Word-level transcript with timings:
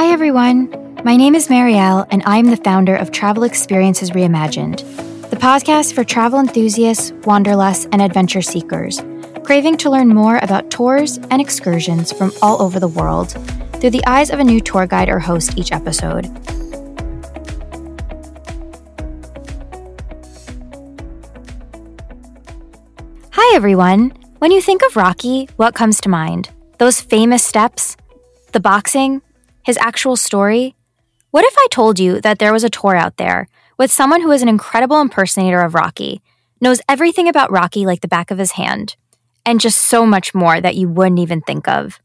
Hi, 0.00 0.12
everyone. 0.12 0.96
My 1.04 1.14
name 1.14 1.34
is 1.34 1.48
Marielle, 1.48 2.06
and 2.10 2.22
I'm 2.24 2.46
the 2.46 2.56
founder 2.56 2.96
of 2.96 3.10
Travel 3.10 3.42
Experiences 3.42 4.12
Reimagined, 4.12 4.78
the 5.28 5.36
podcast 5.36 5.92
for 5.92 6.04
travel 6.04 6.40
enthusiasts, 6.40 7.12
wanderlust, 7.26 7.86
and 7.92 8.00
adventure 8.00 8.40
seekers, 8.40 9.02
craving 9.44 9.76
to 9.76 9.90
learn 9.90 10.08
more 10.08 10.38
about 10.38 10.70
tours 10.70 11.18
and 11.30 11.38
excursions 11.38 12.12
from 12.12 12.32
all 12.40 12.62
over 12.62 12.80
the 12.80 12.88
world 12.88 13.32
through 13.74 13.90
the 13.90 14.02
eyes 14.06 14.30
of 14.30 14.38
a 14.38 14.44
new 14.44 14.58
tour 14.58 14.86
guide 14.86 15.10
or 15.10 15.18
host 15.18 15.58
each 15.58 15.70
episode. 15.70 16.24
Hi, 23.32 23.54
everyone. 23.54 24.14
When 24.38 24.50
you 24.50 24.62
think 24.62 24.80
of 24.82 24.96
Rocky, 24.96 25.50
what 25.56 25.74
comes 25.74 26.00
to 26.00 26.08
mind? 26.08 26.48
Those 26.78 27.02
famous 27.02 27.44
steps? 27.44 27.98
The 28.52 28.60
boxing? 28.60 29.20
His 29.62 29.78
actual 29.78 30.16
story? 30.16 30.74
What 31.30 31.44
if 31.44 31.54
I 31.56 31.66
told 31.70 31.98
you 31.98 32.20
that 32.20 32.38
there 32.38 32.52
was 32.52 32.64
a 32.64 32.70
tour 32.70 32.96
out 32.96 33.16
there 33.16 33.48
with 33.78 33.92
someone 33.92 34.22
who 34.22 34.30
is 34.30 34.42
an 34.42 34.48
incredible 34.48 35.00
impersonator 35.00 35.60
of 35.60 35.74
Rocky, 35.74 36.22
knows 36.60 36.80
everything 36.88 37.28
about 37.28 37.50
Rocky 37.50 37.86
like 37.86 38.00
the 38.00 38.08
back 38.08 38.30
of 38.30 38.38
his 38.38 38.52
hand, 38.52 38.96
and 39.46 39.60
just 39.60 39.78
so 39.78 40.04
much 40.04 40.34
more 40.34 40.60
that 40.60 40.76
you 40.76 40.88
wouldn't 40.88 41.20
even 41.20 41.40
think 41.40 41.68
of? 41.68 42.00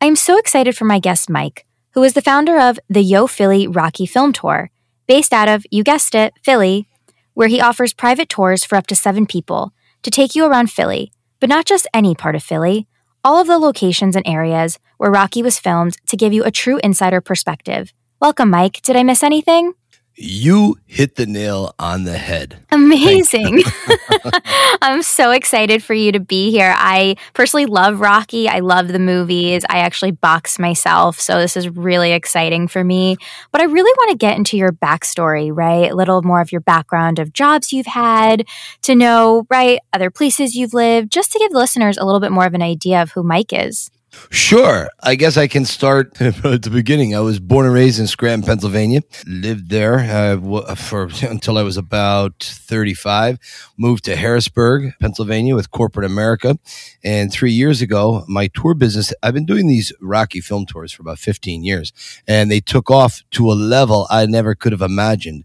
I 0.00 0.06
am 0.06 0.16
so 0.16 0.38
excited 0.38 0.76
for 0.76 0.84
my 0.84 0.98
guest, 0.98 1.28
Mike, 1.30 1.66
who 1.92 2.02
is 2.02 2.12
the 2.12 2.22
founder 2.22 2.58
of 2.58 2.78
the 2.88 3.02
Yo 3.02 3.26
Philly 3.26 3.66
Rocky 3.66 4.06
Film 4.06 4.32
Tour, 4.32 4.70
based 5.06 5.32
out 5.32 5.48
of, 5.48 5.64
you 5.70 5.82
guessed 5.82 6.14
it, 6.14 6.34
Philly, 6.42 6.86
where 7.34 7.48
he 7.48 7.60
offers 7.60 7.92
private 7.92 8.28
tours 8.28 8.64
for 8.64 8.76
up 8.76 8.86
to 8.88 8.96
seven 8.96 9.24
people 9.24 9.72
to 10.02 10.10
take 10.10 10.34
you 10.34 10.44
around 10.44 10.70
Philly, 10.70 11.12
but 11.40 11.48
not 11.48 11.64
just 11.64 11.86
any 11.94 12.12
part 12.14 12.34
of 12.34 12.42
Philly, 12.42 12.87
all 13.24 13.40
of 13.40 13.46
the 13.46 13.58
locations 13.58 14.16
and 14.16 14.26
areas 14.26 14.78
where 14.98 15.10
Rocky 15.10 15.42
was 15.42 15.58
filmed 15.58 15.96
to 16.06 16.16
give 16.16 16.32
you 16.32 16.44
a 16.44 16.50
true 16.50 16.78
insider 16.82 17.20
perspective. 17.20 17.92
Welcome, 18.20 18.50
Mike. 18.50 18.82
Did 18.82 18.96
I 18.96 19.02
miss 19.02 19.22
anything? 19.22 19.74
You 20.20 20.76
hit 20.86 21.14
the 21.14 21.26
nail 21.26 21.76
on 21.78 22.02
the 22.02 22.18
head. 22.18 22.58
Amazing. 22.72 23.62
I'm 24.82 25.02
so 25.02 25.30
excited 25.30 25.80
for 25.80 25.94
you 25.94 26.10
to 26.10 26.18
be 26.18 26.50
here. 26.50 26.74
I 26.76 27.14
personally 27.34 27.66
love 27.66 28.00
Rocky. 28.00 28.48
I 28.48 28.58
love 28.58 28.88
the 28.88 28.98
movies. 28.98 29.64
I 29.68 29.78
actually 29.78 30.10
box 30.10 30.58
myself. 30.58 31.20
So 31.20 31.38
this 31.38 31.56
is 31.56 31.68
really 31.68 32.10
exciting 32.10 32.66
for 32.66 32.82
me. 32.82 33.16
But 33.52 33.60
I 33.60 33.64
really 33.66 33.92
want 33.96 34.10
to 34.10 34.16
get 34.16 34.36
into 34.36 34.56
your 34.56 34.72
backstory, 34.72 35.50
right? 35.54 35.92
A 35.92 35.94
little 35.94 36.22
more 36.22 36.40
of 36.40 36.50
your 36.50 36.62
background 36.62 37.20
of 37.20 37.32
jobs 37.32 37.72
you've 37.72 37.86
had, 37.86 38.44
to 38.82 38.96
know, 38.96 39.46
right, 39.48 39.78
other 39.92 40.10
places 40.10 40.56
you've 40.56 40.74
lived, 40.74 41.12
just 41.12 41.30
to 41.30 41.38
give 41.38 41.52
listeners 41.52 41.96
a 41.96 42.04
little 42.04 42.20
bit 42.20 42.32
more 42.32 42.46
of 42.46 42.54
an 42.54 42.62
idea 42.62 43.00
of 43.00 43.12
who 43.12 43.22
Mike 43.22 43.52
is. 43.52 43.88
Sure. 44.30 44.88
I 45.02 45.14
guess 45.14 45.36
I 45.36 45.46
can 45.46 45.64
start 45.64 46.20
at 46.20 46.62
the 46.62 46.70
beginning. 46.72 47.14
I 47.14 47.20
was 47.20 47.40
born 47.40 47.66
and 47.66 47.74
raised 47.74 48.00
in 48.00 48.06
Scranton, 48.06 48.46
Pennsylvania. 48.46 49.00
Lived 49.26 49.70
there 49.70 49.98
uh, 50.00 50.74
for 50.74 51.08
until 51.22 51.58
I 51.58 51.62
was 51.62 51.76
about 51.76 52.42
35. 52.42 53.38
Moved 53.76 54.04
to 54.04 54.16
Harrisburg, 54.16 54.92
Pennsylvania 55.00 55.54
with 55.54 55.70
corporate 55.70 56.06
America. 56.06 56.58
And 57.04 57.32
three 57.32 57.52
years 57.52 57.80
ago, 57.80 58.24
my 58.28 58.48
tour 58.48 58.74
business, 58.74 59.12
I've 59.22 59.34
been 59.34 59.46
doing 59.46 59.66
these 59.66 59.92
Rocky 60.00 60.40
film 60.40 60.66
tours 60.66 60.92
for 60.92 61.02
about 61.02 61.18
15 61.18 61.62
years, 61.62 61.92
and 62.26 62.50
they 62.50 62.60
took 62.60 62.90
off 62.90 63.22
to 63.32 63.50
a 63.50 63.54
level 63.54 64.06
I 64.10 64.26
never 64.26 64.54
could 64.54 64.72
have 64.72 64.82
imagined. 64.82 65.44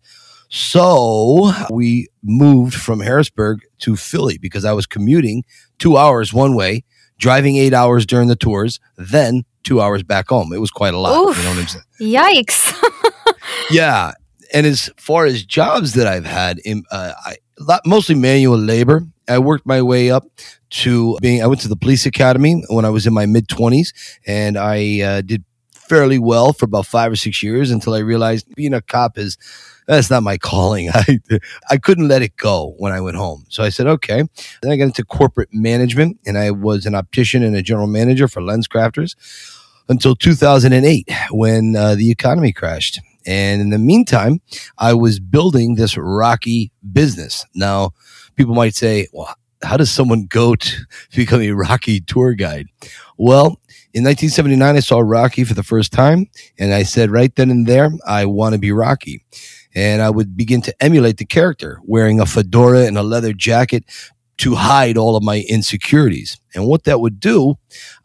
So 0.50 1.52
we 1.72 2.10
moved 2.22 2.76
from 2.76 3.00
Harrisburg 3.00 3.62
to 3.80 3.96
Philly 3.96 4.38
because 4.38 4.66
I 4.66 4.74
was 4.74 4.86
commuting 4.86 5.44
two 5.80 5.98
hours 5.98 6.32
one 6.32 6.56
way 6.56 6.84
driving 7.24 7.56
eight 7.56 7.74
hours 7.74 8.06
during 8.06 8.28
the 8.28 8.36
tours, 8.36 8.82
then 8.98 9.46
two 9.64 9.80
hours 9.80 10.04
back 10.04 10.28
home. 10.28 10.52
It 10.52 10.60
was 10.60 10.72
quite 10.72 10.94
a 10.94 11.00
lot. 11.00 11.18
Oof, 11.18 11.38
you 11.38 11.44
know 11.46 11.52
what 11.52 11.60
I'm 11.60 11.68
saying? 11.68 11.86
Yikes. 12.02 12.84
yeah. 13.72 14.12
And 14.54 14.68
as 14.68 14.90
far 14.98 15.26
as 15.26 15.46
jobs 15.46 15.94
that 15.94 16.06
I've 16.06 16.26
had, 16.26 16.60
in, 16.66 16.84
uh, 16.92 17.14
I, 17.26 17.38
mostly 17.86 18.16
manual 18.16 18.58
labor. 18.58 19.04
I 19.30 19.40
worked 19.40 19.66
my 19.66 19.82
way 19.82 20.12
up 20.12 20.26
to 20.82 21.18
being, 21.22 21.42
I 21.42 21.48
went 21.48 21.62
to 21.62 21.70
the 21.70 21.78
police 21.78 22.06
academy 22.06 22.62
when 22.68 22.84
I 22.84 22.90
was 22.90 23.08
in 23.08 23.14
my 23.14 23.26
mid 23.26 23.48
20s 23.48 23.94
and 24.28 24.58
I 24.58 25.00
uh, 25.00 25.22
did 25.22 25.46
fairly 25.72 26.20
well 26.20 26.52
for 26.52 26.66
about 26.66 26.86
five 26.86 27.10
or 27.10 27.16
six 27.16 27.42
years 27.42 27.72
until 27.72 27.94
I 27.94 28.00
realized 28.00 28.54
being 28.54 28.74
a 28.74 28.82
cop 28.82 29.18
is 29.18 29.38
that's 29.88 30.10
not 30.10 30.24
my 30.24 30.38
calling. 30.38 30.90
I 30.94 31.20
I 31.70 31.78
couldn't 31.78 32.08
let 32.08 32.22
it 32.22 32.36
go 32.38 32.76
when 32.78 32.92
I 32.92 33.02
went 33.02 33.18
home. 33.18 33.46
So 33.50 33.64
I 33.64 33.70
said, 33.70 33.88
okay. 33.88 34.24
Then 34.62 34.72
I 34.72 34.78
got 34.78 34.86
into 34.86 35.04
corporate 35.04 35.50
management 35.52 36.20
and 36.26 36.38
I 36.38 36.52
was 36.52 36.86
an 36.86 36.96
optician 36.96 37.44
and 37.44 37.56
a 37.56 37.62
general 37.62 37.88
manager 37.88 38.28
for 38.28 38.42
LensCrafters 38.42 39.16
until 39.90 40.16
2008 40.16 41.10
when 41.32 41.76
uh, 41.76 41.96
the 41.96 42.12
economy 42.12 42.54
crashed. 42.54 43.00
And 43.26 43.62
in 43.62 43.70
the 43.70 43.78
meantime, 43.78 44.42
I 44.78 44.94
was 44.94 45.20
building 45.20 45.76
this 45.76 45.98
rocky 45.98 46.72
business. 46.92 47.46
Now, 47.56 47.92
people 48.36 48.54
might 48.54 48.76
say, 48.76 49.08
well, 49.14 49.34
how 49.64 49.78
does 49.78 49.92
someone 49.92 50.26
go 50.26 50.56
to 50.56 50.86
become 51.16 51.42
a 51.42 51.52
Rocky 51.52 52.02
tour 52.02 52.34
guide? 52.34 52.68
Well, 53.18 53.60
in 53.94 54.04
1979, 54.04 54.76
I 54.76 54.80
saw 54.80 55.00
Rocky 55.00 55.44
for 55.44 55.54
the 55.54 55.64
first 55.64 55.94
time, 55.94 56.28
and 56.58 56.74
I 56.74 56.84
said 56.84 57.12
right 57.12 57.34
then 57.36 57.52
and 57.52 57.68
there, 57.68 57.92
I 58.06 58.26
want 58.26 58.54
to 58.54 58.60
be 58.60 58.72
Rocky 58.72 59.24
and 59.76 60.02
I 60.02 60.10
would 60.10 60.36
begin 60.38 60.62
to 60.64 60.84
emulate 60.84 61.18
the 61.18 61.26
character, 61.26 61.80
wearing 61.84 62.20
a 62.20 62.26
fedora 62.26 62.86
and 62.86 62.98
a 62.98 63.04
leather 63.04 63.34
jacket 63.34 63.86
to 64.38 64.56
hide 64.56 64.98
all 64.98 65.16
of 65.16 65.24
my 65.24 65.44
insecurities. 65.48 66.40
And 66.56 66.68
what 66.68 66.84
that 66.86 67.00
would 67.00 67.20
do, 67.20 67.56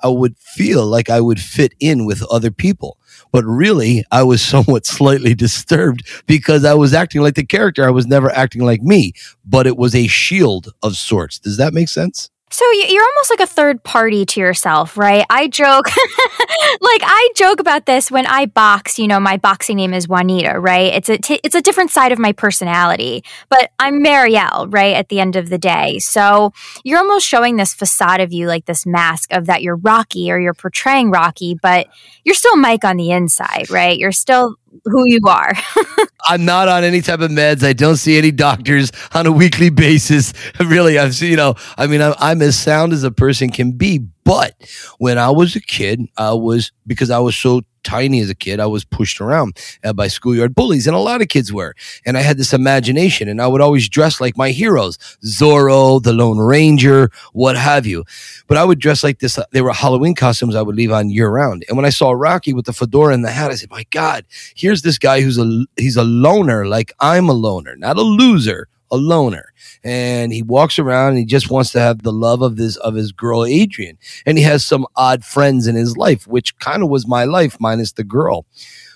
I 0.03 0.09
would 0.09 0.37
feel 0.39 0.87
like 0.87 1.11
I 1.11 1.21
would 1.21 1.41
fit 1.41 1.75
in 1.81 2.07
with 2.07 2.23
other 2.31 2.51
people. 2.51 2.99
But 3.33 3.45
really, 3.45 4.05
I 4.11 4.23
was 4.23 4.43
somewhat 4.55 4.87
slightly 4.87 5.35
disturbed 5.35 6.07
because 6.27 6.65
I 6.65 6.75
was 6.75 6.95
acting 6.95 7.23
like 7.23 7.35
the 7.35 7.47
character. 7.47 7.87
I 7.87 7.91
was 7.91 8.07
never 8.07 8.31
acting 8.31 8.63
like 8.63 8.83
me, 8.83 9.13
but 9.45 9.67
it 9.67 9.77
was 9.77 9.95
a 9.95 10.07
shield 10.07 10.73
of 10.83 10.97
sorts. 10.97 11.39
Does 11.39 11.57
that 11.57 11.75
make 11.75 11.89
sense? 11.89 12.31
So 12.51 12.65
you're 12.73 13.05
almost 13.05 13.31
like 13.31 13.41
a 13.41 13.47
third 13.47 13.83
party 13.83 14.25
to 14.27 14.41
yourself, 14.41 14.97
right? 14.97 15.25
I 15.29 15.49
joke, 15.49 15.87
like 16.81 17.03
I 17.03 17.29
joke 17.35 17.61
about 17.61 17.87
this 17.87 18.11
when 18.11 18.27
I 18.27 18.47
box. 18.47 18.99
You 18.99 19.07
know, 19.07 19.21
my 19.21 19.37
boxing 19.37 19.77
name 19.77 19.93
is 19.93 20.09
Juanita, 20.09 20.59
right? 20.59 20.95
It's 20.95 21.09
a 21.09 21.19
t- 21.19 21.41
it's 21.45 21.55
a 21.55 21.61
different 21.61 21.91
side 21.91 22.13
of 22.13 22.19
my 22.19 22.33
personality, 22.33 23.23
but 23.49 23.71
I'm 23.79 24.03
Marielle, 24.03 24.73
right? 24.73 24.95
At 24.95 25.09
the 25.09 25.21
end 25.21 25.37
of 25.37 25.51
the 25.51 25.59
day, 25.59 25.99
so 25.99 26.53
you're 26.85 26.99
almost 26.99 27.27
showing 27.27 27.57
this 27.57 27.75
facade 27.75 28.21
of 28.21 28.33
you, 28.33 28.47
like 28.47 28.65
this 28.65 28.87
mask 28.87 29.33
of 29.33 29.47
that 29.47 29.63
you're 29.63 29.77
Rocky 29.77 30.31
or 30.31 30.39
you're 30.39 30.55
portraying 30.55 31.11
Rocky, 31.11 31.55
but 31.61 31.89
you're 32.25 32.35
still 32.35 32.57
Mike 32.57 32.85
on 32.85 32.97
the 32.97 33.11
inside, 33.11 33.71
right? 33.71 33.99
You're 33.99 34.13
still 34.13 34.57
who 34.85 35.05
you 35.07 35.21
are. 35.27 35.53
I'm 36.27 36.45
not 36.45 36.69
on 36.69 36.85
any 36.85 37.01
type 37.01 37.21
of 37.21 37.31
meds. 37.31 37.63
I 37.63 37.73
don't 37.73 37.97
see 37.97 38.19
any 38.19 38.31
doctors 38.31 38.93
on 39.15 39.27
a 39.27 39.33
weekly 39.33 39.71
basis. 39.71 40.33
Really, 40.61 40.99
I've 40.99 41.15
seen, 41.15 41.31
you 41.31 41.37
know, 41.37 41.55
I 41.77 41.87
mean, 41.87 42.03
I'm, 42.03 42.15
I'm 42.19 42.43
as 42.43 42.59
sound 42.59 42.93
as 42.93 43.05
a 43.05 43.11
person 43.11 43.51
can 43.51 43.73
be. 43.73 44.07
But 44.29 44.57
when 44.99 45.17
I 45.17 45.31
was 45.31 45.57
a 45.57 45.61
kid, 45.61 46.07
I 46.19 46.35
was, 46.35 46.71
because 46.87 47.11
I 47.11 47.19
was 47.19 47.35
so 47.35 47.63
tiny 47.83 48.21
as 48.21 48.29
a 48.29 48.35
kid, 48.35 48.61
I 48.61 48.67
was 48.67 48.85
pushed 48.85 49.23
around 49.23 49.57
uh, 49.83 49.95
by 49.95 50.09
schoolyard 50.09 50.55
bullies, 50.55 50.87
and 50.87 50.95
a 50.95 50.99
lot 50.99 51.23
of 51.23 51.29
kids 51.29 51.51
were. 51.51 51.75
And 52.05 52.19
I 52.19 52.21
had 52.21 52.37
this 52.37 52.53
imagination, 52.53 53.27
and 53.31 53.41
I 53.41 53.47
would 53.47 53.63
always 53.63 53.89
dress 53.89 54.21
like 54.21 54.37
my 54.37 54.51
heroes 54.51 54.99
Zorro, 55.25 56.03
the 56.03 56.13
Lone 56.13 56.37
Ranger, 56.37 57.11
what 57.33 57.57
have 57.57 57.87
you. 57.87 58.05
But 58.49 58.59
I 58.59 58.65
would 58.65 58.81
dress 58.81 59.03
like 59.03 59.21
this. 59.21 59.39
They 59.53 59.63
were 59.63 59.73
Halloween 59.73 60.15
costumes 60.15 60.55
I 60.55 60.61
would 60.61 60.77
leave 60.77 60.93
on 60.93 61.09
year 61.09 61.31
round. 61.31 61.65
And 61.67 61.79
when 61.79 61.87
I 61.87 61.91
saw 61.91 62.11
Rocky 62.11 62.53
with 62.53 62.67
the 62.67 62.75
fedora 62.75 63.15
and 63.15 63.25
the 63.25 63.31
hat, 63.31 63.51
I 63.51 63.55
said, 63.55 63.71
My 63.71 63.87
God, 63.91 64.27
here's 64.55 64.83
this 64.83 64.99
guy 64.99 65.23
who's 65.23 65.39
a 65.39 65.65
he's 65.79 65.97
a 65.97 66.05
loner, 66.05 66.67
like 66.67 66.93
I'm 67.01 67.31
a 67.31 67.33
loner, 67.33 67.77
not 67.77 67.97
a 67.97 68.03
loser 68.03 68.69
a 68.91 68.97
loner 68.97 69.53
and 69.85 70.33
he 70.33 70.43
walks 70.43 70.79
around 70.79 71.11
and 71.11 71.19
he 71.19 71.25
just 71.25 71.51
wants 71.51 71.73
to 71.73 71.81
have 71.81 72.03
the 72.03 72.13
love 72.13 72.43
of 72.43 72.57
this 72.57 72.77
of 72.77 72.95
his 72.95 73.13
girl 73.13 73.45
Adrian 73.45 73.99
and 74.27 74.39
he 74.39 74.45
has 74.45 74.65
some 74.65 74.87
odd 74.97 75.25
friends 75.25 75.67
in 75.67 75.75
his 75.75 75.97
life 75.97 76.27
which 76.27 76.59
kind 76.59 76.83
of 76.83 76.89
was 76.89 77.07
my 77.07 77.25
life 77.25 77.57
minus 77.61 77.93
the 77.93 78.05
girl 78.05 78.47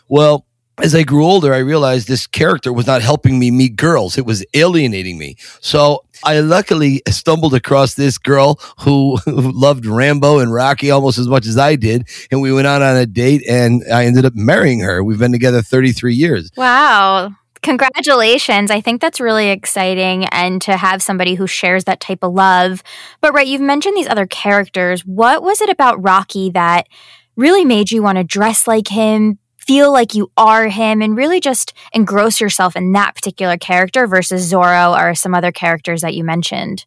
well 0.08 0.46
as 0.78 0.94
I 0.94 1.02
grew 1.02 1.24
older, 1.24 1.52
I 1.52 1.58
realized 1.58 2.08
this 2.08 2.26
character 2.26 2.72
was 2.72 2.86
not 2.86 3.02
helping 3.02 3.38
me 3.38 3.50
meet 3.50 3.76
girls. 3.76 4.16
It 4.16 4.24
was 4.24 4.44
alienating 4.54 5.18
me. 5.18 5.36
So 5.60 6.04
I 6.24 6.40
luckily 6.40 7.02
stumbled 7.08 7.54
across 7.54 7.94
this 7.94 8.16
girl 8.18 8.58
who, 8.80 9.18
loved 9.26 9.86
Rambo 9.86 10.38
and 10.38 10.52
Rocky 10.52 10.90
almost 10.90 11.18
as 11.18 11.28
much 11.28 11.46
as 11.46 11.58
I 11.58 11.76
did. 11.76 12.08
And 12.30 12.40
we 12.40 12.52
went 12.52 12.66
out 12.66 12.82
on 12.82 12.96
a 12.96 13.06
date 13.06 13.42
and 13.48 13.82
I 13.92 14.06
ended 14.06 14.24
up 14.24 14.34
marrying 14.34 14.80
her. 14.80 15.04
We've 15.04 15.18
been 15.18 15.32
together 15.32 15.62
33 15.62 16.14
years. 16.14 16.50
Wow. 16.56 17.32
Congratulations. 17.62 18.72
I 18.72 18.80
think 18.80 19.00
that's 19.00 19.20
really 19.20 19.48
exciting 19.48 20.24
and 20.26 20.60
to 20.62 20.76
have 20.76 21.00
somebody 21.00 21.36
who 21.36 21.46
shares 21.46 21.84
that 21.84 22.00
type 22.00 22.18
of 22.22 22.32
love. 22.32 22.82
But, 23.20 23.32
right, 23.32 23.46
you've 23.46 23.60
mentioned 23.60 23.96
these 23.96 24.08
other 24.08 24.26
characters. 24.26 25.06
What 25.06 25.42
was 25.42 25.60
it 25.60 25.70
about 25.70 26.02
Rocky 26.02 26.50
that 26.50 26.88
really 27.36 27.64
made 27.64 27.92
you 27.92 28.02
want 28.02 28.18
to 28.18 28.24
dress 28.24 28.66
like 28.66 28.88
him, 28.88 29.38
feel 29.58 29.92
like 29.92 30.14
you 30.14 30.32
are 30.36 30.68
him, 30.68 31.00
and 31.00 31.16
really 31.16 31.38
just 31.38 31.72
engross 31.94 32.40
yourself 32.40 32.74
in 32.74 32.92
that 32.92 33.14
particular 33.14 33.56
character 33.56 34.08
versus 34.08 34.52
Zorro 34.52 34.98
or 34.98 35.14
some 35.14 35.34
other 35.34 35.52
characters 35.52 36.00
that 36.00 36.14
you 36.14 36.24
mentioned? 36.24 36.84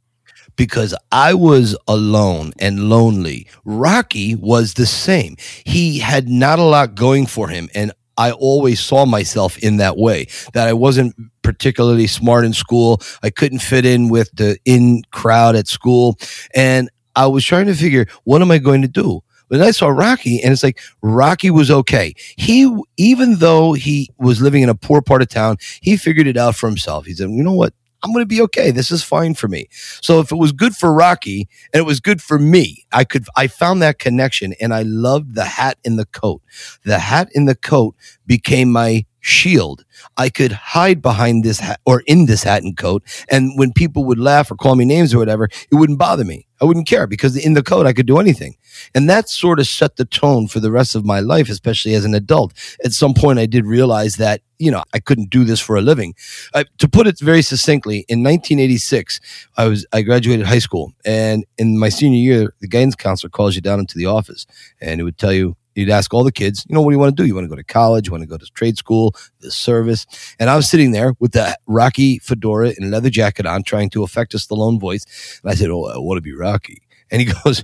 because 0.55 0.95
I 1.11 1.33
was 1.33 1.75
alone 1.87 2.53
and 2.59 2.89
lonely. 2.89 3.47
Rocky 3.63 4.35
was 4.35 4.75
the 4.75 4.85
same. 4.85 5.35
He 5.65 5.99
had 5.99 6.29
not 6.29 6.59
a 6.59 6.63
lot 6.63 6.95
going 6.95 7.25
for 7.25 7.49
him. 7.49 7.69
And 7.75 7.91
I 8.17 8.31
always 8.31 8.79
saw 8.79 9.05
myself 9.05 9.57
in 9.57 9.77
that 9.77 9.97
way 9.97 10.27
that 10.53 10.67
I 10.67 10.73
wasn't 10.73 11.15
particularly 11.41 12.07
smart 12.07 12.45
in 12.45 12.53
school. 12.53 13.01
I 13.21 13.29
couldn't 13.29 13.59
fit 13.59 13.85
in 13.85 14.09
with 14.09 14.31
the 14.33 14.57
in 14.65 15.03
crowd 15.11 15.55
at 15.55 15.67
school. 15.67 16.17
And 16.53 16.89
I 17.15 17.27
was 17.27 17.45
trying 17.45 17.67
to 17.67 17.75
figure, 17.75 18.07
what 18.23 18.41
am 18.41 18.51
I 18.51 18.57
going 18.57 18.81
to 18.81 18.87
do? 18.87 19.21
But 19.47 19.61
I 19.61 19.71
saw 19.71 19.89
Rocky 19.89 20.41
and 20.41 20.51
it's 20.51 20.63
like 20.63 20.79
Rocky 21.01 21.51
was 21.51 21.69
okay. 21.69 22.13
He, 22.35 22.73
even 22.97 23.35
though 23.37 23.73
he 23.73 24.09
was 24.17 24.41
living 24.41 24.63
in 24.63 24.69
a 24.69 24.75
poor 24.75 25.01
part 25.01 25.21
of 25.21 25.29
town, 25.29 25.57
he 25.81 25.97
figured 25.97 26.27
it 26.27 26.37
out 26.37 26.55
for 26.55 26.67
himself. 26.67 27.05
He 27.05 27.13
said, 27.13 27.29
you 27.29 27.43
know 27.43 27.53
what? 27.53 27.73
I'm 28.05 28.13
going 28.13 28.21
to 28.21 28.27
be 28.27 28.41
okay. 28.43 28.69
This 28.69 28.91
is 28.91 29.03
fine 29.03 29.33
for 29.33 29.47
me. 29.47 29.67
So 30.01 30.19
if 30.19 30.31
it 30.31 30.35
was 30.37 30.51
good 30.51 30.75
for 30.75 30.93
Rocky 30.93 31.49
and 31.73 31.79
it 31.81 31.85
was 31.85 31.99
good 31.99 32.21
for 32.21 32.37
me, 32.37 32.85
I 32.91 33.03
could, 33.03 33.25
I 33.35 33.47
found 33.47 33.81
that 33.81 33.97
connection 33.97 34.53
and 34.61 34.75
I 34.75 34.83
loved 34.83 35.33
the 35.33 35.45
hat 35.45 35.79
in 35.83 35.95
the 35.95 36.05
coat. 36.05 36.43
The 36.83 36.99
hat 36.99 37.29
in 37.33 37.45
the 37.45 37.55
coat 37.55 37.95
became 38.27 38.71
my 38.71 39.05
shield. 39.25 39.83
I 40.17 40.29
could 40.29 40.51
hide 40.51 41.01
behind 41.01 41.43
this 41.43 41.59
hat 41.59 41.81
or 41.83 42.03
in 42.05 42.27
this 42.27 42.43
hat 42.43 42.61
and 42.61 42.77
coat. 42.77 43.01
And 43.27 43.57
when 43.57 43.73
people 43.73 44.05
would 44.05 44.19
laugh 44.19 44.51
or 44.51 44.55
call 44.55 44.75
me 44.75 44.85
names 44.85 45.15
or 45.15 45.17
whatever, 45.17 45.45
it 45.45 45.75
wouldn't 45.75 45.97
bother 45.97 46.23
me. 46.23 46.45
I 46.61 46.65
wouldn't 46.65 46.87
care 46.87 47.07
because 47.07 47.35
in 47.35 47.53
the 47.53 47.63
coat, 47.63 47.87
I 47.87 47.93
could 47.93 48.05
do 48.05 48.19
anything. 48.19 48.55
And 48.93 49.09
that 49.09 49.27
sort 49.27 49.59
of 49.59 49.65
set 49.65 49.95
the 49.95 50.05
tone 50.05 50.47
for 50.47 50.59
the 50.59 50.71
rest 50.71 50.93
of 50.93 51.05
my 51.05 51.21
life, 51.21 51.49
especially 51.49 51.95
as 51.95 52.05
an 52.05 52.13
adult. 52.13 52.53
At 52.83 52.91
some 52.91 53.15
point, 53.15 53.39
I 53.39 53.47
did 53.47 53.65
realize 53.65 54.17
that, 54.17 54.41
you 54.59 54.69
know, 54.69 54.83
I 54.93 54.99
couldn't 54.99 55.31
do 55.31 55.43
this 55.43 55.59
for 55.59 55.75
a 55.75 55.81
living. 55.81 56.13
Uh, 56.53 56.63
to 56.77 56.87
put 56.87 57.07
it 57.07 57.19
very 57.19 57.41
succinctly, 57.41 58.05
in 58.07 58.23
1986, 58.23 59.19
I 59.57 59.65
was, 59.65 59.87
I 59.91 60.03
graduated 60.03 60.45
high 60.45 60.59
school 60.59 60.93
and 61.03 61.45
in 61.57 61.79
my 61.79 61.89
senior 61.89 62.19
year, 62.19 62.53
the 62.61 62.67
guidance 62.67 62.95
counselor 62.95 63.31
calls 63.31 63.55
you 63.55 63.61
down 63.61 63.79
into 63.79 63.97
the 63.97 64.05
office 64.05 64.45
and 64.79 65.01
it 65.01 65.03
would 65.03 65.17
tell 65.17 65.33
you, 65.33 65.57
You'd 65.75 65.89
ask 65.89 66.13
all 66.13 66.23
the 66.23 66.31
kids, 66.31 66.65
you 66.67 66.73
know, 66.73 66.81
what 66.81 66.91
do 66.91 66.95
you 66.95 66.99
want 66.99 67.15
to 67.15 67.21
do? 67.21 67.27
You 67.27 67.35
want 67.35 67.45
to 67.45 67.49
go 67.49 67.55
to 67.55 67.63
college? 67.63 68.07
You 68.07 68.11
want 68.11 68.23
to 68.23 68.27
go 68.27 68.37
to 68.37 68.45
trade 68.53 68.77
school, 68.77 69.13
the 69.41 69.51
service? 69.51 70.07
And 70.39 70.49
I 70.49 70.55
was 70.55 70.69
sitting 70.69 70.91
there 70.91 71.15
with 71.19 71.33
the 71.33 71.57
Rocky 71.67 72.19
fedora 72.19 72.73
and 72.77 72.91
leather 72.91 73.09
jacket 73.09 73.45
on, 73.45 73.63
trying 73.63 73.89
to 73.91 74.03
affect 74.03 74.33
a 74.33 74.37
Stallone 74.37 74.79
voice. 74.79 75.39
And 75.43 75.51
I 75.51 75.55
said, 75.55 75.69
Oh, 75.69 75.85
I 75.85 75.97
want 75.97 76.17
to 76.17 76.21
be 76.21 76.33
Rocky. 76.33 76.81
And 77.11 77.21
he 77.21 77.33
goes, 77.43 77.63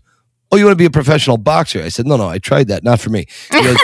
Oh, 0.51 0.57
you 0.57 0.65
want 0.65 0.73
to 0.73 0.81
be 0.81 0.85
a 0.85 0.91
professional 0.91 1.37
boxer? 1.37 1.81
I 1.81 1.89
said, 1.89 2.05
No, 2.05 2.17
no, 2.17 2.27
I 2.27 2.37
tried 2.37 2.67
that. 2.67 2.83
Not 2.83 2.99
for 2.99 3.09
me. 3.09 3.25
He 3.51 3.63
goes, 3.63 3.77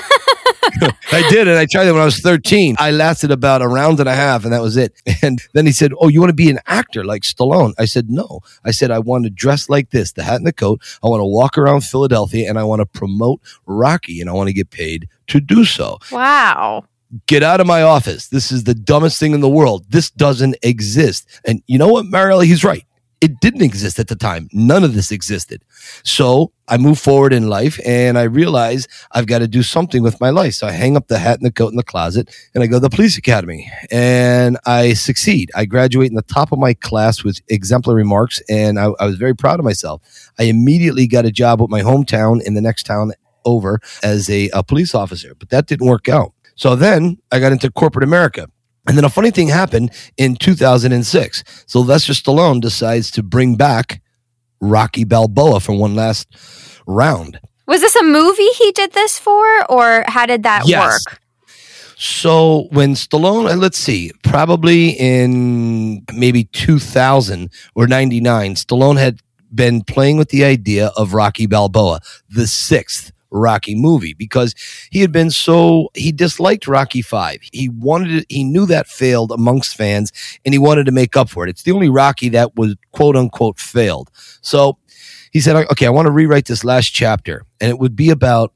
I 1.11 1.27
did 1.29 1.47
it. 1.47 1.57
I 1.57 1.65
tried 1.65 1.87
it 1.87 1.91
when 1.91 2.01
I 2.01 2.05
was 2.05 2.19
13. 2.19 2.75
I 2.79 2.91
lasted 2.91 3.31
about 3.31 3.61
a 3.61 3.67
round 3.67 3.99
and 3.99 4.09
a 4.09 4.15
half, 4.15 4.43
and 4.43 4.53
that 4.53 4.61
was 4.61 4.77
it. 4.77 4.93
And 5.23 5.41
then 5.53 5.65
he 5.65 5.71
said, 5.71 5.93
Oh, 5.99 6.09
you 6.09 6.19
want 6.19 6.29
to 6.29 6.35
be 6.35 6.49
an 6.49 6.59
actor 6.67 7.03
like 7.03 7.23
Stallone? 7.23 7.73
I 7.79 7.85
said, 7.85 8.09
No. 8.09 8.41
I 8.63 8.71
said, 8.71 8.91
I 8.91 8.99
want 8.99 9.23
to 9.23 9.29
dress 9.29 9.69
like 9.69 9.89
this 9.89 10.11
the 10.11 10.23
hat 10.23 10.35
and 10.35 10.47
the 10.47 10.53
coat. 10.53 10.81
I 11.03 11.07
want 11.07 11.21
to 11.21 11.25
walk 11.25 11.57
around 11.57 11.81
Philadelphia 11.81 12.47
and 12.47 12.59
I 12.59 12.63
want 12.63 12.81
to 12.81 12.85
promote 12.85 13.41
Rocky 13.65 14.21
and 14.21 14.29
I 14.29 14.33
want 14.33 14.47
to 14.47 14.53
get 14.53 14.69
paid 14.69 15.09
to 15.27 15.39
do 15.39 15.65
so. 15.65 15.97
Wow. 16.11 16.85
Get 17.25 17.41
out 17.41 17.61
of 17.61 17.67
my 17.67 17.81
office. 17.81 18.27
This 18.27 18.51
is 18.51 18.65
the 18.65 18.75
dumbest 18.75 19.19
thing 19.19 19.33
in 19.33 19.39
the 19.39 19.49
world. 19.49 19.85
This 19.89 20.09
doesn't 20.11 20.57
exist. 20.61 21.27
And 21.45 21.63
you 21.65 21.77
know 21.77 21.87
what, 21.87 22.05
Mariella? 22.05 22.45
He's 22.45 22.63
right 22.63 22.86
it 23.19 23.39
didn't 23.39 23.63
exist 23.63 23.99
at 23.99 24.07
the 24.07 24.15
time. 24.15 24.47
None 24.53 24.83
of 24.83 24.93
this 24.93 25.11
existed. 25.11 25.63
So 26.03 26.51
I 26.67 26.77
move 26.77 26.99
forward 26.99 27.33
in 27.33 27.49
life 27.49 27.79
and 27.85 28.17
I 28.17 28.23
realize 28.23 28.87
I've 29.11 29.25
got 29.25 29.39
to 29.39 29.47
do 29.47 29.63
something 29.63 30.03
with 30.03 30.21
my 30.21 30.29
life. 30.29 30.53
So 30.53 30.67
I 30.67 30.71
hang 30.71 30.95
up 30.95 31.07
the 31.07 31.17
hat 31.17 31.39
and 31.39 31.45
the 31.45 31.51
coat 31.51 31.69
in 31.69 31.77
the 31.77 31.83
closet 31.83 32.29
and 32.53 32.63
I 32.63 32.67
go 32.67 32.75
to 32.75 32.81
the 32.81 32.89
police 32.89 33.17
academy 33.17 33.71
and 33.89 34.57
I 34.65 34.93
succeed. 34.93 35.49
I 35.55 35.65
graduate 35.65 36.09
in 36.09 36.15
the 36.15 36.21
top 36.23 36.51
of 36.51 36.59
my 36.59 36.73
class 36.73 37.23
with 37.23 37.41
exemplary 37.49 38.05
marks 38.05 38.41
and 38.49 38.79
I, 38.79 38.91
I 38.99 39.05
was 39.05 39.15
very 39.15 39.35
proud 39.35 39.59
of 39.59 39.65
myself. 39.65 40.01
I 40.37 40.43
immediately 40.43 41.07
got 41.07 41.25
a 41.25 41.31
job 41.31 41.59
with 41.61 41.71
my 41.71 41.81
hometown 41.81 42.41
in 42.43 42.53
the 42.53 42.61
next 42.61 42.83
town 42.83 43.13
over 43.45 43.79
as 44.03 44.29
a, 44.29 44.49
a 44.49 44.63
police 44.63 44.93
officer, 44.93 45.33
but 45.33 45.49
that 45.49 45.67
didn't 45.67 45.87
work 45.87 46.07
out. 46.07 46.33
So 46.55 46.75
then 46.75 47.17
I 47.31 47.39
got 47.39 47.51
into 47.51 47.71
corporate 47.71 48.03
America. 48.03 48.47
And 48.87 48.97
then 48.97 49.03
a 49.03 49.09
funny 49.09 49.31
thing 49.31 49.49
happened 49.49 49.91
in 50.17 50.35
2006. 50.35 51.43
Sylvester 51.67 52.13
Stallone 52.13 52.61
decides 52.61 53.11
to 53.11 53.23
bring 53.23 53.55
back 53.55 54.01
Rocky 54.61 55.03
Balboa 55.03 55.59
for 55.59 55.77
one 55.77 55.93
last 55.93 56.27
round. 56.87 57.39
Was 57.67 57.81
this 57.81 57.95
a 57.97 58.03
movie 58.03 58.47
he 58.57 58.71
did 58.71 58.93
this 58.93 59.19
for, 59.19 59.69
or 59.69 60.05
how 60.07 60.25
did 60.25 60.43
that 60.43 60.65
yes. 60.65 61.05
work? 61.05 61.19
So 61.97 62.67
when 62.71 62.93
Stallone, 62.93 63.59
let's 63.59 63.77
see, 63.77 64.11
probably 64.23 64.91
in 64.91 66.05
maybe 66.13 66.45
2000 66.45 67.49
or 67.75 67.87
99, 67.87 68.55
Stallone 68.55 68.97
had 68.97 69.19
been 69.53 69.83
playing 69.83 70.17
with 70.17 70.29
the 70.29 70.45
idea 70.45 70.91
of 70.95 71.13
Rocky 71.13 71.45
Balboa, 71.45 71.99
the 72.29 72.47
sixth 72.47 73.11
Rocky 73.37 73.75
movie 73.75 74.13
because 74.13 74.55
he 74.91 75.01
had 75.01 75.11
been 75.11 75.29
so 75.29 75.89
he 75.93 76.11
disliked 76.11 76.67
Rocky 76.67 77.01
5. 77.01 77.39
He 77.51 77.69
wanted 77.69 78.11
it, 78.11 78.25
he 78.29 78.43
knew 78.43 78.65
that 78.65 78.87
failed 78.87 79.31
amongst 79.31 79.75
fans 79.75 80.11
and 80.45 80.53
he 80.53 80.59
wanted 80.59 80.85
to 80.85 80.91
make 80.91 81.15
up 81.15 81.29
for 81.29 81.45
it. 81.45 81.49
It's 81.49 81.63
the 81.63 81.71
only 81.71 81.89
Rocky 81.89 82.29
that 82.29 82.55
was 82.55 82.75
quote 82.91 83.15
unquote 83.15 83.59
failed. 83.59 84.11
So 84.41 84.77
he 85.31 85.39
said, 85.39 85.55
okay, 85.71 85.85
I 85.85 85.89
want 85.89 86.07
to 86.07 86.11
rewrite 86.11 86.45
this 86.45 86.63
last 86.63 86.89
chapter 86.89 87.43
and 87.61 87.69
it 87.69 87.79
would 87.79 87.95
be 87.95 88.09
about 88.09 88.53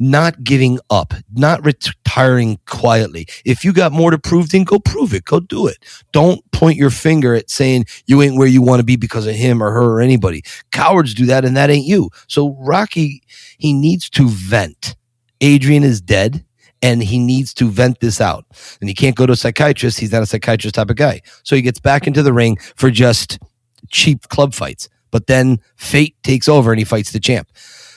not 0.00 0.42
giving 0.42 0.80
up, 0.88 1.12
not 1.34 1.64
retiring 1.64 2.58
quietly. 2.66 3.26
If 3.44 3.64
you 3.64 3.72
got 3.72 3.92
more 3.92 4.10
to 4.10 4.18
prove, 4.18 4.50
then 4.50 4.64
go 4.64 4.78
prove 4.78 5.14
it. 5.14 5.24
Go 5.26 5.40
do 5.40 5.66
it. 5.66 5.76
Don't 6.10 6.42
point 6.52 6.78
your 6.78 6.90
finger 6.90 7.34
at 7.34 7.50
saying 7.50 7.84
you 8.06 8.22
ain't 8.22 8.38
where 8.38 8.48
you 8.48 8.62
want 8.62 8.80
to 8.80 8.84
be 8.84 8.96
because 8.96 9.26
of 9.26 9.34
him 9.34 9.62
or 9.62 9.70
her 9.70 9.84
or 9.84 10.00
anybody. 10.00 10.42
Cowards 10.72 11.14
do 11.14 11.26
that 11.26 11.44
and 11.44 11.56
that 11.56 11.70
ain't 11.70 11.86
you. 11.86 12.08
So 12.26 12.56
Rocky, 12.58 13.22
he 13.58 13.74
needs 13.74 14.08
to 14.10 14.26
vent. 14.28 14.96
Adrian 15.42 15.84
is 15.84 16.00
dead 16.00 16.44
and 16.82 17.02
he 17.02 17.18
needs 17.18 17.52
to 17.54 17.68
vent 17.68 18.00
this 18.00 18.20
out. 18.20 18.46
And 18.80 18.88
he 18.88 18.94
can't 18.94 19.16
go 19.16 19.26
to 19.26 19.34
a 19.34 19.36
psychiatrist. 19.36 20.00
He's 20.00 20.12
not 20.12 20.22
a 20.22 20.26
psychiatrist 20.26 20.74
type 20.74 20.90
of 20.90 20.96
guy. 20.96 21.20
So 21.42 21.56
he 21.56 21.62
gets 21.62 21.78
back 21.78 22.06
into 22.06 22.22
the 22.22 22.32
ring 22.32 22.56
for 22.74 22.90
just 22.90 23.38
cheap 23.90 24.28
club 24.28 24.54
fights. 24.54 24.88
But 25.10 25.26
then 25.26 25.58
fate 25.76 26.16
takes 26.22 26.48
over 26.48 26.72
and 26.72 26.78
he 26.78 26.84
fights 26.84 27.12
the 27.12 27.20
champ. 27.20 27.48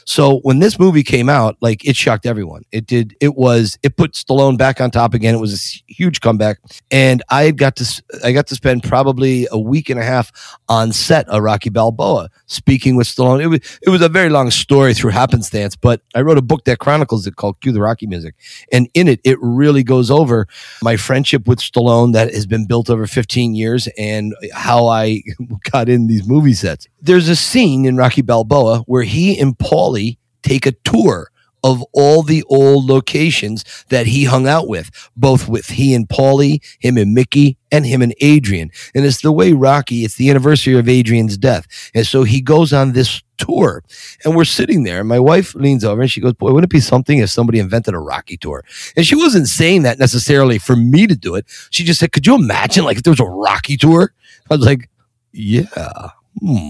So 0.06 0.40
when 0.40 0.60
this 0.60 0.80
movie 0.80 1.04
came 1.04 1.30
out, 1.30 1.58
like 1.62 1.86
it 1.86 1.96
shocked 1.96 2.26
everyone. 2.26 2.64
It 2.72 2.86
did. 2.86 3.16
It 3.20 3.36
was. 3.36 3.78
It 3.84 3.98
put 3.98 4.14
Stallone 4.14 4.58
back 4.58 4.82
on 4.82 4.92
top 4.92 5.14
again. 5.14 5.36
It 5.36 5.40
was 5.40 5.54
a 5.54 5.94
huge 5.94 6.22
comeback, 6.22 6.60
and 6.92 7.22
I 7.30 7.52
got 7.52 7.76
to. 7.78 8.04
I 8.24 8.32
got 8.32 8.48
to 8.48 8.56
spend 8.56 8.84
probably 8.84 9.48
a 9.52 9.60
week 9.60 9.90
and 9.90 10.00
a 10.00 10.04
half 10.04 10.32
on 10.70 10.92
set 10.92 11.28
of 11.30 11.42
Rocky 11.44 11.70
Balboa, 11.70 12.30
speaking 12.48 12.96
with 12.96 13.08
Stallone. 13.08 13.42
It 13.42 13.48
was. 13.48 13.80
It 13.82 13.90
was 13.90 14.02
a 14.02 14.10
very 14.10 14.30
long 14.30 14.52
story 14.52 14.94
through 14.94 15.12
happenstance, 15.12 15.76
but 15.76 16.02
I 16.16 16.22
wrote 16.22 16.38
a 16.38 16.42
book 16.42 16.66
that 16.66 16.80
chronicles 16.80 17.26
it 17.28 17.36
called 17.36 17.62
"Cue 17.62 17.72
the 17.72 17.82
Rocky 17.82 18.08
Music," 18.08 18.36
and 18.72 18.90
in 18.94 19.08
it, 19.08 19.22
it 19.24 19.38
really 19.42 19.84
goes 19.84 20.12
over 20.12 20.48
my 20.82 20.98
friendship 20.98 21.48
with 21.48 21.60
Stallone 21.60 22.14
that 22.14 22.34
has 22.34 22.46
been 22.46 22.66
built 22.68 22.90
over 22.90 23.08
15 23.08 23.56
years 23.56 23.88
and 23.98 24.34
how 24.54 24.88
I 24.88 25.22
got 25.72 25.90
in 25.90 26.08
these 26.08 26.28
movie 26.28 26.54
sets. 26.54 26.88
There's 27.02 27.30
a 27.30 27.36
scene 27.36 27.86
in 27.86 27.98
Rocky 27.98 28.22
Balboa 28.22 28.80
where 28.86 29.04
he 29.04 29.40
and 29.40 29.58
Paul 29.58 29.93
Take 30.42 30.66
a 30.66 30.72
tour 30.72 31.30
of 31.64 31.82
all 31.94 32.22
the 32.22 32.44
old 32.50 32.86
locations 32.86 33.64
that 33.90 34.06
he 34.06 34.26
hung 34.26 34.48
out 34.48 34.68
with, 34.68 34.92
both 35.16 35.48
with 35.48 35.68
he 35.68 35.94
and 35.94 36.08
Paulie, 36.10 36.62
him 36.80 36.98
and 36.98 37.14
Mickey, 37.14 37.58
and 37.72 37.86
him 37.86 38.02
and 38.02 38.14
Adrian. 38.20 38.70
And 38.94 39.06
it's 39.06 39.22
the 39.22 39.32
way 39.32 39.54
Rocky, 39.54 40.04
it's 40.04 40.16
the 40.16 40.30
anniversary 40.30 40.78
of 40.78 40.90
Adrian's 40.90 41.38
death. 41.38 41.66
And 41.96 42.06
so 42.06 42.24
he 42.24 42.42
goes 42.42 42.74
on 42.74 42.92
this 42.92 43.24
tour 43.38 43.84
and 44.24 44.36
we're 44.36 44.44
sitting 44.44 44.84
there. 44.84 45.00
And 45.00 45.10
my 45.10 45.20
wife 45.20 45.56
leans 45.56 45.86
over 45.86 46.02
and 46.02 46.12
she 46.12 46.22
goes, 46.22 46.34
Boy, 46.34 46.48
wouldn't 46.48 46.66
it 46.66 46.76
be 46.76 46.82
something 46.82 47.20
if 47.20 47.30
somebody 47.30 47.60
invented 47.60 47.94
a 47.94 48.00
Rocky 48.00 48.38
tour? 48.38 48.64
And 48.98 49.06
she 49.06 49.16
wasn't 49.16 49.48
saying 49.48 49.84
that 49.84 50.00
necessarily 50.00 50.60
for 50.60 50.76
me 50.76 51.08
to 51.08 51.16
do 51.16 51.36
it. 51.36 51.46
She 51.72 51.84
just 51.84 52.00
said, 52.00 52.12
Could 52.12 52.28
you 52.28 52.36
imagine 52.36 52.84
like 52.84 52.98
if 52.98 53.04
there 53.04 53.12
was 53.12 53.20
a 53.22 53.26
Rocky 53.26 53.78
tour? 53.78 54.14
I 54.52 54.56
was 54.56 54.66
like, 54.66 54.90
Yeah. 55.32 56.10
Hmm. 56.42 56.70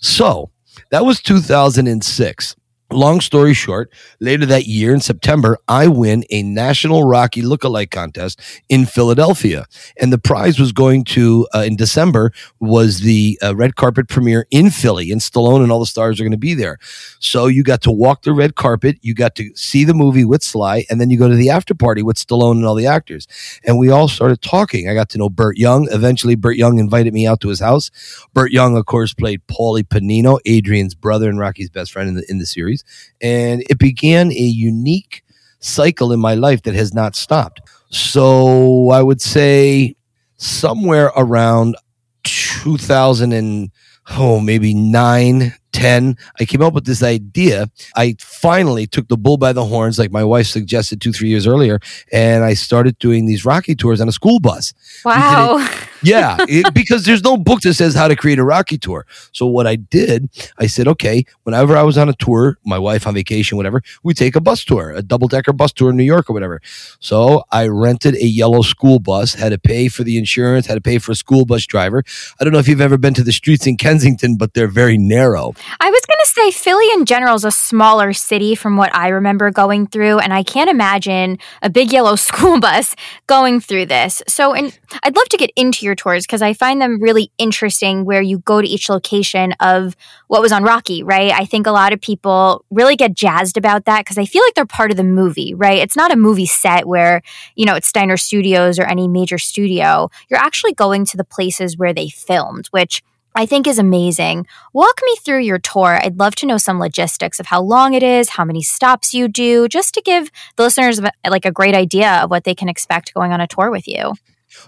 So 0.00 0.50
that 0.90 1.04
was 1.04 1.22
2006 1.22 2.56
long 2.92 3.20
story 3.20 3.54
short, 3.54 3.92
later 4.20 4.46
that 4.46 4.66
year 4.66 4.94
in 4.94 5.00
September, 5.00 5.58
I 5.68 5.88
win 5.88 6.24
a 6.30 6.42
national 6.42 7.04
Rocky 7.04 7.42
lookalike 7.42 7.90
contest 7.90 8.40
in 8.68 8.86
Philadelphia. 8.86 9.66
And 10.00 10.12
the 10.12 10.18
prize 10.18 10.58
was 10.58 10.72
going 10.72 11.04
to, 11.04 11.46
uh, 11.54 11.60
in 11.60 11.76
December, 11.76 12.32
was 12.60 13.00
the 13.00 13.38
uh, 13.42 13.54
red 13.56 13.76
carpet 13.76 14.08
premiere 14.08 14.46
in 14.50 14.70
Philly. 14.70 15.10
And 15.10 15.20
Stallone 15.20 15.62
and 15.62 15.72
all 15.72 15.80
the 15.80 15.86
stars 15.86 16.20
are 16.20 16.24
going 16.24 16.32
to 16.32 16.38
be 16.38 16.54
there. 16.54 16.78
So 17.18 17.46
you 17.46 17.62
got 17.62 17.82
to 17.82 17.90
walk 17.90 18.22
the 18.22 18.32
red 18.32 18.54
carpet. 18.54 18.98
You 19.02 19.14
got 19.14 19.34
to 19.36 19.50
see 19.54 19.84
the 19.84 19.94
movie 19.94 20.24
with 20.24 20.42
Sly. 20.42 20.84
And 20.90 21.00
then 21.00 21.10
you 21.10 21.18
go 21.18 21.28
to 21.28 21.34
the 21.34 21.50
after 21.50 21.74
party 21.74 22.02
with 22.02 22.16
Stallone 22.16 22.52
and 22.52 22.66
all 22.66 22.74
the 22.74 22.86
actors. 22.86 23.26
And 23.64 23.78
we 23.78 23.90
all 23.90 24.08
started 24.08 24.42
talking. 24.42 24.88
I 24.88 24.94
got 24.94 25.08
to 25.10 25.18
know 25.18 25.28
Burt 25.28 25.56
Young. 25.56 25.88
Eventually, 25.90 26.34
Burt 26.34 26.56
Young 26.56 26.78
invited 26.78 27.14
me 27.14 27.26
out 27.26 27.40
to 27.40 27.48
his 27.48 27.60
house. 27.60 27.90
Burt 28.32 28.52
Young, 28.52 28.76
of 28.76 28.86
course, 28.86 29.14
played 29.14 29.46
Paulie 29.46 29.84
Pennino, 29.84 30.38
Adrian's 30.46 30.94
brother 30.94 31.28
and 31.28 31.38
Rocky's 31.38 31.70
best 31.70 31.92
friend 31.92 32.08
in 32.08 32.14
the, 32.14 32.24
in 32.28 32.38
the 32.38 32.46
series. 32.46 32.81
And 33.20 33.62
it 33.70 33.78
began 33.78 34.30
a 34.32 34.34
unique 34.34 35.24
cycle 35.60 36.12
in 36.12 36.20
my 36.20 36.34
life 36.34 36.62
that 36.62 36.74
has 36.74 36.92
not 36.92 37.14
stopped. 37.16 37.60
So 37.90 38.90
I 38.90 39.02
would 39.02 39.20
say 39.20 39.96
somewhere 40.36 41.12
around 41.16 41.76
2000 42.24 43.32
and 43.32 43.70
oh, 44.10 44.40
maybe 44.40 44.74
nine, 44.74 45.54
10, 45.72 46.16
I 46.38 46.44
came 46.44 46.62
up 46.62 46.74
with 46.74 46.84
this 46.84 47.02
idea. 47.02 47.70
I 47.96 48.16
finally 48.20 48.86
took 48.86 49.08
the 49.08 49.16
bull 49.16 49.36
by 49.36 49.52
the 49.52 49.64
horns, 49.64 49.98
like 49.98 50.10
my 50.10 50.24
wife 50.24 50.46
suggested 50.46 51.00
two, 51.00 51.12
three 51.12 51.28
years 51.28 51.46
earlier, 51.46 51.80
and 52.12 52.44
I 52.44 52.54
started 52.54 52.98
doing 52.98 53.26
these 53.26 53.44
Rocky 53.44 53.74
tours 53.74 54.00
on 54.00 54.08
a 54.08 54.12
school 54.12 54.40
bus. 54.40 54.74
Wow. 55.04 55.66
yeah, 56.02 56.36
it, 56.48 56.72
because 56.74 57.04
there's 57.04 57.22
no 57.22 57.36
book 57.36 57.60
that 57.62 57.74
says 57.74 57.94
how 57.94 58.08
to 58.08 58.16
create 58.16 58.38
a 58.38 58.44
Rocky 58.44 58.78
tour. 58.78 59.06
So 59.32 59.46
what 59.46 59.66
I 59.66 59.76
did, 59.76 60.28
I 60.58 60.66
said, 60.66 60.88
okay, 60.88 61.24
whenever 61.44 61.76
I 61.76 61.82
was 61.82 61.98
on 61.98 62.08
a 62.08 62.14
tour, 62.14 62.58
my 62.64 62.78
wife 62.78 63.06
on 63.06 63.14
vacation, 63.14 63.56
whatever, 63.56 63.82
we 64.02 64.14
take 64.14 64.36
a 64.36 64.40
bus 64.40 64.64
tour, 64.64 64.90
a 64.90 65.02
double 65.02 65.28
decker 65.28 65.52
bus 65.52 65.72
tour 65.72 65.90
in 65.90 65.96
New 65.96 66.04
York 66.04 66.28
or 66.28 66.32
whatever. 66.32 66.60
So 67.00 67.44
I 67.50 67.66
rented 67.66 68.14
a 68.16 68.26
yellow 68.26 68.62
school 68.62 68.98
bus, 68.98 69.34
had 69.34 69.50
to 69.50 69.58
pay 69.58 69.88
for 69.88 70.04
the 70.04 70.18
insurance, 70.18 70.66
had 70.66 70.74
to 70.74 70.80
pay 70.80 70.98
for 70.98 71.12
a 71.12 71.16
school 71.16 71.44
bus 71.44 71.66
driver. 71.66 72.04
I 72.40 72.44
don't 72.44 72.52
know 72.52 72.58
if 72.58 72.68
you've 72.68 72.80
ever 72.80 72.98
been 72.98 73.14
to 73.14 73.24
the 73.24 73.32
streets 73.32 73.66
in 73.66 73.76
Kensington, 73.76 74.36
but 74.36 74.54
they're 74.54 74.68
very 74.68 74.98
narrow. 74.98 75.54
I 75.80 75.90
was 75.90 76.00
going 76.06 76.18
to 76.22 76.30
say 76.30 76.50
Philly 76.50 76.86
in 76.94 77.04
general 77.04 77.34
is 77.34 77.44
a 77.44 77.50
smaller 77.50 78.12
city 78.12 78.54
from 78.54 78.76
what 78.76 78.94
I 78.94 79.08
remember 79.08 79.50
going 79.50 79.86
through, 79.86 80.18
and 80.18 80.32
I 80.32 80.42
can't 80.42 80.70
imagine 80.70 81.38
a 81.62 81.70
big 81.70 81.92
yellow 81.92 82.16
school 82.28 82.60
bus 82.60 82.94
going 83.26 83.60
through 83.60 83.86
this. 83.86 84.22
So, 84.28 84.54
and 84.54 84.78
I'd 85.02 85.16
love 85.16 85.28
to 85.30 85.36
get 85.36 85.50
into 85.56 85.84
your 85.84 85.94
tours 85.94 86.26
because 86.26 86.42
I 86.42 86.52
find 86.52 86.80
them 86.80 87.00
really 87.00 87.30
interesting 87.38 88.04
where 88.04 88.22
you 88.22 88.38
go 88.38 88.60
to 88.60 88.66
each 88.66 88.88
location 88.88 89.52
of 89.60 89.96
what 90.28 90.42
was 90.42 90.52
on 90.52 90.64
Rocky, 90.64 91.02
right? 91.02 91.32
I 91.32 91.44
think 91.44 91.66
a 91.66 91.72
lot 91.72 91.92
of 91.92 92.00
people 92.00 92.64
really 92.70 92.96
get 92.96 93.14
jazzed 93.14 93.56
about 93.56 93.84
that 93.84 94.00
because 94.00 94.18
I 94.18 94.24
feel 94.24 94.42
like 94.44 94.54
they're 94.54 94.66
part 94.66 94.90
of 94.90 94.96
the 94.96 95.04
movie, 95.04 95.54
right? 95.54 95.78
It's 95.78 95.96
not 95.96 96.12
a 96.12 96.16
movie 96.16 96.46
set 96.46 96.86
where, 96.86 97.22
you 97.54 97.66
know, 97.66 97.74
it's 97.74 97.86
Steiner 97.86 98.16
Studios 98.16 98.78
or 98.78 98.84
any 98.84 99.08
major 99.08 99.38
studio. 99.38 100.08
You're 100.28 100.40
actually 100.40 100.74
going 100.74 101.04
to 101.06 101.16
the 101.16 101.24
places 101.24 101.76
where 101.76 101.92
they 101.92 102.08
filmed, 102.08 102.66
which 102.68 103.02
I 103.34 103.46
think 103.46 103.66
is 103.66 103.78
amazing. 103.78 104.46
Walk 104.72 105.00
me 105.04 105.16
through 105.16 105.40
your 105.40 105.58
tour. 105.58 105.98
I'd 106.02 106.18
love 106.18 106.34
to 106.36 106.46
know 106.46 106.58
some 106.58 106.78
logistics 106.78 107.40
of 107.40 107.46
how 107.46 107.62
long 107.62 107.94
it 107.94 108.02
is, 108.02 108.30
how 108.30 108.44
many 108.44 108.62
stops 108.62 109.14
you 109.14 109.28
do, 109.28 109.68
just 109.68 109.94
to 109.94 110.02
give 110.02 110.30
the 110.56 110.64
listeners 110.64 111.00
like 111.28 111.44
a 111.44 111.52
great 111.52 111.74
idea 111.74 112.10
of 112.22 112.30
what 112.30 112.44
they 112.44 112.54
can 112.54 112.68
expect 112.68 113.14
going 113.14 113.32
on 113.32 113.40
a 113.40 113.46
tour 113.46 113.70
with 113.70 113.88
you. 113.88 114.14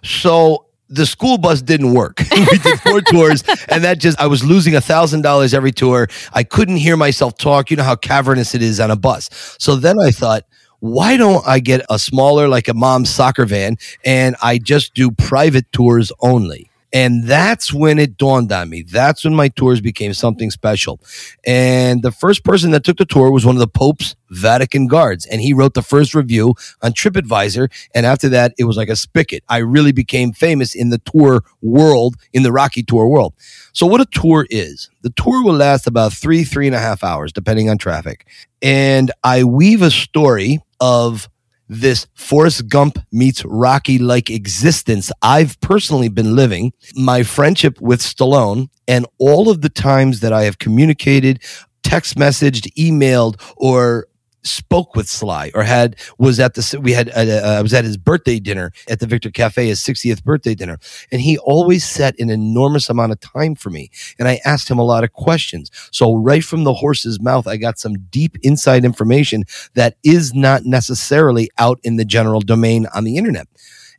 So 0.02 0.66
the 0.88 1.06
school 1.06 1.38
bus 1.38 1.62
didn't 1.62 1.92
work. 1.92 2.21
we 2.30 2.59
did 2.59 2.80
four 2.80 3.00
tours, 3.02 3.42
and 3.68 3.85
that 3.85 3.99
just 3.99 4.21
I 4.21 4.26
was 4.26 4.44
losing 4.44 4.75
a 4.75 4.80
thousand 4.80 5.23
dollars 5.23 5.54
every 5.54 5.73
tour. 5.73 6.09
I 6.33 6.42
couldn't 6.42 6.76
hear 6.76 6.97
myself 6.97 7.37
talk. 7.37 7.71
You 7.71 7.76
know 7.76 7.85
how 7.85 7.97
cavernous 7.97 8.54
it 8.54 8.62
is 8.62 8.80
on 8.80 8.90
a 8.90 8.97
bus. 8.97 9.28
So 9.59 9.76
then 9.76 9.97
I 10.00 10.11
thought, 10.11 10.44
why 10.80 11.16
don't 11.16 11.47
I 11.47 11.61
get 11.61 11.85
a 11.90 11.99
smaller, 11.99 12.49
like 12.49 12.68
a 12.68 12.75
mom's 12.75 13.11
soccer 13.11 13.47
van, 13.47 13.76
and 14.04 14.37
I 14.42 14.59
just 14.59 14.94
do 14.94 15.11
private 15.11 15.71
tours 15.73 16.12
only? 16.21 16.71
And 16.94 17.24
that's 17.24 17.74
when 17.74 17.98
it 17.98 18.16
dawned 18.16 18.52
on 18.52 18.70
me. 18.70 18.82
That's 18.82 19.24
when 19.24 19.34
my 19.34 19.48
tours 19.48 19.80
became 19.80 20.14
something 20.14 20.52
special. 20.52 21.00
And 21.44 22.02
the 22.02 22.12
first 22.12 22.44
person 22.44 22.70
that 22.70 22.84
took 22.84 22.98
the 22.98 23.04
tour 23.04 23.32
was 23.32 23.44
one 23.44 23.56
of 23.56 23.60
the 23.60 23.66
Pope's 23.66 24.14
Vatican 24.30 24.86
guards. 24.86 25.26
And 25.26 25.40
he 25.40 25.52
wrote 25.52 25.74
the 25.74 25.82
first 25.82 26.14
review 26.14 26.54
on 26.82 26.92
TripAdvisor. 26.92 27.68
And 27.96 28.06
after 28.06 28.28
that, 28.28 28.54
it 28.58 28.64
was 28.64 28.76
like 28.76 28.88
a 28.88 28.96
spigot. 28.96 29.42
I 29.48 29.58
really 29.58 29.90
became 29.90 30.32
famous 30.32 30.76
in 30.76 30.90
the 30.90 30.98
tour 30.98 31.42
world, 31.60 32.14
in 32.32 32.44
the 32.44 32.52
Rocky 32.52 32.84
Tour 32.84 33.08
world. 33.08 33.34
So, 33.72 33.86
what 33.86 34.00
a 34.00 34.06
tour 34.06 34.46
is 34.48 34.88
the 35.02 35.10
tour 35.10 35.42
will 35.42 35.54
last 35.54 35.88
about 35.88 36.12
three, 36.12 36.44
three 36.44 36.66
and 36.66 36.76
a 36.76 36.80
half 36.80 37.02
hours, 37.02 37.32
depending 37.32 37.68
on 37.68 37.76
traffic. 37.76 38.24
And 38.62 39.10
I 39.24 39.42
weave 39.42 39.82
a 39.82 39.90
story 39.90 40.60
of 40.80 41.28
this 41.68 42.06
Forrest 42.14 42.68
Gump 42.68 42.99
meets 43.12 43.44
Rocky 43.44 43.99
like 43.99 44.30
existence 44.30 45.11
I've 45.23 45.59
personally 45.61 46.09
been 46.09 46.37
living, 46.37 46.73
my 46.94 47.23
friendship 47.23 47.80
with 47.80 48.00
Stallone, 48.00 48.68
and 48.87 49.06
all 49.18 49.50
of 49.50 49.61
the 49.62 49.68
times 49.68 50.21
that 50.21 50.33
I 50.33 50.44
have 50.44 50.59
communicated, 50.59 51.42
text 51.83 52.16
messaged, 52.16 52.73
emailed, 52.75 53.40
or 53.56 54.06
spoke 54.44 54.94
with 54.94 55.08
Sly 55.08 55.50
or 55.54 55.62
had 55.62 55.96
was 56.18 56.38
at 56.38 56.54
the 56.54 56.80
we 56.82 56.92
had 56.92 57.10
uh, 57.10 57.56
I 57.58 57.62
was 57.62 57.74
at 57.74 57.84
his 57.84 57.96
birthday 57.96 58.38
dinner 58.38 58.72
at 58.88 59.00
the 59.00 59.06
Victor 59.06 59.30
Cafe 59.30 59.66
his 59.66 59.80
60th 59.80 60.22
birthday 60.24 60.54
dinner. 60.54 60.78
And 61.10 61.20
he 61.20 61.38
always 61.38 61.84
set 61.84 62.18
an 62.18 62.30
enormous 62.30 62.88
amount 62.88 63.12
of 63.12 63.20
time 63.20 63.54
for 63.54 63.70
me. 63.70 63.90
And 64.18 64.28
I 64.28 64.40
asked 64.44 64.70
him 64.70 64.78
a 64.78 64.84
lot 64.84 65.04
of 65.04 65.12
questions. 65.12 65.70
So 65.90 66.14
right 66.14 66.44
from 66.44 66.64
the 66.64 66.74
horse's 66.74 67.20
mouth 67.20 67.46
I 67.46 67.56
got 67.56 67.78
some 67.78 67.94
deep 68.10 68.36
inside 68.42 68.84
information 68.84 69.44
that 69.74 69.96
is 70.04 70.34
not 70.34 70.64
necessarily 70.64 71.50
out 71.58 71.80
in 71.82 71.96
the 71.96 72.04
general 72.04 72.40
domain 72.40 72.86
on 72.94 73.04
the 73.04 73.16
internet 73.16 73.48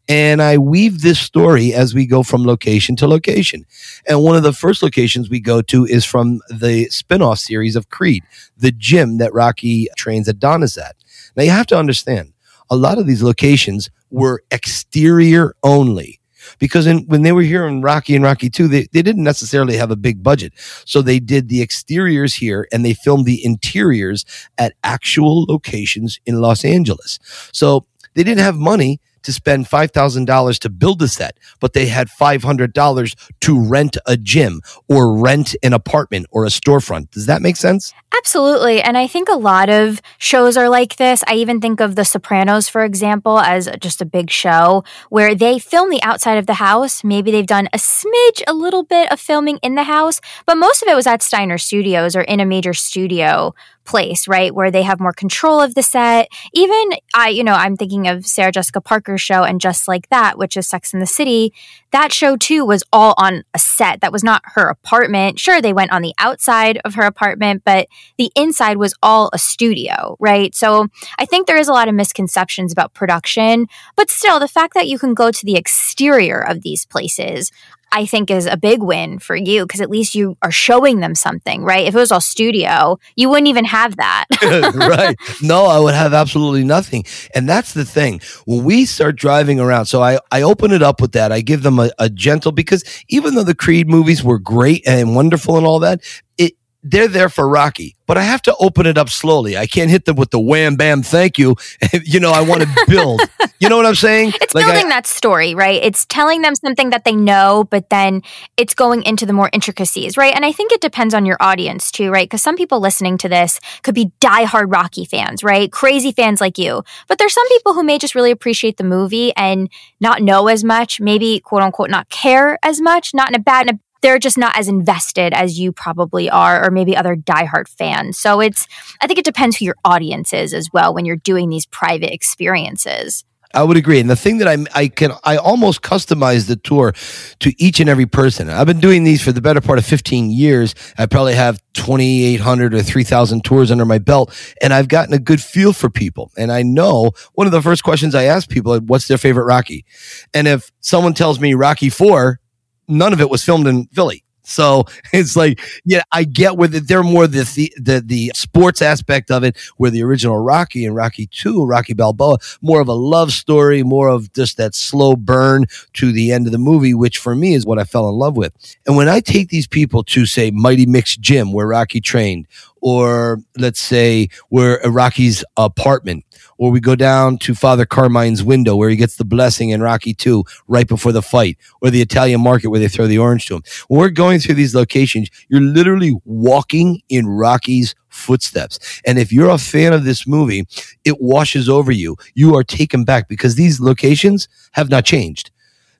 and 0.07 0.41
I 0.41 0.57
weave 0.57 1.01
this 1.01 1.19
story 1.19 1.73
as 1.73 1.93
we 1.95 2.05
go 2.05 2.23
from 2.23 2.43
location 2.43 2.95
to 2.97 3.07
location. 3.07 3.65
And 4.07 4.23
one 4.23 4.35
of 4.35 4.43
the 4.43 4.53
first 4.53 4.83
locations 4.83 5.29
we 5.29 5.39
go 5.39 5.61
to 5.63 5.85
is 5.85 6.05
from 6.05 6.41
the 6.49 6.85
spin-off 6.89 7.39
series 7.39 7.75
of 7.75 7.89
Creed, 7.89 8.23
the 8.57 8.71
gym 8.71 9.17
that 9.17 9.33
Rocky 9.33 9.87
trains 9.97 10.27
Adonis 10.27 10.77
at. 10.77 10.95
Now 11.35 11.43
you 11.43 11.51
have 11.51 11.67
to 11.67 11.77
understand, 11.77 12.33
a 12.69 12.75
lot 12.75 12.97
of 12.97 13.07
these 13.07 13.23
locations 13.23 13.89
were 14.11 14.43
exterior 14.51 15.55
only 15.63 16.19
because 16.59 16.85
in, 16.85 17.05
when 17.07 17.23
they 17.23 17.31
were 17.31 17.41
here 17.41 17.65
in 17.65 17.81
Rocky 17.81 18.15
and 18.15 18.23
Rocky 18.23 18.49
2, 18.49 18.67
they, 18.67 18.87
they 18.93 19.01
didn't 19.01 19.23
necessarily 19.23 19.77
have 19.77 19.91
a 19.91 19.95
big 19.95 20.21
budget. 20.21 20.53
So 20.85 21.01
they 21.01 21.19
did 21.19 21.49
the 21.49 21.61
exteriors 21.61 22.35
here 22.35 22.67
and 22.71 22.85
they 22.85 22.93
filmed 22.93 23.25
the 23.25 23.43
interiors 23.43 24.25
at 24.57 24.73
actual 24.83 25.45
locations 25.45 26.19
in 26.25 26.41
Los 26.41 26.63
Angeles. 26.63 27.19
So 27.51 27.85
they 28.13 28.23
didn't 28.23 28.43
have 28.43 28.57
money 28.57 28.99
to 29.25 29.33
spend 29.33 29.65
$5,000 29.65 30.59
to 30.59 30.69
build 30.69 31.01
a 31.01 31.07
set, 31.07 31.37
but 31.59 31.73
they 31.73 31.87
had 31.87 32.07
$500 32.07 33.31
to 33.41 33.59
rent 33.59 33.97
a 34.05 34.17
gym 34.17 34.61
or 34.87 35.15
rent 35.17 35.55
an 35.61 35.73
apartment 35.73 36.27
or 36.31 36.45
a 36.45 36.49
storefront. 36.49 37.11
Does 37.11 37.25
that 37.25 37.41
make 37.41 37.57
sense? 37.57 37.93
Absolutely. 38.17 38.81
And 38.81 38.97
I 38.97 39.07
think 39.07 39.27
a 39.27 39.35
lot 39.35 39.69
of 39.69 40.01
shows 40.17 40.55
are 40.55 40.69
like 40.69 40.95
this. 40.95 41.23
I 41.27 41.35
even 41.35 41.59
think 41.59 41.79
of 41.81 41.95
The 41.95 42.05
Sopranos, 42.05 42.69
for 42.69 42.83
example, 42.83 43.39
as 43.39 43.69
just 43.81 44.01
a 44.01 44.05
big 44.05 44.29
show 44.29 44.83
where 45.09 45.35
they 45.35 45.59
film 45.59 45.89
the 45.89 46.01
outside 46.01 46.37
of 46.37 46.47
the 46.47 46.55
house. 46.55 47.03
Maybe 47.03 47.31
they've 47.31 47.45
done 47.45 47.67
a 47.73 47.77
smidge, 47.77 48.41
a 48.47 48.53
little 48.53 48.83
bit 48.83 49.11
of 49.11 49.19
filming 49.19 49.57
in 49.61 49.75
the 49.75 49.83
house, 49.83 50.21
but 50.45 50.55
most 50.55 50.81
of 50.81 50.87
it 50.87 50.95
was 50.95 51.07
at 51.07 51.21
Steiner 51.21 51.57
Studios 51.57 52.15
or 52.15 52.21
in 52.21 52.39
a 52.39 52.45
major 52.45 52.73
studio 52.73 53.53
place, 53.85 54.27
right? 54.27 54.53
Where 54.53 54.71
they 54.71 54.83
have 54.83 54.99
more 54.99 55.13
control 55.13 55.61
of 55.61 55.75
the 55.75 55.83
set. 55.83 56.27
Even 56.53 56.91
I, 57.13 57.29
you 57.29 57.43
know, 57.43 57.53
I'm 57.53 57.77
thinking 57.77 58.07
of 58.07 58.25
Sarah 58.25 58.51
Jessica 58.51 58.81
Parker's 58.81 59.21
show 59.21 59.43
and 59.43 59.61
Just 59.61 59.87
Like 59.87 60.09
That, 60.09 60.37
which 60.37 60.57
is 60.57 60.67
Sex 60.67 60.93
in 60.93 60.99
the 60.99 61.05
City. 61.05 61.53
That 61.91 62.11
show 62.11 62.35
too 62.35 62.65
was 62.65 62.83
all 62.91 63.13
on 63.17 63.43
a 63.53 63.59
set. 63.59 64.01
That 64.01 64.11
was 64.11 64.23
not 64.23 64.41
her 64.55 64.67
apartment. 64.67 65.39
Sure, 65.39 65.61
they 65.61 65.73
went 65.73 65.91
on 65.91 66.01
the 66.01 66.13
outside 66.17 66.79
of 66.83 66.95
her 66.95 67.03
apartment, 67.03 67.63
but 67.63 67.87
the 68.17 68.31
inside 68.35 68.77
was 68.77 68.93
all 69.01 69.29
a 69.31 69.37
studio, 69.37 70.17
right? 70.19 70.53
So 70.53 70.87
I 71.17 71.25
think 71.25 71.47
there 71.47 71.57
is 71.57 71.67
a 71.67 71.73
lot 71.73 71.87
of 71.87 71.95
misconceptions 71.95 72.73
about 72.73 72.93
production, 72.93 73.67
but 73.95 74.09
still 74.09 74.39
the 74.39 74.47
fact 74.47 74.73
that 74.73 74.87
you 74.87 74.99
can 74.99 75.13
go 75.13 75.31
to 75.31 75.45
the 75.45 75.55
exterior 75.55 76.39
of 76.39 76.63
these 76.63 76.85
places, 76.85 77.51
I 77.95 78.05
think 78.05 78.29
is 78.29 78.45
a 78.45 78.57
big 78.57 78.83
win 78.83 79.19
for 79.19 79.37
you 79.37 79.63
because 79.63 79.79
at 79.79 79.89
least 79.89 80.15
you 80.15 80.37
are 80.41 80.51
showing 80.51 80.99
them 80.99 81.15
something, 81.15 81.63
right? 81.63 81.87
If 81.87 81.95
it 81.95 81.97
was 81.97 82.11
all 82.11 82.19
studio, 82.19 82.99
you 83.15 83.29
wouldn't 83.29 83.47
even 83.47 83.63
have 83.63 83.95
that. 83.95 84.25
right. 84.75 85.15
No, 85.41 85.67
I 85.67 85.79
would 85.79 85.93
have 85.93 86.13
absolutely 86.13 86.65
nothing. 86.65 87.05
And 87.33 87.47
that's 87.47 87.73
the 87.73 87.85
thing. 87.85 88.19
When 88.45 88.65
we 88.65 88.85
start 88.85 89.15
driving 89.15 89.61
around, 89.61 89.85
so 89.85 90.03
I, 90.03 90.19
I 90.29 90.41
open 90.41 90.73
it 90.73 90.83
up 90.83 90.99
with 90.99 91.13
that. 91.13 91.31
I 91.31 91.39
give 91.39 91.63
them 91.63 91.79
a, 91.79 91.89
a 91.97 92.09
gentle, 92.09 92.51
because 92.51 92.83
even 93.07 93.35
though 93.35 93.43
the 93.43 93.55
Creed 93.55 93.87
movies 93.87 94.21
were 94.21 94.39
great 94.39 94.85
and 94.85 95.15
wonderful 95.15 95.55
and 95.55 95.65
all 95.65 95.79
that, 95.79 96.01
it, 96.37 96.51
they're 96.87 97.07
there 97.07 97.29
for 97.29 97.49
Rocky, 97.49 97.95
but 98.05 98.15
I 98.15 98.21
have 98.21 98.43
to 98.43 98.55
open 98.59 98.85
it 98.85 98.95
up 98.95 99.09
slowly. 99.09 99.57
I 99.57 99.65
can't 99.65 99.89
hit 99.89 100.05
them 100.05 100.15
with 100.15 100.29
the 100.29 100.39
wham 100.39 100.75
bam 100.75 101.01
thank 101.01 101.39
you. 101.39 101.55
you 102.03 102.19
know, 102.19 102.31
I 102.31 102.41
want 102.41 102.61
to 102.61 102.85
build. 102.87 103.21
you 103.59 103.69
know 103.69 103.75
what 103.75 103.87
I'm 103.87 103.95
saying? 103.95 104.33
It's 104.39 104.53
like 104.53 104.65
building 104.65 104.85
I, 104.85 104.89
that 104.89 105.07
story, 105.07 105.55
right? 105.55 105.81
It's 105.81 106.05
telling 106.05 106.43
them 106.43 106.53
something 106.53 106.91
that 106.91 107.03
they 107.03 107.15
know, 107.15 107.67
but 107.71 107.89
then 107.89 108.21
it's 108.55 108.75
going 108.75 109.01
into 109.01 109.25
the 109.25 109.33
more 109.33 109.49
intricacies, 109.51 110.15
right? 110.15 110.35
And 110.35 110.45
I 110.45 110.51
think 110.51 110.71
it 110.71 110.79
depends 110.79 111.15
on 111.15 111.25
your 111.25 111.37
audience 111.39 111.91
too, 111.91 112.11
right? 112.11 112.29
Because 112.29 112.43
some 112.43 112.55
people 112.55 112.79
listening 112.79 113.17
to 113.17 113.29
this 113.29 113.59
could 113.81 113.95
be 113.95 114.11
diehard 114.21 114.71
Rocky 114.71 115.05
fans, 115.05 115.43
right? 115.43 115.71
Crazy 115.71 116.11
fans 116.11 116.39
like 116.39 116.59
you. 116.59 116.83
But 117.07 117.17
there's 117.17 117.33
some 117.33 117.47
people 117.47 117.73
who 117.73 117.83
may 117.83 117.97
just 117.97 118.13
really 118.13 118.31
appreciate 118.31 118.77
the 118.77 118.83
movie 118.83 119.33
and 119.35 119.69
not 119.99 120.21
know 120.21 120.49
as 120.49 120.63
much, 120.63 121.01
maybe 121.01 121.39
quote 121.39 121.63
unquote 121.63 121.89
not 121.89 122.09
care 122.09 122.59
as 122.61 122.79
much, 122.79 123.11
not 123.15 123.29
in 123.29 123.35
a 123.35 123.39
bad 123.39 123.67
in 123.67 123.75
a 123.75 123.79
they're 124.05 124.19
just 124.19 124.37
not 124.37 124.55
as 124.55 124.67
invested 124.67 125.33
as 125.33 125.57
you 125.57 125.71
probably 125.71 126.29
are, 126.29 126.63
or 126.63 126.69
maybe 126.69 126.95
other 126.95 127.15
diehard 127.15 127.67
fans. 127.67 128.19
So 128.19 128.39
it's, 128.39 128.67
I 129.01 129.07
think 129.07 129.17
it 129.17 129.25
depends 129.25 129.57
who 129.57 129.65
your 129.65 129.77
audience 129.83 130.31
is 130.31 130.53
as 130.53 130.71
well 130.71 130.93
when 130.93 131.05
you're 131.05 131.15
doing 131.15 131.49
these 131.49 131.65
private 131.65 132.13
experiences. 132.13 133.23
I 133.51 133.63
would 133.63 133.77
agree. 133.77 133.99
And 133.99 134.07
the 134.07 134.15
thing 134.15 134.37
that 134.39 134.47
I 134.47 134.57
I 134.75 134.89
can 134.89 135.13
I 135.23 135.37
almost 135.37 135.81
customize 135.81 136.47
the 136.47 136.57
tour 136.57 136.93
to 137.39 137.53
each 137.57 137.79
and 137.79 137.89
every 137.89 138.05
person. 138.05 138.49
I've 138.49 138.67
been 138.67 138.81
doing 138.81 139.05
these 139.05 139.23
for 139.23 139.31
the 139.31 139.41
better 139.41 139.61
part 139.61 139.79
of 139.79 139.85
15 139.85 140.29
years. 140.29 140.75
I 140.97 141.05
probably 141.05 141.35
have 141.35 141.59
2800 141.73 142.73
or 142.73 142.83
3000 142.83 143.45
tours 143.45 143.71
under 143.71 143.85
my 143.85 143.97
belt 143.97 144.35
and 144.61 144.73
I've 144.73 144.89
gotten 144.89 145.13
a 145.13 145.19
good 145.19 145.41
feel 145.41 145.71
for 145.71 145.89
people. 145.89 146.31
And 146.37 146.51
I 146.51 146.63
know 146.63 147.11
one 147.33 147.47
of 147.47 147.53
the 147.53 147.61
first 147.61 147.83
questions 147.83 148.13
I 148.13 148.23
ask 148.23 148.49
people 148.49 148.73
is 148.73 148.81
what's 148.81 149.07
their 149.07 149.17
favorite 149.17 149.45
Rocky? 149.45 149.85
And 150.33 150.47
if 150.49 150.69
someone 150.81 151.13
tells 151.13 151.39
me 151.39 151.53
Rocky 151.53 151.89
4, 151.89 152.41
none 152.87 153.13
of 153.13 153.21
it 153.21 153.29
was 153.29 153.43
filmed 153.43 153.67
in 153.67 153.85
Philly. 153.87 154.23
So 154.45 154.85
it's 155.13 155.35
like, 155.35 155.59
yeah, 155.83 156.03
I 156.11 156.23
get 156.23 156.57
where 156.57 156.67
the, 156.67 156.79
they're 156.79 157.03
more 157.03 157.27
the, 157.27 157.43
the, 157.77 158.01
the 158.05 158.31
sports 158.35 158.81
aspect 158.81 159.31
of 159.31 159.43
it, 159.43 159.57
where 159.77 159.91
the 159.91 160.03
original 160.03 160.37
Rocky 160.37 160.85
and 160.85 160.95
Rocky 160.95 161.27
Two, 161.27 161.65
Rocky 161.65 161.93
Balboa, 161.93 162.37
more 162.61 162.79
of 162.79 162.87
a 162.87 162.93
love 162.93 163.31
story, 163.31 163.83
more 163.83 164.07
of 164.07 164.31
just 164.33 164.57
that 164.57 164.75
slow 164.75 165.15
burn 165.15 165.65
to 165.93 166.11
the 166.11 166.31
end 166.31 166.45
of 166.45 166.51
the 166.51 166.57
movie, 166.57 166.93
which 166.93 167.17
for 167.17 167.35
me 167.35 167.53
is 167.53 167.65
what 167.65 167.79
I 167.79 167.83
fell 167.83 168.07
in 168.07 168.15
love 168.15 168.37
with. 168.37 168.53
And 168.85 168.95
when 168.95 169.09
I 169.09 169.19
take 169.19 169.49
these 169.49 169.67
people 169.67 170.03
to 170.05 170.25
say 170.25 170.51
Mighty 170.51 170.85
Mick's 170.85 171.17
Gym, 171.17 171.51
where 171.51 171.67
Rocky 171.67 171.99
trained, 171.99 172.47
or 172.81 173.39
let's 173.57 173.79
say 173.79 174.29
where 174.49 174.79
Rocky's 174.85 175.43
apartment, 175.57 176.23
or 176.57 176.71
we 176.71 176.79
go 176.79 176.95
down 176.95 177.37
to 177.39 177.55
Father 177.55 177.85
Carmine's 177.85 178.43
window 178.43 178.75
where 178.75 178.89
he 178.89 178.95
gets 178.95 179.15
the 179.15 179.25
blessing 179.25 179.69
in 179.69 179.81
Rocky 179.81 180.13
2 180.13 180.43
right 180.67 180.87
before 180.87 181.11
the 181.11 181.21
fight, 181.21 181.57
or 181.81 181.89
the 181.89 182.01
Italian 182.01 182.41
market 182.41 182.69
where 182.69 182.79
they 182.79 182.87
throw 182.87 183.07
the 183.07 183.17
orange 183.17 183.45
to 183.47 183.55
him. 183.55 183.63
When 183.87 183.99
we're 183.99 184.09
going 184.09 184.39
through 184.39 184.55
these 184.55 184.75
locations, 184.75 185.29
you're 185.49 185.61
literally 185.61 186.15
walking 186.25 187.01
in 187.09 187.27
Rocky's 187.27 187.95
footsteps. 188.09 189.01
And 189.05 189.19
if 189.19 189.31
you're 189.33 189.49
a 189.49 189.57
fan 189.57 189.91
of 189.93 190.05
this 190.05 190.25
movie, 190.25 190.65
it 191.03 191.19
washes 191.19 191.67
over 191.67 191.91
you. 191.91 192.15
You 192.33 192.55
are 192.55 192.63
taken 192.63 193.03
back 193.03 193.27
because 193.27 193.55
these 193.55 193.79
locations 193.79 194.47
have 194.71 194.89
not 194.89 195.05
changed. 195.05 195.51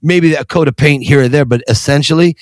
Maybe 0.01 0.34
a 0.36 0.46
coat 0.46 0.67
of 0.67 0.75
paint 0.75 1.03
here 1.03 1.24
or 1.24 1.27
there, 1.27 1.46
but 1.46 1.63
essentially 1.67 2.38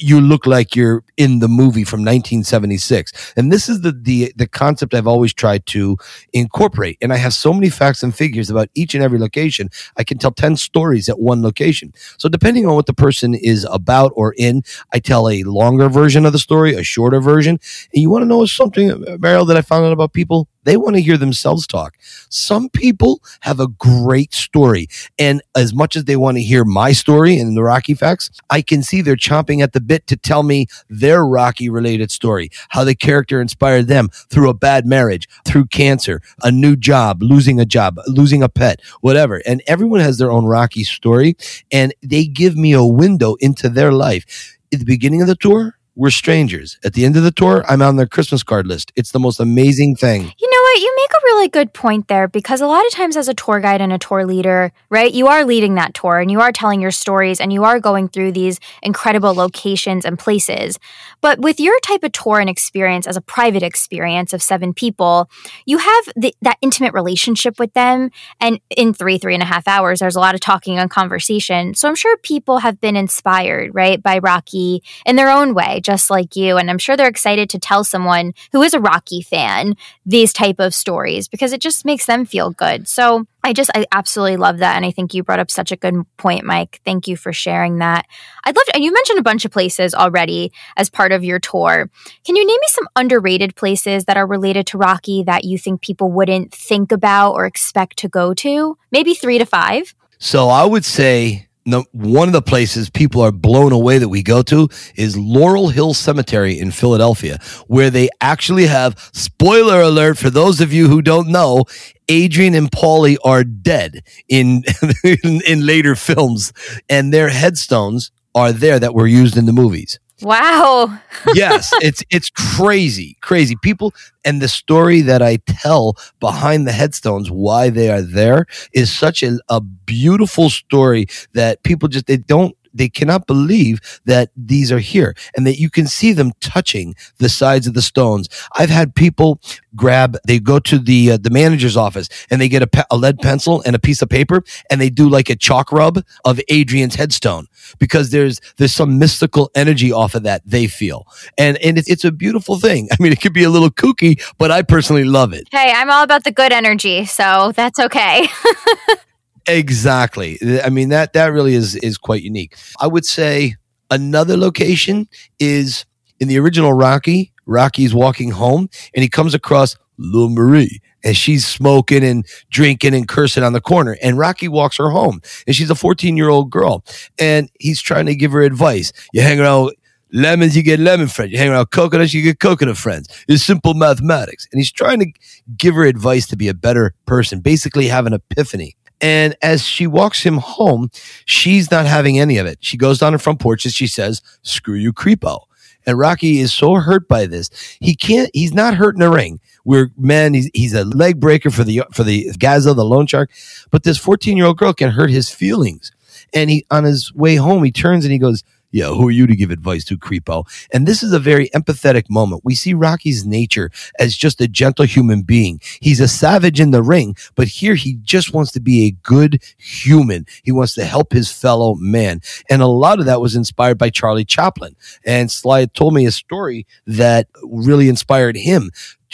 you 0.00 0.20
look 0.20 0.46
like 0.46 0.76
you're 0.76 1.02
in 1.16 1.40
the 1.40 1.48
movie 1.48 1.84
from 1.84 2.00
1976. 2.00 3.34
And 3.36 3.52
this 3.52 3.68
is 3.68 3.80
the, 3.82 3.92
the, 3.92 4.32
the 4.36 4.46
concept 4.46 4.94
I've 4.94 5.06
always 5.06 5.34
tried 5.34 5.66
to 5.66 5.96
incorporate. 6.32 6.98
And 7.00 7.12
I 7.12 7.16
have 7.16 7.34
so 7.34 7.52
many 7.52 7.68
facts 7.68 8.02
and 8.02 8.14
figures 8.14 8.50
about 8.50 8.68
each 8.74 8.94
and 8.94 9.02
every 9.02 9.18
location. 9.18 9.70
I 9.96 10.04
can 10.04 10.18
tell 10.18 10.30
10 10.30 10.56
stories 10.56 11.08
at 11.08 11.18
one 11.18 11.42
location. 11.42 11.92
So 12.18 12.28
depending 12.28 12.66
on 12.66 12.74
what 12.74 12.86
the 12.86 12.94
person 12.94 13.34
is 13.34 13.66
about 13.70 14.12
or 14.14 14.34
in, 14.38 14.62
I 14.92 15.00
tell 15.00 15.28
a 15.28 15.42
longer 15.42 15.88
version 15.88 16.24
of 16.24 16.32
the 16.32 16.38
story, 16.38 16.74
a 16.74 16.84
shorter 16.84 17.20
version. 17.20 17.58
And 17.92 18.02
you 18.02 18.10
want 18.10 18.22
to 18.22 18.26
know 18.26 18.46
something, 18.46 18.90
uh, 18.90 19.16
Marielle, 19.18 19.46
that 19.48 19.56
I 19.56 19.62
found 19.62 19.84
out 19.84 19.92
about 19.92 20.12
people? 20.12 20.48
They 20.68 20.76
want 20.76 20.96
to 20.96 21.00
hear 21.00 21.16
themselves 21.16 21.66
talk. 21.66 21.96
Some 22.28 22.68
people 22.68 23.22
have 23.40 23.58
a 23.58 23.68
great 23.68 24.34
story. 24.34 24.86
And 25.18 25.40
as 25.56 25.72
much 25.72 25.96
as 25.96 26.04
they 26.04 26.14
want 26.14 26.36
to 26.36 26.42
hear 26.42 26.62
my 26.62 26.92
story 26.92 27.38
and 27.38 27.56
the 27.56 27.62
Rocky 27.62 27.94
facts, 27.94 28.30
I 28.50 28.60
can 28.60 28.82
see 28.82 29.00
they're 29.00 29.16
chomping 29.16 29.62
at 29.62 29.72
the 29.72 29.80
bit 29.80 30.06
to 30.08 30.16
tell 30.16 30.42
me 30.42 30.66
their 30.90 31.24
Rocky 31.24 31.70
related 31.70 32.10
story, 32.10 32.50
how 32.68 32.84
the 32.84 32.94
character 32.94 33.40
inspired 33.40 33.86
them 33.86 34.10
through 34.28 34.50
a 34.50 34.54
bad 34.54 34.84
marriage, 34.84 35.26
through 35.46 35.68
cancer, 35.68 36.20
a 36.42 36.50
new 36.50 36.76
job, 36.76 37.22
losing 37.22 37.58
a 37.58 37.64
job, 37.64 37.98
losing 38.06 38.42
a 38.42 38.48
pet, 38.50 38.82
whatever. 39.00 39.40
And 39.46 39.62
everyone 39.66 40.00
has 40.00 40.18
their 40.18 40.30
own 40.30 40.44
Rocky 40.44 40.84
story. 40.84 41.34
And 41.72 41.94
they 42.02 42.26
give 42.26 42.58
me 42.58 42.72
a 42.72 42.84
window 42.84 43.36
into 43.36 43.70
their 43.70 43.90
life. 43.90 44.58
At 44.70 44.80
the 44.80 44.84
beginning 44.84 45.22
of 45.22 45.28
the 45.28 45.34
tour, 45.34 45.77
we're 45.98 46.10
strangers. 46.10 46.78
At 46.84 46.94
the 46.94 47.04
end 47.04 47.16
of 47.16 47.24
the 47.24 47.32
tour, 47.32 47.64
I'm 47.68 47.82
on 47.82 47.96
their 47.96 48.06
Christmas 48.06 48.44
card 48.44 48.68
list. 48.68 48.92
It's 48.94 49.10
the 49.10 49.18
most 49.18 49.40
amazing 49.40 49.96
thing. 49.96 50.32
You 50.38 50.48
know? 50.48 50.67
You 50.76 50.94
make 50.96 51.10
a 51.10 51.24
really 51.24 51.48
good 51.48 51.72
point 51.72 52.08
there 52.08 52.28
because 52.28 52.60
a 52.60 52.66
lot 52.66 52.86
of 52.86 52.92
times, 52.92 53.16
as 53.16 53.28
a 53.28 53.34
tour 53.34 53.60
guide 53.60 53.80
and 53.80 53.92
a 53.92 53.98
tour 53.98 54.24
leader, 54.24 54.72
right, 54.90 55.12
you 55.12 55.26
are 55.26 55.44
leading 55.44 55.74
that 55.74 55.94
tour 55.94 56.18
and 56.18 56.30
you 56.30 56.40
are 56.40 56.52
telling 56.52 56.80
your 56.80 56.90
stories 56.90 57.40
and 57.40 57.52
you 57.52 57.64
are 57.64 57.80
going 57.80 58.08
through 58.08 58.32
these 58.32 58.60
incredible 58.82 59.34
locations 59.34 60.04
and 60.04 60.18
places. 60.18 60.78
But 61.20 61.40
with 61.40 61.58
your 61.58 61.78
type 61.80 62.04
of 62.04 62.12
tour 62.12 62.38
and 62.38 62.48
experience 62.48 63.06
as 63.06 63.16
a 63.16 63.20
private 63.20 63.62
experience 63.62 64.32
of 64.32 64.42
seven 64.42 64.72
people, 64.72 65.28
you 65.66 65.78
have 65.78 66.04
the, 66.14 66.34
that 66.42 66.58
intimate 66.60 66.92
relationship 66.92 67.58
with 67.58 67.72
them. 67.72 68.10
And 68.40 68.60
in 68.76 68.94
three, 68.94 69.18
three 69.18 69.34
and 69.34 69.42
a 69.42 69.46
half 69.46 69.66
hours, 69.66 70.00
there's 70.00 70.16
a 70.16 70.20
lot 70.20 70.34
of 70.34 70.40
talking 70.40 70.78
and 70.78 70.90
conversation. 70.90 71.74
So 71.74 71.88
I'm 71.88 71.96
sure 71.96 72.16
people 72.18 72.58
have 72.58 72.80
been 72.80 72.96
inspired, 72.96 73.74
right, 73.74 74.02
by 74.02 74.18
Rocky 74.18 74.82
in 75.04 75.16
their 75.16 75.30
own 75.30 75.54
way 75.54 75.80
just 75.80 76.10
like 76.10 76.36
you. 76.36 76.56
And 76.56 76.70
I'm 76.70 76.78
sure 76.78 76.96
they're 76.96 77.08
excited 77.08 77.50
to 77.50 77.58
tell 77.58 77.84
someone 77.84 78.34
who 78.52 78.62
is 78.62 78.74
a 78.74 78.80
Rocky 78.80 79.22
fan 79.22 79.74
these 80.06 80.32
type 80.32 80.57
of 80.58 80.74
stories 80.74 81.28
because 81.28 81.52
it 81.52 81.60
just 81.60 81.84
makes 81.84 82.06
them 82.06 82.24
feel 82.24 82.50
good. 82.50 82.88
So 82.88 83.24
I 83.42 83.52
just, 83.52 83.70
I 83.74 83.86
absolutely 83.92 84.36
love 84.36 84.58
that. 84.58 84.76
And 84.76 84.84
I 84.84 84.90
think 84.90 85.14
you 85.14 85.22
brought 85.22 85.38
up 85.38 85.50
such 85.50 85.72
a 85.72 85.76
good 85.76 85.94
point, 86.16 86.44
Mike. 86.44 86.80
Thank 86.84 87.08
you 87.08 87.16
for 87.16 87.32
sharing 87.32 87.78
that. 87.78 88.06
I'd 88.44 88.56
love 88.56 88.64
to, 88.66 88.80
you 88.80 88.92
mentioned 88.92 89.18
a 89.18 89.22
bunch 89.22 89.44
of 89.44 89.50
places 89.50 89.94
already 89.94 90.52
as 90.76 90.90
part 90.90 91.12
of 91.12 91.24
your 91.24 91.38
tour. 91.38 91.90
Can 92.24 92.36
you 92.36 92.46
name 92.46 92.58
me 92.60 92.68
some 92.68 92.88
underrated 92.96 93.56
places 93.56 94.04
that 94.04 94.16
are 94.16 94.26
related 94.26 94.66
to 94.68 94.78
Rocky 94.78 95.22
that 95.24 95.44
you 95.44 95.58
think 95.58 95.80
people 95.80 96.10
wouldn't 96.12 96.52
think 96.52 96.92
about 96.92 97.32
or 97.32 97.46
expect 97.46 97.96
to 97.98 98.08
go 98.08 98.34
to? 98.34 98.76
Maybe 98.90 99.14
three 99.14 99.38
to 99.38 99.46
five? 99.46 99.94
So 100.18 100.48
I 100.48 100.64
would 100.64 100.84
say 100.84 101.47
one 101.92 102.28
of 102.28 102.32
the 102.32 102.42
places 102.42 102.90
people 102.90 103.20
are 103.20 103.32
blown 103.32 103.72
away 103.72 103.98
that 103.98 104.08
we 104.08 104.22
go 104.22 104.42
to 104.42 104.68
is 104.96 105.16
Laurel 105.16 105.68
Hill 105.68 105.94
Cemetery 105.94 106.58
in 106.58 106.70
Philadelphia, 106.70 107.38
where 107.66 107.90
they 107.90 108.08
actually 108.20 108.66
have, 108.66 109.10
spoiler 109.12 109.80
alert 109.80 110.18
for 110.18 110.30
those 110.30 110.60
of 110.60 110.72
you 110.72 110.88
who 110.88 111.02
don't 111.02 111.28
know, 111.28 111.64
Adrian 112.08 112.54
and 112.54 112.70
Paulie 112.70 113.16
are 113.24 113.44
dead 113.44 114.02
in, 114.28 114.64
in, 115.04 115.40
in 115.46 115.66
later 115.66 115.94
films, 115.94 116.52
and 116.88 117.12
their 117.12 117.28
headstones 117.28 118.10
are 118.34 118.52
there 118.52 118.78
that 118.78 118.94
were 118.94 119.06
used 119.06 119.36
in 119.36 119.46
the 119.46 119.52
movies. 119.52 119.98
Wow. 120.20 120.98
yes, 121.34 121.70
it's 121.80 122.02
it's 122.10 122.28
crazy, 122.30 123.16
crazy. 123.20 123.54
People 123.62 123.94
and 124.24 124.42
the 124.42 124.48
story 124.48 125.00
that 125.02 125.22
I 125.22 125.36
tell 125.46 125.96
behind 126.18 126.66
the 126.66 126.72
headstones, 126.72 127.30
why 127.30 127.70
they 127.70 127.88
are 127.90 128.02
there, 128.02 128.46
is 128.72 128.90
such 128.96 129.22
a, 129.22 129.38
a 129.48 129.60
beautiful 129.60 130.50
story 130.50 131.06
that 131.34 131.62
people 131.62 131.88
just 131.88 132.06
they 132.06 132.16
don't 132.16 132.56
they 132.78 132.88
cannot 132.88 133.26
believe 133.26 133.80
that 134.04 134.30
these 134.36 134.72
are 134.72 134.78
here 134.78 135.14
and 135.36 135.46
that 135.46 135.58
you 135.58 135.70
can 135.70 135.86
see 135.86 136.12
them 136.12 136.32
touching 136.40 136.94
the 137.18 137.28
sides 137.28 137.66
of 137.66 137.74
the 137.74 137.82
stones. 137.82 138.28
I've 138.56 138.70
had 138.70 138.94
people 138.94 139.40
grab, 139.76 140.16
they 140.26 140.38
go 140.38 140.58
to 140.60 140.78
the, 140.78 141.12
uh, 141.12 141.16
the 141.18 141.30
manager's 141.30 141.76
office 141.76 142.08
and 142.30 142.40
they 142.40 142.48
get 142.48 142.62
a, 142.62 142.66
pe- 142.66 142.82
a 142.90 142.96
lead 142.96 143.18
pencil 143.18 143.62
and 143.66 143.76
a 143.76 143.78
piece 143.78 144.02
of 144.02 144.08
paper 144.08 144.42
and 144.70 144.80
they 144.80 144.90
do 144.90 145.08
like 145.08 145.28
a 145.28 145.36
chalk 145.36 145.70
rub 145.72 146.02
of 146.24 146.40
Adrian's 146.48 146.94
headstone 146.94 147.46
because 147.78 148.10
there's, 148.10 148.40
there's 148.56 148.74
some 148.74 148.98
mystical 148.98 149.50
energy 149.54 149.92
off 149.92 150.14
of 150.14 150.22
that 150.22 150.42
they 150.44 150.66
feel. 150.66 151.06
And, 151.36 151.56
and 151.58 151.78
it's, 151.78 151.88
it's 151.88 152.04
a 152.04 152.12
beautiful 152.12 152.58
thing. 152.58 152.88
I 152.92 153.02
mean, 153.02 153.12
it 153.12 153.20
could 153.20 153.34
be 153.34 153.44
a 153.44 153.50
little 153.50 153.70
kooky, 153.70 154.22
but 154.38 154.50
I 154.50 154.62
personally 154.62 155.04
love 155.04 155.32
it. 155.32 155.48
Hey, 155.50 155.72
I'm 155.74 155.90
all 155.90 156.02
about 156.02 156.24
the 156.24 156.32
good 156.32 156.52
energy, 156.52 157.04
so 157.04 157.52
that's 157.54 157.78
okay. 157.78 158.28
Exactly. 159.48 160.38
I 160.62 160.68
mean 160.68 160.90
that 160.90 161.14
that 161.14 161.32
really 161.32 161.54
is 161.54 161.74
is 161.76 161.96
quite 161.96 162.22
unique. 162.22 162.56
I 162.80 162.86
would 162.86 163.06
say 163.06 163.56
another 163.90 164.36
location 164.36 165.08
is 165.38 165.86
in 166.20 166.28
the 166.28 166.38
original 166.38 166.72
Rocky. 166.72 167.32
Rocky's 167.46 167.94
walking 167.94 168.30
home 168.30 168.68
and 168.94 169.02
he 169.02 169.08
comes 169.08 169.32
across 169.32 169.74
Lou 169.96 170.28
Marie 170.28 170.80
and 171.02 171.16
she's 171.16 171.46
smoking 171.46 172.04
and 172.04 172.26
drinking 172.50 172.94
and 172.94 173.08
cursing 173.08 173.42
on 173.42 173.54
the 173.54 173.60
corner. 173.60 173.96
And 174.02 174.18
Rocky 174.18 174.48
walks 174.48 174.76
her 174.76 174.90
home 174.90 175.22
and 175.46 175.56
she's 175.56 175.70
a 175.70 175.74
14 175.74 176.16
year 176.16 176.28
old 176.28 176.50
girl 176.50 176.84
and 177.18 177.50
he's 177.58 177.80
trying 177.80 178.04
to 178.06 178.14
give 178.14 178.32
her 178.32 178.42
advice. 178.42 178.92
You 179.14 179.22
hang 179.22 179.40
around 179.40 179.72
lemons, 180.12 180.56
you 180.56 180.62
get 180.62 180.80
lemon 180.80 181.08
friends. 181.08 181.32
You 181.32 181.38
hang 181.38 181.50
around 181.50 181.70
coconuts, 181.70 182.12
you 182.14 182.22
get 182.22 182.40
coconut 182.40 182.76
friends. 182.76 183.08
It's 183.28 183.44
simple 183.44 183.74
mathematics. 183.74 184.46
And 184.52 184.60
he's 184.60 184.72
trying 184.72 185.00
to 185.00 185.12
give 185.56 185.74
her 185.74 185.84
advice 185.84 186.26
to 186.28 186.36
be 186.36 186.48
a 186.48 186.54
better 186.54 186.94
person, 187.06 187.40
basically 187.40 187.88
have 187.88 188.06
an 188.06 188.12
epiphany. 188.14 188.76
And 189.00 189.36
as 189.42 189.62
she 189.62 189.86
walks 189.86 190.22
him 190.22 190.38
home, 190.38 190.90
she's 191.24 191.70
not 191.70 191.86
having 191.86 192.18
any 192.18 192.38
of 192.38 192.46
it. 192.46 192.58
She 192.60 192.76
goes 192.76 192.98
down 192.98 193.12
the 193.12 193.18
front 193.18 193.40
porch 193.40 193.64
and 193.64 193.72
she 193.72 193.86
says, 193.86 194.22
screw 194.42 194.74
you, 194.74 194.92
creepo. 194.92 195.42
And 195.86 195.98
Rocky 195.98 196.40
is 196.40 196.52
so 196.52 196.74
hurt 196.74 197.08
by 197.08 197.26
this. 197.26 197.48
He 197.80 197.94
can't, 197.94 198.30
he's 198.34 198.52
not 198.52 198.74
hurt 198.74 198.94
in 198.94 199.00
the 199.00 199.10
ring. 199.10 199.40
We're 199.64 199.90
men, 199.96 200.34
he's, 200.34 200.50
he's 200.52 200.74
a 200.74 200.84
leg 200.84 201.20
breaker 201.20 201.50
for 201.50 201.64
the, 201.64 201.82
for 201.92 202.02
the 202.02 202.30
Gazelle, 202.38 202.74
the 202.74 202.84
loan 202.84 203.06
shark. 203.06 203.30
But 203.70 203.84
this 203.84 203.98
14 203.98 204.36
year 204.36 204.46
old 204.46 204.58
girl 204.58 204.72
can 204.72 204.90
hurt 204.90 205.10
his 205.10 205.30
feelings. 205.30 205.92
And 206.34 206.50
he, 206.50 206.66
on 206.70 206.84
his 206.84 207.14
way 207.14 207.36
home, 207.36 207.64
he 207.64 207.72
turns 207.72 208.04
and 208.04 208.12
he 208.12 208.18
goes, 208.18 208.44
yeah, 208.70 208.88
who 208.88 209.08
are 209.08 209.12
you 209.12 209.26
to 209.26 209.36
give 209.36 209.50
advice 209.50 209.84
to, 209.86 209.96
creepo? 209.96 210.44
And 210.72 210.86
this 210.86 211.02
is 211.02 211.12
a 211.12 211.18
very 211.18 211.48
empathetic 211.50 212.10
moment. 212.10 212.42
We 212.44 212.54
see 212.54 212.74
Rocky's 212.74 213.24
nature 213.24 213.70
as 213.98 214.14
just 214.14 214.40
a 214.40 214.48
gentle 214.48 214.84
human 214.84 215.22
being. 215.22 215.60
He's 215.80 216.00
a 216.00 216.08
savage 216.08 216.60
in 216.60 216.70
the 216.70 216.82
ring, 216.82 217.16
but 217.34 217.48
here 217.48 217.74
he 217.74 217.94
just 218.02 218.34
wants 218.34 218.52
to 218.52 218.60
be 218.60 218.86
a 218.86 218.90
good 218.90 219.42
human. 219.56 220.26
He 220.42 220.52
wants 220.52 220.74
to 220.74 220.84
help 220.84 221.12
his 221.12 221.32
fellow 221.32 221.74
man. 221.76 222.20
And 222.50 222.60
a 222.60 222.66
lot 222.66 222.98
of 222.98 223.06
that 223.06 223.20
was 223.20 223.34
inspired 223.34 223.78
by 223.78 223.90
Charlie 223.90 224.24
Chaplin. 224.24 224.76
And 225.04 225.30
Sly 225.30 225.66
told 225.66 225.94
me 225.94 226.06
a 226.06 226.12
story 226.12 226.66
that 226.86 227.28
really 227.42 227.88
inspired 227.88 228.36
him. 228.36 228.70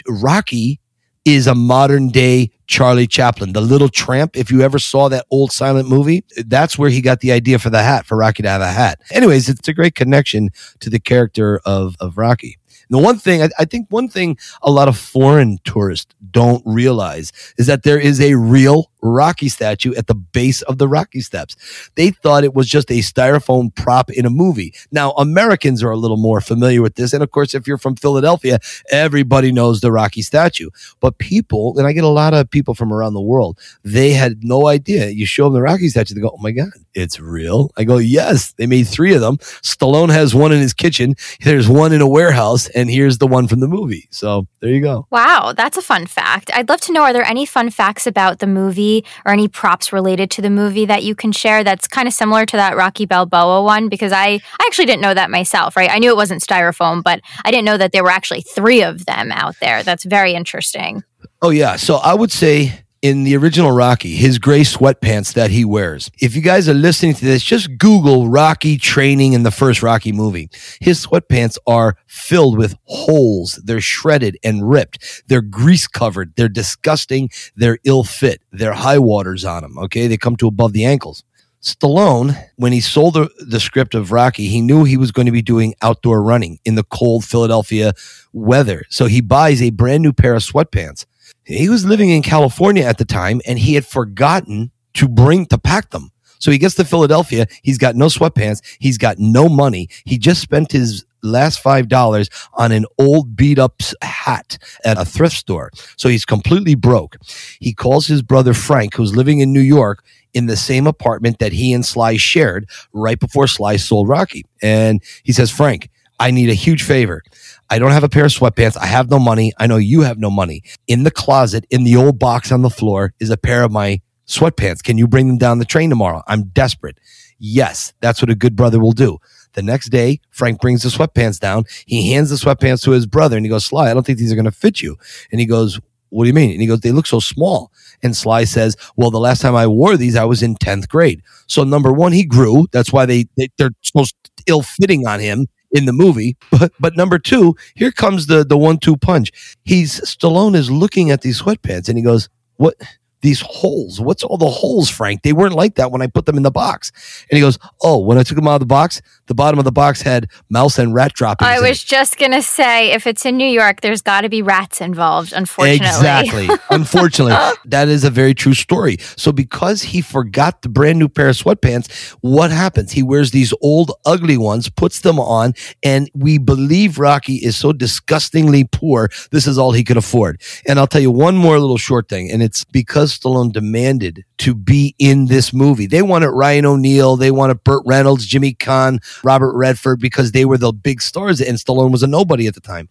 Rocky 0.09 0.81
is 1.25 1.47
a 1.47 1.55
modern 1.55 2.09
day 2.09 2.51
Charlie 2.67 3.07
Chaplin, 3.07 3.53
the 3.53 3.61
little 3.61 3.89
tramp. 3.89 4.37
If 4.37 4.51
you 4.51 4.63
ever 4.63 4.79
saw 4.79 5.09
that 5.09 5.27
old 5.31 5.53
silent 5.53 5.89
movie, 5.89 6.25
that's 6.47 6.79
where 6.79 6.91
he 6.91 7.01
got 7.01 7.21
the 7.21 7.33
idea 7.33 7.59
for 7.59 7.71
the 7.71 7.83
hat, 7.83 8.07
for 8.07 8.17
Rocky 8.17 8.43
to 8.43 8.49
have 8.49 8.61
a 8.61 8.71
hat. 8.71 9.01
Anyways, 9.11 9.49
it's 9.49 9.69
a 9.69 9.75
great 9.75 9.95
connection 9.95 10.51
to 10.81 10.91
the 10.91 11.01
character 11.01 11.61
of, 11.65 11.97
of 12.01 12.19
Rocky. 12.19 12.59
The 12.91 12.99
one 12.99 13.19
thing, 13.19 13.43
I, 13.43 13.49
I 13.59 13.65
think 13.65 13.87
one 13.91 14.09
thing 14.09 14.37
a 14.63 14.71
lot 14.71 14.89
of 14.89 14.99
foreign 14.99 15.59
tourists 15.65 16.15
don't 16.31 16.63
realize 16.67 17.33
is 17.59 17.67
that 17.67 17.83
there 17.83 17.99
is 17.99 18.21
a 18.21 18.35
real 18.35 18.91
Rocky 19.05 19.51
statue 19.51 19.95
at 19.95 20.07
the 20.07 20.15
base 20.15 20.63
of 20.63 20.79
the 20.79 20.89
Rocky 20.89 21.21
Steps. 21.21 21.57
They 21.95 22.11
thought 22.11 22.43
it 22.43 22.55
was 22.55 22.67
just 22.67 22.91
a 22.91 23.01
styrofoam 23.01 23.75
prop 23.75 24.11
in 24.11 24.25
a 24.25 24.31
movie. 24.31 24.75
Now, 24.91 25.13
Americans 25.13 25.83
are 25.83 25.91
a 25.91 25.97
little 25.97 26.17
more 26.17 26.41
familiar 26.41 26.81
with 26.81 26.95
this. 26.95 27.13
And 27.13 27.23
of 27.23 27.31
course, 27.31 27.55
if 27.55 27.67
you're 27.67 27.79
from 27.79 27.97
Philadelphia, 27.97 28.59
everybody 28.91 29.53
knows 29.53 29.81
the 29.81 29.93
Rocky 29.93 30.23
statue. 30.23 30.71
But 31.01 31.19
people, 31.19 31.79
and 31.79 31.87
I 31.87 31.93
get 31.93 32.05
a 32.05 32.09
lot 32.09 32.33
of 32.33 32.51
people 32.51 32.75
from 32.75 32.93
around 32.93 33.13
the 33.13 33.21
world, 33.21 33.59
they 33.85 34.13
had 34.13 34.43
no 34.43 34.69
idea. 34.69 35.11
You 35.11 35.27
show 35.27 35.45
them 35.45 35.53
the 35.53 35.63
Rocky 35.63 35.89
statue, 35.91 36.15
they 36.15 36.23
go, 36.23 36.33
Oh 36.35 36.43
my 36.43 36.53
God, 36.53 36.71
it's 36.95 37.21
real. 37.21 37.71
I 37.77 37.85
go, 37.85 37.99
Yes, 37.99 38.53
they 38.53 38.67
made 38.67 38.89
three 38.89 39.15
of 39.15 39.21
them. 39.21 39.37
Stallone 39.37 40.11
has 40.11 40.35
one 40.35 40.53
in 40.53 40.61
his 40.61 40.73
kitchen, 40.73 41.15
there's 41.43 41.69
one 41.69 41.93
in 41.93 42.01
a 42.01 42.09
warehouse, 42.09 42.69
and 42.69 42.91
here's 42.91 43.19
the 43.19 43.27
one 43.27 43.49
from 43.49 43.61
the 43.61 43.69
movie. 43.69 44.09
So 44.11 44.47
there 44.61 44.71
you 44.71 44.81
go. 44.81 45.07
Wow, 45.11 45.53
that's 45.55 45.77
a 45.77 45.83
fun 45.83 46.07
fact. 46.07 46.51
I'd 46.55 46.69
love 46.71 46.81
to 46.83 46.93
know 46.93 47.03
are 47.03 47.13
there 47.13 47.25
any 47.25 47.45
fun 47.45 47.69
facts 47.71 48.07
about 48.07 48.39
the 48.39 48.47
movie 48.47 48.94
or 49.25 49.33
any 49.33 49.49
props 49.49 49.93
related 49.93 50.31
to 50.33 50.43
the 50.43 50.51
movie 50.51 50.85
that 50.85 51.03
you 51.03 51.15
can 51.15 51.33
share 51.33 51.65
that's 51.65 51.89
kind 51.89 52.07
of 52.07 52.15
similar 52.15 52.45
to 52.47 52.57
that 52.57 52.77
Rocky 52.77 53.07
Balboa 53.07 53.63
one? 53.63 53.89
Because 53.89 54.13
I, 54.13 54.27
I 54.29 54.67
actually 54.67 54.87
didn't 54.87 55.03
know 55.03 55.15
that 55.15 55.31
myself, 55.31 55.77
right? 55.77 55.91
I 55.91 55.99
knew 55.99 56.11
it 56.11 56.17
wasn't 56.17 56.43
styrofoam, 56.43 57.03
but 57.03 57.21
I 57.45 57.51
didn't 57.51 57.65
know 57.65 57.79
that 57.79 57.93
there 57.93 58.05
were 58.05 58.11
actually 58.11 58.43
three 58.43 58.83
of 58.83 59.07
them 59.07 59.33
out 59.33 59.57
there. 59.61 59.83
That's 59.83 60.05
very 60.05 60.35
interesting. 60.35 61.03
Oh, 61.43 61.51
yeah. 61.51 61.77
So 61.77 61.97
I 61.97 62.15
would 62.15 62.31
say 62.31 62.84
in 63.05 63.23
the 63.23 63.37
original 63.37 63.71
Rocky, 63.71 64.17
his 64.17 64.39
gray 64.39 64.63
sweatpants 64.63 65.35
that 65.35 65.51
he 65.51 65.63
wears. 65.63 66.11
If 66.23 66.35
you 66.35 66.41
guys 66.41 66.71
are 66.71 66.75
listening 66.75 67.13
to 67.13 67.25
this, 67.27 67.43
just 67.43 67.77
Google 67.77 68.31
Rocky 68.31 68.79
training 68.79 69.35
in 69.35 69.43
the 69.43 69.51
first 69.51 69.83
Rocky 69.83 70.11
movie. 70.11 70.49
His 70.81 71.05
sweatpants 71.05 71.59
are 71.67 71.99
filled 72.07 72.57
with 72.57 72.75
holes. 72.85 73.61
They're 73.63 73.83
shredded 73.83 74.39
and 74.43 74.67
ripped. 74.71 75.23
They're 75.27 75.43
grease 75.43 75.87
covered. 75.87 76.33
They're 76.35 76.49
disgusting. 76.49 77.29
They're 77.55 77.79
ill 77.85 78.05
fit. 78.05 78.41
They're 78.53 78.73
high 78.73 79.01
waters 79.01 79.45
on 79.45 79.65
them. 79.65 79.79
Okay. 79.81 80.07
They 80.07 80.17
come 80.17 80.37
to 80.37 80.49
above 80.49 80.73
the 80.73 80.87
ankles. 80.87 81.25
Stallone, 81.61 82.43
when 82.57 82.73
he 82.73 82.81
sold 82.81 83.15
the, 83.15 83.29
the 83.39 83.61
script 83.61 83.95
of 83.95 84.13
Rocky, 84.13 84.49
he 84.49 84.63
knew 84.63 84.85
he 84.85 84.97
was 84.97 85.13
going 85.13 85.27
to 85.27 85.33
be 85.33 85.43
doing 85.43 85.75
outdoor 85.83 86.23
running 86.23 86.59
in 86.65 86.75
the 86.75 86.85
cold 86.85 87.27
Philadelphia 87.27 87.93
weather. 88.33 88.85
So 88.89 89.07
he 89.07 89.21
buys 89.21 89.61
a 89.61 89.71
brand 89.71 90.03
new 90.03 90.15
pair 90.15 90.35
of 90.35 90.43
sweatpants 90.43 91.05
he 91.45 91.69
was 91.69 91.85
living 91.85 92.11
in 92.11 92.23
California 92.23 92.85
at 92.85 92.99
the 92.99 93.05
time 93.05 93.41
and 93.47 93.59
he 93.59 93.75
had 93.75 93.87
forgotten 93.87 94.71
to 94.95 95.09
bring 95.09 95.47
to 95.47 95.59
pack 95.59 95.91
them. 95.91 96.11
So 96.39 96.51
he 96.51 96.59
gets 96.59 96.75
to 96.75 96.85
Philadelphia. 96.85 97.47
He's 97.63 97.79
got 97.79 97.97
no 97.97 98.07
sweatpants. 98.07 98.61
He's 98.79 98.99
got 98.99 99.19
no 99.19 99.49
money. 99.49 99.89
He 100.05 100.19
just 100.19 100.43
spent 100.43 100.73
his 100.73 101.05
last 101.23 101.61
five 101.61 101.89
dollars 101.89 102.29
on 102.53 102.71
an 102.71 102.85
old 102.99 103.35
beat 103.35 103.59
up 103.59 103.81
hat 104.03 104.59
at 104.85 104.99
a 104.99 105.07
thrift 105.07 105.37
store. 105.37 105.71
So 105.97 106.09
he's 106.09 106.27
completely 106.27 106.75
broke. 106.75 107.17
He 107.61 107.73
calls 107.73 108.07
his 108.07 108.21
brother 108.21 108.53
Frank, 108.53 108.95
who's 108.95 109.17
living 109.17 109.41
in 109.41 109.53
New 109.53 109.61
York 109.61 110.05
in 110.35 110.47
the 110.47 110.57
same 110.57 110.87
apartment 110.87 111.39
that 111.39 111.53
he 111.53 111.73
and 111.73 111.87
Sly 111.87 112.17
shared 112.17 112.69
right 112.93 113.19
before 113.19 113.47
Sly 113.47 113.77
sold 113.77 114.09
Rocky. 114.09 114.45
And 114.61 115.03
he 115.23 115.33
says, 115.33 115.51
Frank, 115.51 115.89
I 116.21 116.31
need 116.31 116.49
a 116.51 116.55
huge 116.55 116.83
favor. 116.83 117.23
I 117.71 117.79
don't 117.79 117.91
have 117.91 118.05
a 118.05 118.09
pair 118.09 118.25
of 118.25 118.31
sweatpants. 118.31 118.77
I 118.77 118.87
have 118.87 119.11
no 119.11 119.19
money. 119.19 119.53
I 119.59 119.67
know 119.67 119.77
you 119.77 120.03
have 120.03 120.19
no 120.19 120.31
money. 120.31 120.63
In 120.87 121.03
the 121.03 121.11
closet, 121.11 121.67
in 121.71 121.85
the 121.85 121.97
old 121.97 122.19
box 122.19 122.53
on 122.53 122.63
the 122.63 122.71
floor, 122.71 123.13
is 123.21 123.31
a 123.31 123.37
pair 123.37 123.63
of 123.65 123.73
my 123.73 124.01
sweatpants. 124.27 124.83
Can 124.83 124.99
you 124.99 125.09
bring 125.09 125.27
them 125.29 125.39
down 125.39 125.59
the 125.59 125.65
train 125.65 125.91
tomorrow? 125.91 126.23
I'm 126.27 126.45
desperate. 126.45 126.99
Yes, 127.39 127.93
that's 128.01 128.23
what 128.23 128.31
a 128.31 128.35
good 128.35 128.57
brother 128.57 128.81
will 128.81 128.93
do. 128.93 129.19
The 129.55 129.63
next 129.63 129.89
day, 129.91 130.21
Frank 130.31 130.61
brings 130.61 130.83
the 130.83 130.89
sweatpants 130.89 131.39
down. 131.39 131.65
He 131.87 132.13
hands 132.13 132.31
the 132.31 132.37
sweatpants 132.37 132.83
to 132.85 132.93
his 132.93 133.07
brother 133.07 133.37
and 133.37 133.45
he 133.45 133.51
goes, 133.51 133.65
Sly, 133.65 133.91
I 133.91 133.95
don't 133.95 134.05
think 134.05 134.19
these 134.19 134.33
are 134.33 134.37
going 134.37 134.45
to 134.45 134.51
fit 134.53 134.81
you. 134.83 134.97
And 135.31 135.41
he 135.41 135.47
goes, 135.47 135.81
What 136.11 136.25
do 136.25 136.29
you 136.29 136.35
mean? 136.35 136.53
And 136.53 136.61
he 136.61 136.67
goes, 136.67 136.81
They 136.81 136.93
look 136.93 137.07
so 137.07 137.21
small. 137.21 137.71
And 138.03 138.17
Sly 138.17 138.45
says, 138.45 138.77
Well, 138.97 139.11
the 139.11 139.21
last 139.21 139.43
time 139.43 139.55
I 139.55 139.67
wore 139.67 139.97
these, 139.97 140.17
I 140.17 140.25
was 140.25 140.43
in 140.43 140.57
10th 140.57 140.89
grade. 140.89 141.23
So, 141.47 141.65
number 141.65 141.93
one, 141.93 142.13
he 142.13 142.25
grew. 142.25 142.67
That's 142.73 142.93
why 142.93 143.07
they, 143.07 143.27
they 143.37 143.49
they're 143.59 143.71
so 143.83 144.05
ill 144.47 144.63
fitting 144.63 145.07
on 145.07 145.21
him 145.21 145.47
in 145.75 145.85
the 145.85 145.93
movie. 145.93 146.37
But 146.51 146.73
but 146.81 146.97
number 146.97 147.19
two, 147.19 147.57
here 147.75 147.93
comes 147.93 148.27
the 148.27 148.45
the 148.45 148.57
one 148.57 148.79
two 148.79 148.97
punch. 148.97 149.31
He's 149.65 150.01
Stallone 150.01 150.55
is 150.55 150.71
looking 150.71 151.11
at 151.11 151.21
these 151.21 151.43
sweatpants 151.43 151.89
and 151.89 151.99
he 151.99 152.05
goes, 152.05 152.31
"What? 152.57 152.77
these 153.25 153.41
holes. 153.41 154.01
What's 154.03 154.23
all 154.23 154.37
the 154.37 154.51
holes, 154.51 154.91
Frank? 154.91 155.23
They 155.23 155.33
weren't 155.33 155.55
like 155.55 155.77
that 155.77 155.91
when 155.91 156.03
I 156.03 156.07
put 156.09 156.27
them 156.27 156.37
in 156.37 156.43
the 156.43 156.51
box. 156.51 156.93
And 157.31 157.39
he 157.39 157.41
goes, 157.41 157.59
Oh, 157.81 157.99
when 157.99 158.19
I 158.19 158.23
took 158.23 158.37
them 158.37 158.47
out 158.47 158.57
of 158.57 158.61
the 158.61 158.67
box, 158.67 159.01
the 159.27 159.35
bottom 159.35 159.59
of 159.59 159.65
the 159.65 159.73
box 159.73 160.03
had 160.03 160.29
mouse 160.51 160.79
and 160.79 160.95
rat 160.95 161.13
droppings. 161.15 161.49
I 161.49 161.61
was 161.61 161.83
just 161.83 162.19
going 162.19 162.33
to 162.33 162.43
say, 162.43 162.93
if 162.93 163.07
it's 163.07 163.25
in 163.25 163.37
New 163.37 163.49
York, 163.49 163.81
there's 163.81 164.03
got 164.03 164.23
to 164.23 164.29
be 164.29 164.43
rats 164.43 164.81
involved, 164.81 165.33
unfortunately. 165.33 165.87
Exactly. 165.87 166.49
unfortunately, 166.71 167.35
that 167.65 167.89
is 167.89 168.05
a 168.05 168.11
very 168.11 168.35
true 168.35 168.55
story. 168.55 168.99
So, 169.17 169.33
because 169.33 169.83
he 169.83 170.01
forgot 170.01 170.63
the 170.63 170.69
brand 170.69 170.99
new 170.99 171.09
pair 171.09 171.29
of 171.29 171.37
sweatpants, 171.37 171.91
what 172.21 172.51
happens? 172.51 172.93
He 172.93 173.03
wears 173.03 173.31
these 173.31 173.53
old, 173.61 173.93
ugly 174.05 174.37
ones, 174.37 174.69
puts 174.69 175.01
them 175.01 175.19
on, 175.19 175.55
and 175.83 176.11
we 176.15 176.39
believe 176.39 176.99
Rocky 176.99 177.37
is 177.37 177.57
so 177.57 177.73
disgustingly 177.73 178.65
poor. 178.65 179.11
This 179.31 179.47
is 179.47 179.59
all 179.59 179.73
he 179.73 179.85
could 179.85 179.97
afford. 179.97 180.41
And 180.67 180.79
I'll 180.79 180.87
tell 180.87 181.03
you 181.03 181.11
one 181.11 181.37
more 181.37 181.59
little 181.59 181.79
short 181.79 182.09
thing, 182.09 182.31
and 182.31 182.43
it's 182.43 182.65
because 182.65 183.19
Stallone 183.19 183.53
demanded 183.53 184.25
to 184.39 184.55
be 184.55 184.95
in 184.99 185.27
this 185.27 185.53
movie. 185.53 185.87
They 185.87 186.03
wanted 186.03 186.31
Ryan 186.31 186.67
O'Neal, 186.67 187.17
they 187.17 187.31
wanted 187.31 187.65
Burt 187.65 187.83
Reynolds, 187.87 188.27
Jimmy 188.27 188.55
Caan, 188.55 188.99
Robert 189.23 189.55
Redford 189.55 190.01
because 190.01 190.33
they 190.33 190.45
were 190.45 190.59
the 190.59 190.73
big 190.73 191.01
stars 191.03 191.41
and 191.41 191.59
Stallone 191.59 191.93
was 191.93 192.03
a 192.03 192.07
nobody 192.07 192.47
at 192.47 192.55
the 192.55 192.61
time. 192.61 192.89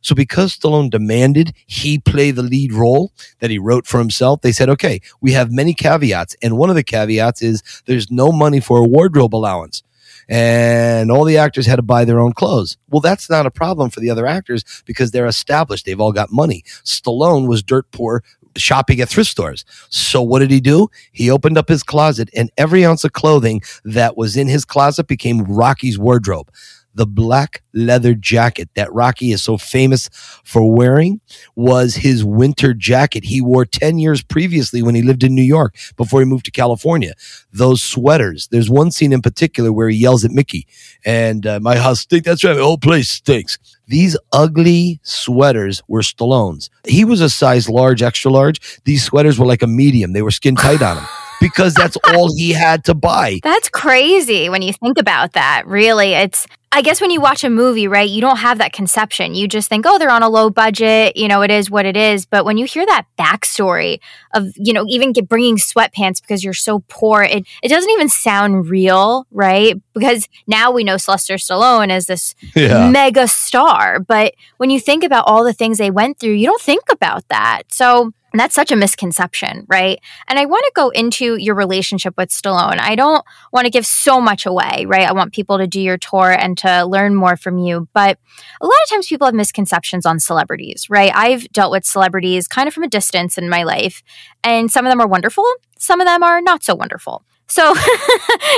So 0.00 0.14
because 0.14 0.56
Stallone 0.56 0.90
demanded 0.90 1.52
he 1.66 1.98
play 1.98 2.30
the 2.30 2.42
lead 2.42 2.72
role 2.72 3.12
that 3.40 3.50
he 3.50 3.58
wrote 3.58 3.86
for 3.86 3.98
himself, 3.98 4.40
they 4.40 4.52
said, 4.52 4.68
okay, 4.68 5.00
we 5.20 5.32
have 5.32 5.50
many 5.50 5.74
caveats. 5.74 6.36
And 6.42 6.56
one 6.56 6.70
of 6.70 6.76
the 6.76 6.84
caveats 6.84 7.42
is 7.42 7.62
there's 7.86 8.08
no 8.10 8.30
money 8.30 8.60
for 8.60 8.78
a 8.78 8.84
wardrobe 8.86 9.34
allowance. 9.34 9.82
And 10.28 11.10
all 11.10 11.24
the 11.24 11.38
actors 11.38 11.66
had 11.66 11.76
to 11.76 11.82
buy 11.82 12.04
their 12.04 12.20
own 12.20 12.32
clothes. 12.32 12.76
Well, 12.88 13.00
that's 13.00 13.30
not 13.30 13.46
a 13.46 13.50
problem 13.50 13.90
for 13.90 14.00
the 14.00 14.10
other 14.10 14.26
actors 14.26 14.64
because 14.84 15.10
they're 15.10 15.26
established. 15.26 15.86
They've 15.86 16.00
all 16.00 16.12
got 16.12 16.32
money. 16.32 16.62
Stallone 16.84 17.48
was 17.48 17.62
dirt 17.62 17.90
poor, 17.92 18.24
shopping 18.56 19.00
at 19.00 19.08
thrift 19.08 19.30
stores. 19.30 19.64
So 19.88 20.22
what 20.22 20.40
did 20.40 20.50
he 20.50 20.60
do? 20.60 20.88
He 21.12 21.30
opened 21.30 21.58
up 21.58 21.68
his 21.68 21.82
closet 21.82 22.28
and 22.34 22.50
every 22.56 22.84
ounce 22.84 23.04
of 23.04 23.12
clothing 23.12 23.62
that 23.84 24.16
was 24.16 24.36
in 24.36 24.48
his 24.48 24.64
closet 24.64 25.06
became 25.06 25.44
Rocky's 25.44 25.98
wardrobe 25.98 26.50
the 26.96 27.06
black 27.06 27.62
leather 27.74 28.14
jacket 28.14 28.70
that 28.74 28.92
Rocky 28.92 29.30
is 29.30 29.42
so 29.42 29.58
famous 29.58 30.08
for 30.42 30.74
wearing 30.74 31.20
was 31.54 31.96
his 31.96 32.24
winter 32.24 32.72
jacket 32.72 33.24
he 33.24 33.40
wore 33.40 33.66
10 33.66 33.98
years 33.98 34.22
previously 34.22 34.82
when 34.82 34.94
he 34.94 35.02
lived 35.02 35.22
in 35.22 35.34
New 35.34 35.42
York 35.42 35.76
before 35.96 36.20
he 36.20 36.26
moved 36.26 36.46
to 36.46 36.50
California. 36.50 37.12
Those 37.52 37.82
sweaters. 37.82 38.48
There's 38.50 38.70
one 38.70 38.90
scene 38.90 39.12
in 39.12 39.20
particular 39.20 39.72
where 39.72 39.90
he 39.90 39.98
yells 39.98 40.24
at 40.24 40.30
Mickey, 40.30 40.66
and 41.04 41.46
uh, 41.46 41.60
my 41.60 41.76
house 41.76 42.00
stinks. 42.00 42.26
That's 42.26 42.42
right. 42.42 42.56
My 42.56 42.62
whole 42.62 42.78
place 42.78 43.10
stinks. 43.10 43.58
These 43.88 44.16
ugly 44.32 44.98
sweaters 45.02 45.80
were 45.86 46.00
Stallone's. 46.00 46.70
He 46.86 47.04
was 47.04 47.20
a 47.20 47.30
size 47.30 47.68
large, 47.68 48.02
extra 48.02 48.32
large. 48.32 48.80
These 48.84 49.04
sweaters 49.04 49.38
were 49.38 49.46
like 49.46 49.62
a 49.62 49.68
medium. 49.68 50.12
They 50.12 50.22
were 50.22 50.32
skin 50.32 50.56
tight 50.56 50.82
on 50.82 50.96
him 50.98 51.06
because 51.40 51.72
that's 51.72 51.96
all 52.08 52.34
he 52.36 52.50
had 52.50 52.84
to 52.86 52.94
buy. 52.94 53.38
That's 53.44 53.68
crazy 53.68 54.48
when 54.48 54.62
you 54.62 54.72
think 54.72 54.98
about 54.98 55.34
that. 55.34 55.66
Really, 55.66 56.14
it's 56.14 56.48
I 56.72 56.82
guess 56.82 57.00
when 57.00 57.10
you 57.10 57.20
watch 57.20 57.42
a 57.42 57.48
movie, 57.48 57.88
right, 57.88 58.08
you 58.08 58.20
don't 58.20 58.38
have 58.38 58.58
that 58.58 58.72
conception. 58.72 59.34
You 59.34 59.48
just 59.48 59.68
think, 59.68 59.86
oh, 59.86 59.98
they're 59.98 60.10
on 60.10 60.22
a 60.22 60.28
low 60.28 60.50
budget, 60.50 61.16
you 61.16 61.26
know, 61.26 61.42
it 61.42 61.50
is 61.50 61.70
what 61.70 61.86
it 61.86 61.96
is. 61.96 62.26
But 62.26 62.44
when 62.44 62.58
you 62.58 62.66
hear 62.66 62.84
that 62.84 63.06
backstory 63.18 64.00
of, 64.34 64.48
you 64.56 64.72
know, 64.72 64.84
even 64.88 65.12
get 65.12 65.28
bringing 65.28 65.56
sweatpants 65.56 66.20
because 66.20 66.44
you're 66.44 66.52
so 66.52 66.80
poor, 66.88 67.22
it, 67.22 67.46
it 67.62 67.68
doesn't 67.68 67.90
even 67.90 68.08
sound 68.08 68.68
real, 68.68 69.26
right? 69.30 69.80
Because 69.94 70.28
now 70.46 70.70
we 70.70 70.84
know 70.84 70.96
Sylvester 70.96 71.36
Stallone 71.36 71.88
as 71.88 72.06
this 72.06 72.34
yeah. 72.54 72.90
mega 72.90 73.26
star. 73.26 73.98
But 73.98 74.34
when 74.58 74.68
you 74.68 74.80
think 74.80 75.02
about 75.02 75.24
all 75.26 75.44
the 75.44 75.54
things 75.54 75.78
they 75.78 75.90
went 75.90 76.18
through, 76.18 76.32
you 76.32 76.46
don't 76.46 76.60
think 76.60 76.84
about 76.90 77.26
that. 77.28 77.62
So 77.72 78.12
and 78.32 78.40
that's 78.40 78.54
such 78.54 78.72
a 78.72 78.76
misconception, 78.76 79.64
right? 79.68 80.00
And 80.28 80.38
I 80.38 80.44
want 80.46 80.64
to 80.66 80.72
go 80.74 80.90
into 80.90 81.36
your 81.36 81.54
relationship 81.54 82.14
with 82.16 82.30
Stallone. 82.30 82.78
I 82.80 82.94
don't 82.94 83.24
want 83.52 83.64
to 83.64 83.70
give 83.70 83.86
so 83.86 84.20
much 84.20 84.46
away, 84.46 84.84
right? 84.86 85.08
I 85.08 85.12
want 85.12 85.32
people 85.32 85.58
to 85.58 85.66
do 85.66 85.80
your 85.80 85.96
tour 85.96 86.32
and 86.32 86.58
to 86.58 86.84
learn 86.84 87.14
more 87.14 87.36
from 87.36 87.58
you. 87.58 87.88
But 87.94 88.18
a 88.60 88.66
lot 88.66 88.74
of 88.84 88.90
times 88.90 89.06
people 89.06 89.26
have 89.26 89.34
misconceptions 89.34 90.04
on 90.04 90.20
celebrities, 90.20 90.86
right? 90.90 91.12
I've 91.14 91.48
dealt 91.52 91.72
with 91.72 91.84
celebrities 91.84 92.48
kind 92.48 92.68
of 92.68 92.74
from 92.74 92.82
a 92.82 92.88
distance 92.88 93.38
in 93.38 93.48
my 93.48 93.62
life, 93.62 94.02
and 94.44 94.70
some 94.70 94.84
of 94.84 94.90
them 94.90 95.00
are 95.00 95.08
wonderful, 95.08 95.44
some 95.78 96.00
of 96.00 96.06
them 96.06 96.22
are 96.22 96.40
not 96.40 96.62
so 96.62 96.74
wonderful. 96.74 97.24
So, 97.48 97.72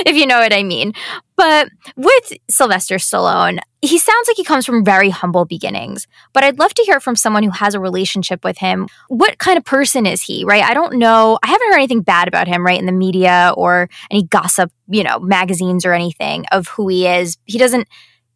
if 0.05 0.15
you 0.15 0.25
know 0.25 0.39
what 0.39 0.53
I 0.53 0.63
mean. 0.63 0.93
But 1.35 1.69
with 1.95 2.33
Sylvester 2.49 2.95
Stallone, 2.95 3.59
he 3.81 3.97
sounds 3.97 4.27
like 4.27 4.35
he 4.35 4.43
comes 4.43 4.65
from 4.65 4.83
very 4.83 5.09
humble 5.09 5.45
beginnings. 5.45 6.05
But 6.33 6.43
I'd 6.43 6.59
love 6.59 6.73
to 6.73 6.83
hear 6.83 6.99
from 6.99 7.15
someone 7.15 7.43
who 7.43 7.51
has 7.51 7.73
a 7.73 7.79
relationship 7.79 8.43
with 8.43 8.57
him. 8.57 8.87
What 9.07 9.37
kind 9.37 9.57
of 9.57 9.63
person 9.63 10.05
is 10.05 10.21
he, 10.21 10.43
right? 10.43 10.63
I 10.63 10.73
don't 10.73 10.95
know. 10.95 11.39
I 11.43 11.47
haven't 11.47 11.67
heard 11.69 11.77
anything 11.77 12.01
bad 12.01 12.27
about 12.27 12.47
him, 12.47 12.65
right, 12.65 12.79
in 12.79 12.87
the 12.87 12.91
media 12.91 13.53
or 13.55 13.89
any 14.11 14.23
gossip, 14.23 14.71
you 14.89 15.03
know, 15.03 15.19
magazines 15.19 15.85
or 15.85 15.93
anything 15.93 16.45
of 16.51 16.67
who 16.67 16.87
he 16.89 17.07
is. 17.07 17.37
He 17.45 17.57
doesn't 17.57 17.87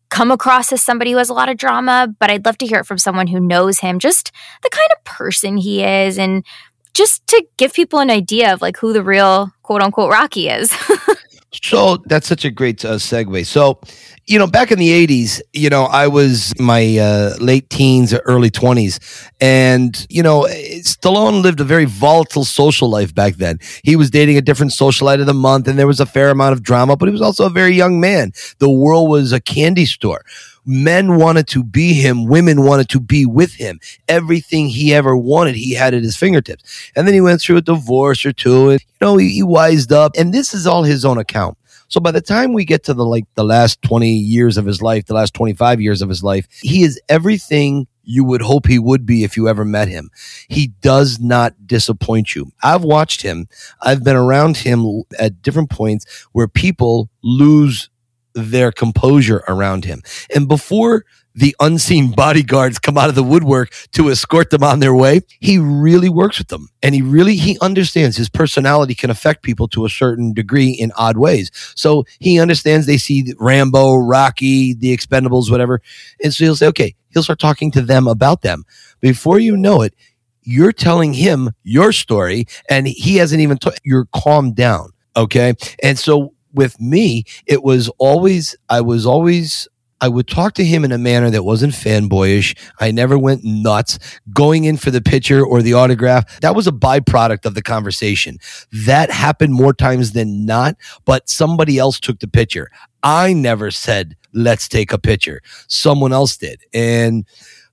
come 0.10 0.30
across 0.30 0.72
as 0.72 0.82
somebody 0.82 1.12
who 1.12 1.18
has 1.18 1.30
a 1.30 1.34
lot 1.34 1.50
of 1.50 1.58
drama, 1.58 2.08
but 2.20 2.30
I'd 2.30 2.46
love 2.46 2.60
to 2.60 2.68
hear 2.68 2.80
it 2.80 2.86
from 2.86 3.00
someone 3.00 3.26
who 3.26 3.40
knows 3.40 3.80
him, 3.80 3.98
just 3.98 4.32
the 4.62 4.70
kind 4.70 4.90
of 4.96 5.04
person 5.04 5.58
he 5.58 5.84
is 5.84 6.20
and 6.20 6.46
just 6.94 7.26
to 7.28 7.46
give 7.58 7.74
people 7.74 8.00
an 8.00 8.10
idea 8.10 8.54
of 8.54 8.62
like 8.62 8.78
who 8.78 8.94
the 8.94 9.04
real 9.04 9.52
quote 9.64 9.82
unquote 9.82 10.12
Rocky 10.12 10.50
is. 10.50 10.76
so 11.64 11.98
that's 12.06 12.28
such 12.28 12.46
a 12.46 12.52
great 12.52 12.84
uh, 12.86 12.96
segue. 12.96 13.46
So, 13.46 13.80
you 14.26 14.40
know, 14.40 14.48
back 14.48 14.72
in 14.72 14.80
the 14.80 15.08
80s, 15.08 15.42
you 15.52 15.70
know, 15.70 15.84
I 15.84 16.08
was 16.08 16.54
my 16.60 16.98
uh, 16.98 17.36
late 17.40 17.70
teens 17.70 18.14
or 18.14 18.22
early 18.26 18.50
20s. 18.50 19.30
And, 19.42 20.06
you 20.10 20.24
know, 20.24 20.48
Stallone 20.82 21.42
lived 21.42 21.60
a 21.60 21.66
very 21.66 21.86
volatile 21.86 22.46
social 22.46 22.90
life 22.90 23.14
back 23.14 23.36
then. 23.36 23.60
He 23.84 23.96
was 23.96 24.10
dating 24.10 24.38
a 24.38 24.42
different 24.42 24.72
socialite 24.72 25.20
of 25.20 25.26
the 25.26 25.34
month, 25.34 25.68
and 25.68 25.78
there 25.78 25.88
was 25.88 26.00
a 26.00 26.06
fair 26.06 26.30
amount 26.30 26.54
of 26.54 26.64
drama, 26.64 26.96
but 26.96 27.08
he 27.08 27.12
was 27.12 27.22
also 27.22 27.46
a 27.46 27.50
very 27.50 27.74
young 27.74 28.00
man. 28.00 28.32
The 28.60 28.70
world 28.70 29.10
was 29.10 29.34
a 29.34 29.42
candy 29.42 29.86
store. 29.86 30.24
Men 30.66 31.18
wanted 31.18 31.48
to 31.50 31.64
be 31.64 31.94
him. 31.94 32.26
Women 32.26 32.64
wanted 32.64 32.90
to 32.90 33.00
be 33.00 33.26
with 33.26 33.56
him. 33.56 33.80
Everything 34.08 34.68
he 34.68 34.94
ever 34.94 35.16
wanted, 35.16 35.56
he 35.56 35.74
had 35.74 35.94
at 35.94 36.04
his 36.04 36.16
fingertips. 36.16 36.92
And 36.96 37.08
then 37.08 37.14
he 37.14 37.22
went 37.22 37.42
through 37.42 37.58
a 37.58 37.62
divorce 37.62 38.26
or 38.26 38.34
two 38.34 38.70
and, 38.70 38.80
you 38.82 38.98
know, 39.02 39.18
he, 39.18 39.30
he 39.30 39.44
wised 39.44 39.92
up. 39.92 40.14
And 40.18 40.34
this 40.34 40.54
is 40.54 40.66
all 40.66 40.84
his 40.84 41.04
own 41.06 41.18
account. 41.18 41.58
So 41.94 42.00
by 42.00 42.10
the 42.12 42.22
time 42.22 42.54
we 42.54 42.66
get 42.66 42.84
to 42.86 42.94
the 42.96 43.06
like 43.06 43.26
the 43.36 43.44
last 43.44 43.82
20 43.84 44.10
years 44.10 44.58
of 44.58 44.66
his 44.66 44.82
life, 44.82 45.06
the 45.06 45.14
last 45.14 45.36
25 45.36 45.80
years 45.80 46.02
of 46.02 46.10
his 46.10 46.24
life, 46.24 46.48
he 46.62 46.82
is 46.82 47.00
everything 47.08 47.86
you 48.04 48.24
would 48.24 48.42
hope 48.42 48.68
he 48.68 48.80
would 48.80 49.06
be 49.06 49.24
if 49.24 49.38
you 49.38 49.48
ever 49.48 49.64
met 49.64 49.88
him. 49.88 50.10
He 50.48 50.68
does 50.82 51.20
not 51.20 51.68
disappoint 51.68 52.36
you. 52.36 52.52
I've 52.64 52.84
watched 52.84 53.22
him. 53.22 53.48
I've 53.82 54.04
been 54.04 54.16
around 54.16 54.58
him 54.58 55.04
at 55.20 55.42
different 55.42 55.70
points 55.70 56.06
where 56.32 56.48
people 56.48 57.10
lose 57.24 57.90
their 58.36 58.72
composure 58.72 59.44
around 59.48 59.86
him. 59.86 60.02
And 60.34 60.48
before 60.48 61.06
the 61.36 61.56
unseen 61.60 62.12
bodyguards 62.12 62.80
come 62.80 62.98
out 62.98 63.10
of 63.10 63.16
the 63.16 63.24
woodwork 63.24 63.74
to 63.92 64.10
escort 64.10 64.50
them 64.50 64.64
on 64.64 64.80
their 64.80 64.94
way. 64.94 65.22
He 65.40 65.58
really 65.58 66.10
works 66.10 66.38
with 66.38 66.50
them 66.50 66.70
and 66.82 66.94
he 66.94 67.02
really, 67.02 67.36
he 67.36 67.58
understands 67.60 68.18
his 68.18 68.30
personality 68.30 68.94
can 68.94 69.10
affect 69.10 69.44
people 69.44 69.68
to 69.70 69.86
a 69.86 69.90
certain 69.90 70.34
degree 70.34 70.70
in 70.70 70.92
odd 70.98 71.18
ways. 71.18 71.52
So 71.76 72.06
he 72.20 72.40
understands 72.40 72.86
they 72.86 72.98
see 72.98 73.34
Rambo, 73.40 73.96
Rocky, 73.96 74.74
the 74.74 74.96
Expendables, 74.96 75.50
whatever. 75.50 75.82
And 76.24 76.34
so 76.34 76.44
he'll 76.44 76.56
say, 76.56 76.68
okay, 76.68 76.96
he'll 77.10 77.24
start 77.24 77.40
talking 77.40 77.72
to 77.72 77.82
them 77.82 78.08
about 78.08 78.42
them. 78.42 78.64
Before 79.02 79.40
you 79.40 79.58
know 79.58 79.82
it, 79.82 79.96
you're 80.44 80.74
telling 80.74 81.14
him 81.14 81.52
your 81.64 81.92
story 81.92 82.46
and 82.70 82.88
he 82.88 83.16
hasn't 83.18 83.42
even, 83.42 83.58
t- 83.58 83.72
you're 83.84 84.08
calmed 84.14 84.56
down. 84.56 84.92
Okay. 85.16 85.54
And 85.82 85.98
so 85.98 86.33
with 86.54 86.80
me, 86.80 87.24
it 87.46 87.64
was 87.64 87.90
always, 87.98 88.56
I 88.70 88.82
was 88.82 89.06
always 89.06 89.68
I 90.04 90.10
would 90.10 90.28
talk 90.28 90.54
to 90.56 90.66
him 90.66 90.84
in 90.84 90.92
a 90.92 90.98
manner 90.98 91.30
that 91.30 91.46
wasn't 91.46 91.72
fanboyish. 91.72 92.58
I 92.82 92.92
never 92.92 93.18
went 93.18 93.46
nuts 93.46 93.98
going 94.34 94.66
in 94.66 94.76
for 94.76 94.92
the 94.92 95.02
picture 95.02 95.46
or 95.46 95.62
the 95.62 95.76
autograph. 95.76 96.42
That 96.42 96.58
was 96.58 96.68
a 96.68 96.74
byproduct 96.74 97.46
of 97.46 97.56
the 97.56 97.62
conversation. 97.62 98.38
That 98.74 99.12
happened 99.12 99.54
more 99.54 99.72
times 99.72 100.12
than 100.12 100.46
not, 100.46 100.76
but 101.06 101.30
somebody 101.30 101.78
else 101.78 102.02
took 102.02 102.20
the 102.20 102.28
picture. 102.28 102.70
I 103.02 103.32
never 103.32 103.72
said, 103.72 104.18
let's 104.34 104.68
take 104.68 104.92
a 104.92 105.00
picture. 105.00 105.40
Someone 105.70 106.12
else 106.12 106.36
did. 106.36 106.66
And 106.74 107.26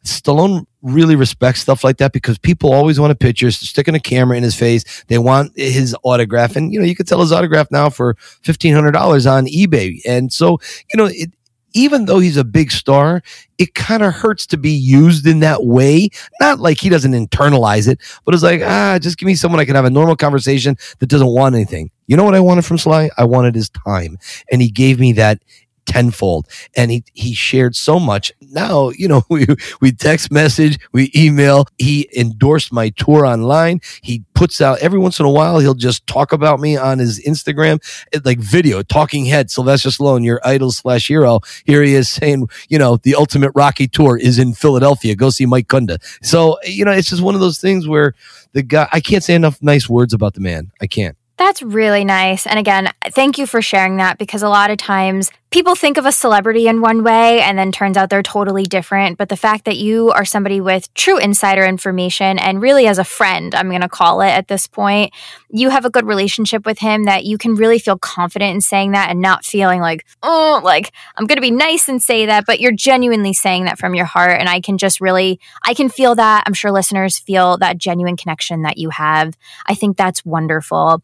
Stallone 0.04 0.66
really 0.82 1.16
respects 1.16 1.60
stuff 1.60 1.84
like 1.84 1.98
that 1.98 2.12
because 2.12 2.38
people 2.38 2.72
always 2.72 2.98
want 2.98 3.12
a 3.12 3.16
picture, 3.16 3.50
sticking 3.50 3.94
a 3.94 4.00
camera 4.00 4.36
in 4.36 4.42
his 4.42 4.54
face. 4.54 5.04
They 5.08 5.18
want 5.18 5.52
his 5.56 5.94
autograph. 6.04 6.56
And, 6.56 6.72
you 6.72 6.80
know, 6.80 6.86
you 6.86 6.96
could 6.96 7.08
sell 7.08 7.20
his 7.20 7.32
autograph 7.32 7.70
now 7.70 7.90
for 7.90 8.14
$1,500 8.44 9.30
on 9.30 9.46
eBay. 9.46 10.00
And 10.06 10.32
so, 10.32 10.58
you 10.92 10.96
know, 10.96 11.10
it, 11.10 11.30
even 11.72 12.06
though 12.06 12.18
he's 12.18 12.36
a 12.36 12.44
big 12.44 12.70
star, 12.70 13.22
it 13.58 13.74
kind 13.74 14.02
of 14.02 14.12
hurts 14.12 14.46
to 14.46 14.56
be 14.56 14.70
used 14.70 15.26
in 15.26 15.40
that 15.40 15.64
way. 15.64 16.08
Not 16.40 16.58
like 16.58 16.78
he 16.80 16.88
doesn't 16.88 17.12
internalize 17.12 17.88
it, 17.88 18.00
but 18.24 18.34
it's 18.34 18.42
like, 18.42 18.62
ah, 18.64 18.98
just 19.00 19.18
give 19.18 19.26
me 19.26 19.34
someone 19.34 19.60
I 19.60 19.64
can 19.64 19.74
have 19.74 19.84
a 19.84 19.90
normal 19.90 20.16
conversation 20.16 20.76
that 20.98 21.06
doesn't 21.06 21.28
want 21.28 21.54
anything. 21.54 21.90
You 22.06 22.16
know 22.16 22.24
what 22.24 22.34
I 22.34 22.40
wanted 22.40 22.64
from 22.64 22.78
Sly? 22.78 23.10
I 23.16 23.24
wanted 23.24 23.54
his 23.54 23.70
time. 23.70 24.18
And 24.50 24.60
he 24.60 24.70
gave 24.70 24.98
me 24.98 25.12
that 25.12 25.42
tenfold. 25.86 26.48
And 26.76 26.90
he, 26.90 27.04
he 27.14 27.34
shared 27.34 27.76
so 27.76 27.98
much. 27.98 28.32
Now, 28.40 28.90
you 28.90 29.08
know, 29.08 29.22
we, 29.30 29.46
we 29.80 29.92
text 29.92 30.30
message, 30.30 30.78
we 30.92 31.10
email. 31.14 31.66
He 31.78 32.08
endorsed 32.16 32.72
my 32.72 32.90
tour 32.90 33.26
online. 33.26 33.80
He 34.02 34.24
puts 34.34 34.60
out 34.60 34.78
every 34.78 34.98
once 34.98 35.20
in 35.20 35.26
a 35.26 35.30
while, 35.30 35.58
he'll 35.58 35.74
just 35.74 36.06
talk 36.06 36.32
about 36.32 36.60
me 36.60 36.76
on 36.76 36.98
his 36.98 37.20
Instagram, 37.24 37.78
eh, 38.12 38.20
like 38.24 38.38
video, 38.38 38.82
talking 38.82 39.26
head, 39.26 39.50
Sylvester 39.50 39.90
Stallone, 39.90 40.24
your 40.24 40.40
idol 40.44 40.72
slash 40.72 41.08
hero. 41.08 41.40
Here 41.66 41.82
he 41.82 41.94
is 41.94 42.08
saying, 42.08 42.48
you 42.68 42.78
know, 42.78 42.96
the 42.96 43.14
ultimate 43.14 43.52
Rocky 43.54 43.86
tour 43.86 44.16
is 44.16 44.38
in 44.38 44.54
Philadelphia. 44.54 45.14
Go 45.14 45.30
see 45.30 45.46
Mike 45.46 45.68
Kunda. 45.68 45.98
So, 46.22 46.58
you 46.64 46.84
know, 46.84 46.92
it's 46.92 47.10
just 47.10 47.22
one 47.22 47.34
of 47.34 47.40
those 47.40 47.60
things 47.60 47.86
where 47.86 48.14
the 48.52 48.62
guy, 48.62 48.88
I 48.92 49.00
can't 49.00 49.22
say 49.22 49.34
enough 49.34 49.62
nice 49.62 49.88
words 49.88 50.14
about 50.14 50.34
the 50.34 50.40
man. 50.40 50.70
I 50.80 50.86
can't. 50.86 51.16
That's 51.40 51.62
really 51.62 52.04
nice. 52.04 52.46
And 52.46 52.58
again, 52.58 52.92
thank 53.12 53.38
you 53.38 53.46
for 53.46 53.62
sharing 53.62 53.96
that 53.96 54.18
because 54.18 54.42
a 54.42 54.48
lot 54.50 54.70
of 54.70 54.76
times 54.76 55.30
people 55.50 55.74
think 55.74 55.96
of 55.96 56.06
a 56.06 56.12
celebrity 56.12 56.68
in 56.68 56.80
one 56.80 57.02
way 57.02 57.40
and 57.40 57.58
then 57.58 57.72
turns 57.72 57.96
out 57.96 58.08
they're 58.08 58.22
totally 58.22 58.64
different. 58.64 59.18
But 59.18 59.28
the 59.30 59.36
fact 59.36 59.64
that 59.64 59.76
you 59.76 60.10
are 60.10 60.24
somebody 60.24 60.60
with 60.60 60.92
true 60.94 61.18
insider 61.18 61.64
information 61.64 62.38
and 62.38 62.62
really 62.62 62.86
as 62.86 62.98
a 62.98 63.04
friend, 63.04 63.54
I'm 63.54 63.68
going 63.68 63.80
to 63.80 63.88
call 63.88 64.20
it 64.20 64.28
at 64.28 64.46
this 64.46 64.68
point, 64.68 65.12
you 65.50 65.70
have 65.70 65.84
a 65.84 65.90
good 65.90 66.06
relationship 66.06 66.64
with 66.64 66.78
him 66.78 67.04
that 67.04 67.24
you 67.24 67.36
can 67.36 67.56
really 67.56 67.80
feel 67.80 67.98
confident 67.98 68.54
in 68.54 68.60
saying 68.60 68.92
that 68.92 69.10
and 69.10 69.20
not 69.20 69.44
feeling 69.44 69.80
like, 69.80 70.06
oh, 70.22 70.60
like 70.62 70.92
I'm 71.16 71.26
going 71.26 71.38
to 71.38 71.42
be 71.42 71.50
nice 71.50 71.88
and 71.88 72.00
say 72.00 72.26
that, 72.26 72.46
but 72.46 72.60
you're 72.60 72.70
genuinely 72.70 73.32
saying 73.32 73.64
that 73.64 73.78
from 73.78 73.94
your 73.94 74.04
heart. 74.04 74.38
And 74.38 74.48
I 74.48 74.60
can 74.60 74.78
just 74.78 75.00
really, 75.00 75.40
I 75.64 75.74
can 75.74 75.88
feel 75.88 76.14
that. 76.14 76.44
I'm 76.46 76.54
sure 76.54 76.70
listeners 76.70 77.18
feel 77.18 77.58
that 77.58 77.76
genuine 77.76 78.16
connection 78.16 78.62
that 78.62 78.78
you 78.78 78.90
have. 78.90 79.36
I 79.66 79.74
think 79.74 79.96
that's 79.96 80.24
wonderful. 80.24 81.02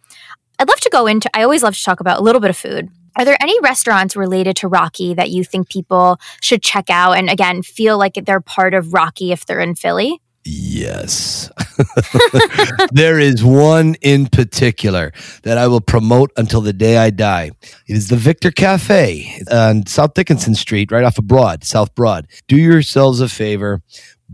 I'd 0.58 0.68
love 0.68 0.80
to 0.80 0.90
go 0.90 1.06
into, 1.06 1.30
I 1.34 1.42
always 1.42 1.62
love 1.62 1.76
to 1.76 1.84
talk 1.84 2.00
about 2.00 2.18
a 2.18 2.22
little 2.22 2.40
bit 2.40 2.50
of 2.50 2.56
food. 2.56 2.88
Are 3.16 3.24
there 3.24 3.36
any 3.40 3.58
restaurants 3.60 4.14
related 4.14 4.56
to 4.56 4.68
Rocky 4.68 5.14
that 5.14 5.30
you 5.30 5.42
think 5.42 5.70
people 5.70 6.18
should 6.40 6.62
check 6.62 6.90
out 6.90 7.12
and 7.12 7.30
again 7.30 7.62
feel 7.62 7.96
like 7.98 8.14
they're 8.26 8.40
part 8.40 8.74
of 8.74 8.92
Rocky 8.92 9.32
if 9.32 9.46
they're 9.46 9.60
in 9.60 9.74
Philly? 9.74 10.20
Yes. 10.48 11.50
there 12.92 13.18
is 13.18 13.42
one 13.42 13.96
in 14.00 14.26
particular 14.26 15.12
that 15.42 15.58
I 15.58 15.66
will 15.66 15.80
promote 15.80 16.30
until 16.36 16.60
the 16.60 16.72
day 16.72 16.98
I 16.98 17.10
die. 17.10 17.50
It 17.88 17.96
is 17.96 18.08
the 18.08 18.16
Victor 18.16 18.52
Cafe 18.52 19.42
on 19.50 19.86
South 19.86 20.14
Dickinson 20.14 20.54
Street, 20.54 20.92
right 20.92 21.02
off 21.02 21.18
of 21.18 21.26
Broad, 21.26 21.64
South 21.64 21.94
Broad. 21.96 22.28
Do 22.46 22.56
yourselves 22.56 23.20
a 23.20 23.28
favor 23.28 23.82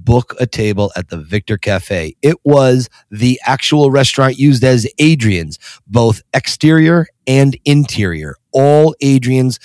book 0.04 0.34
a 0.40 0.46
table 0.46 0.92
at 0.96 1.08
the 1.08 1.18
Victor 1.18 1.58
Cafe. 1.58 2.16
It 2.22 2.36
was 2.44 2.88
the 3.10 3.40
actual 3.44 3.90
restaurant 3.90 4.38
used 4.38 4.64
as 4.64 4.86
Adrian's, 4.98 5.58
both 5.86 6.22
exterior 6.34 7.06
and 7.26 7.56
interior. 7.64 8.36
All 8.52 8.94
Adrian's 9.00 9.58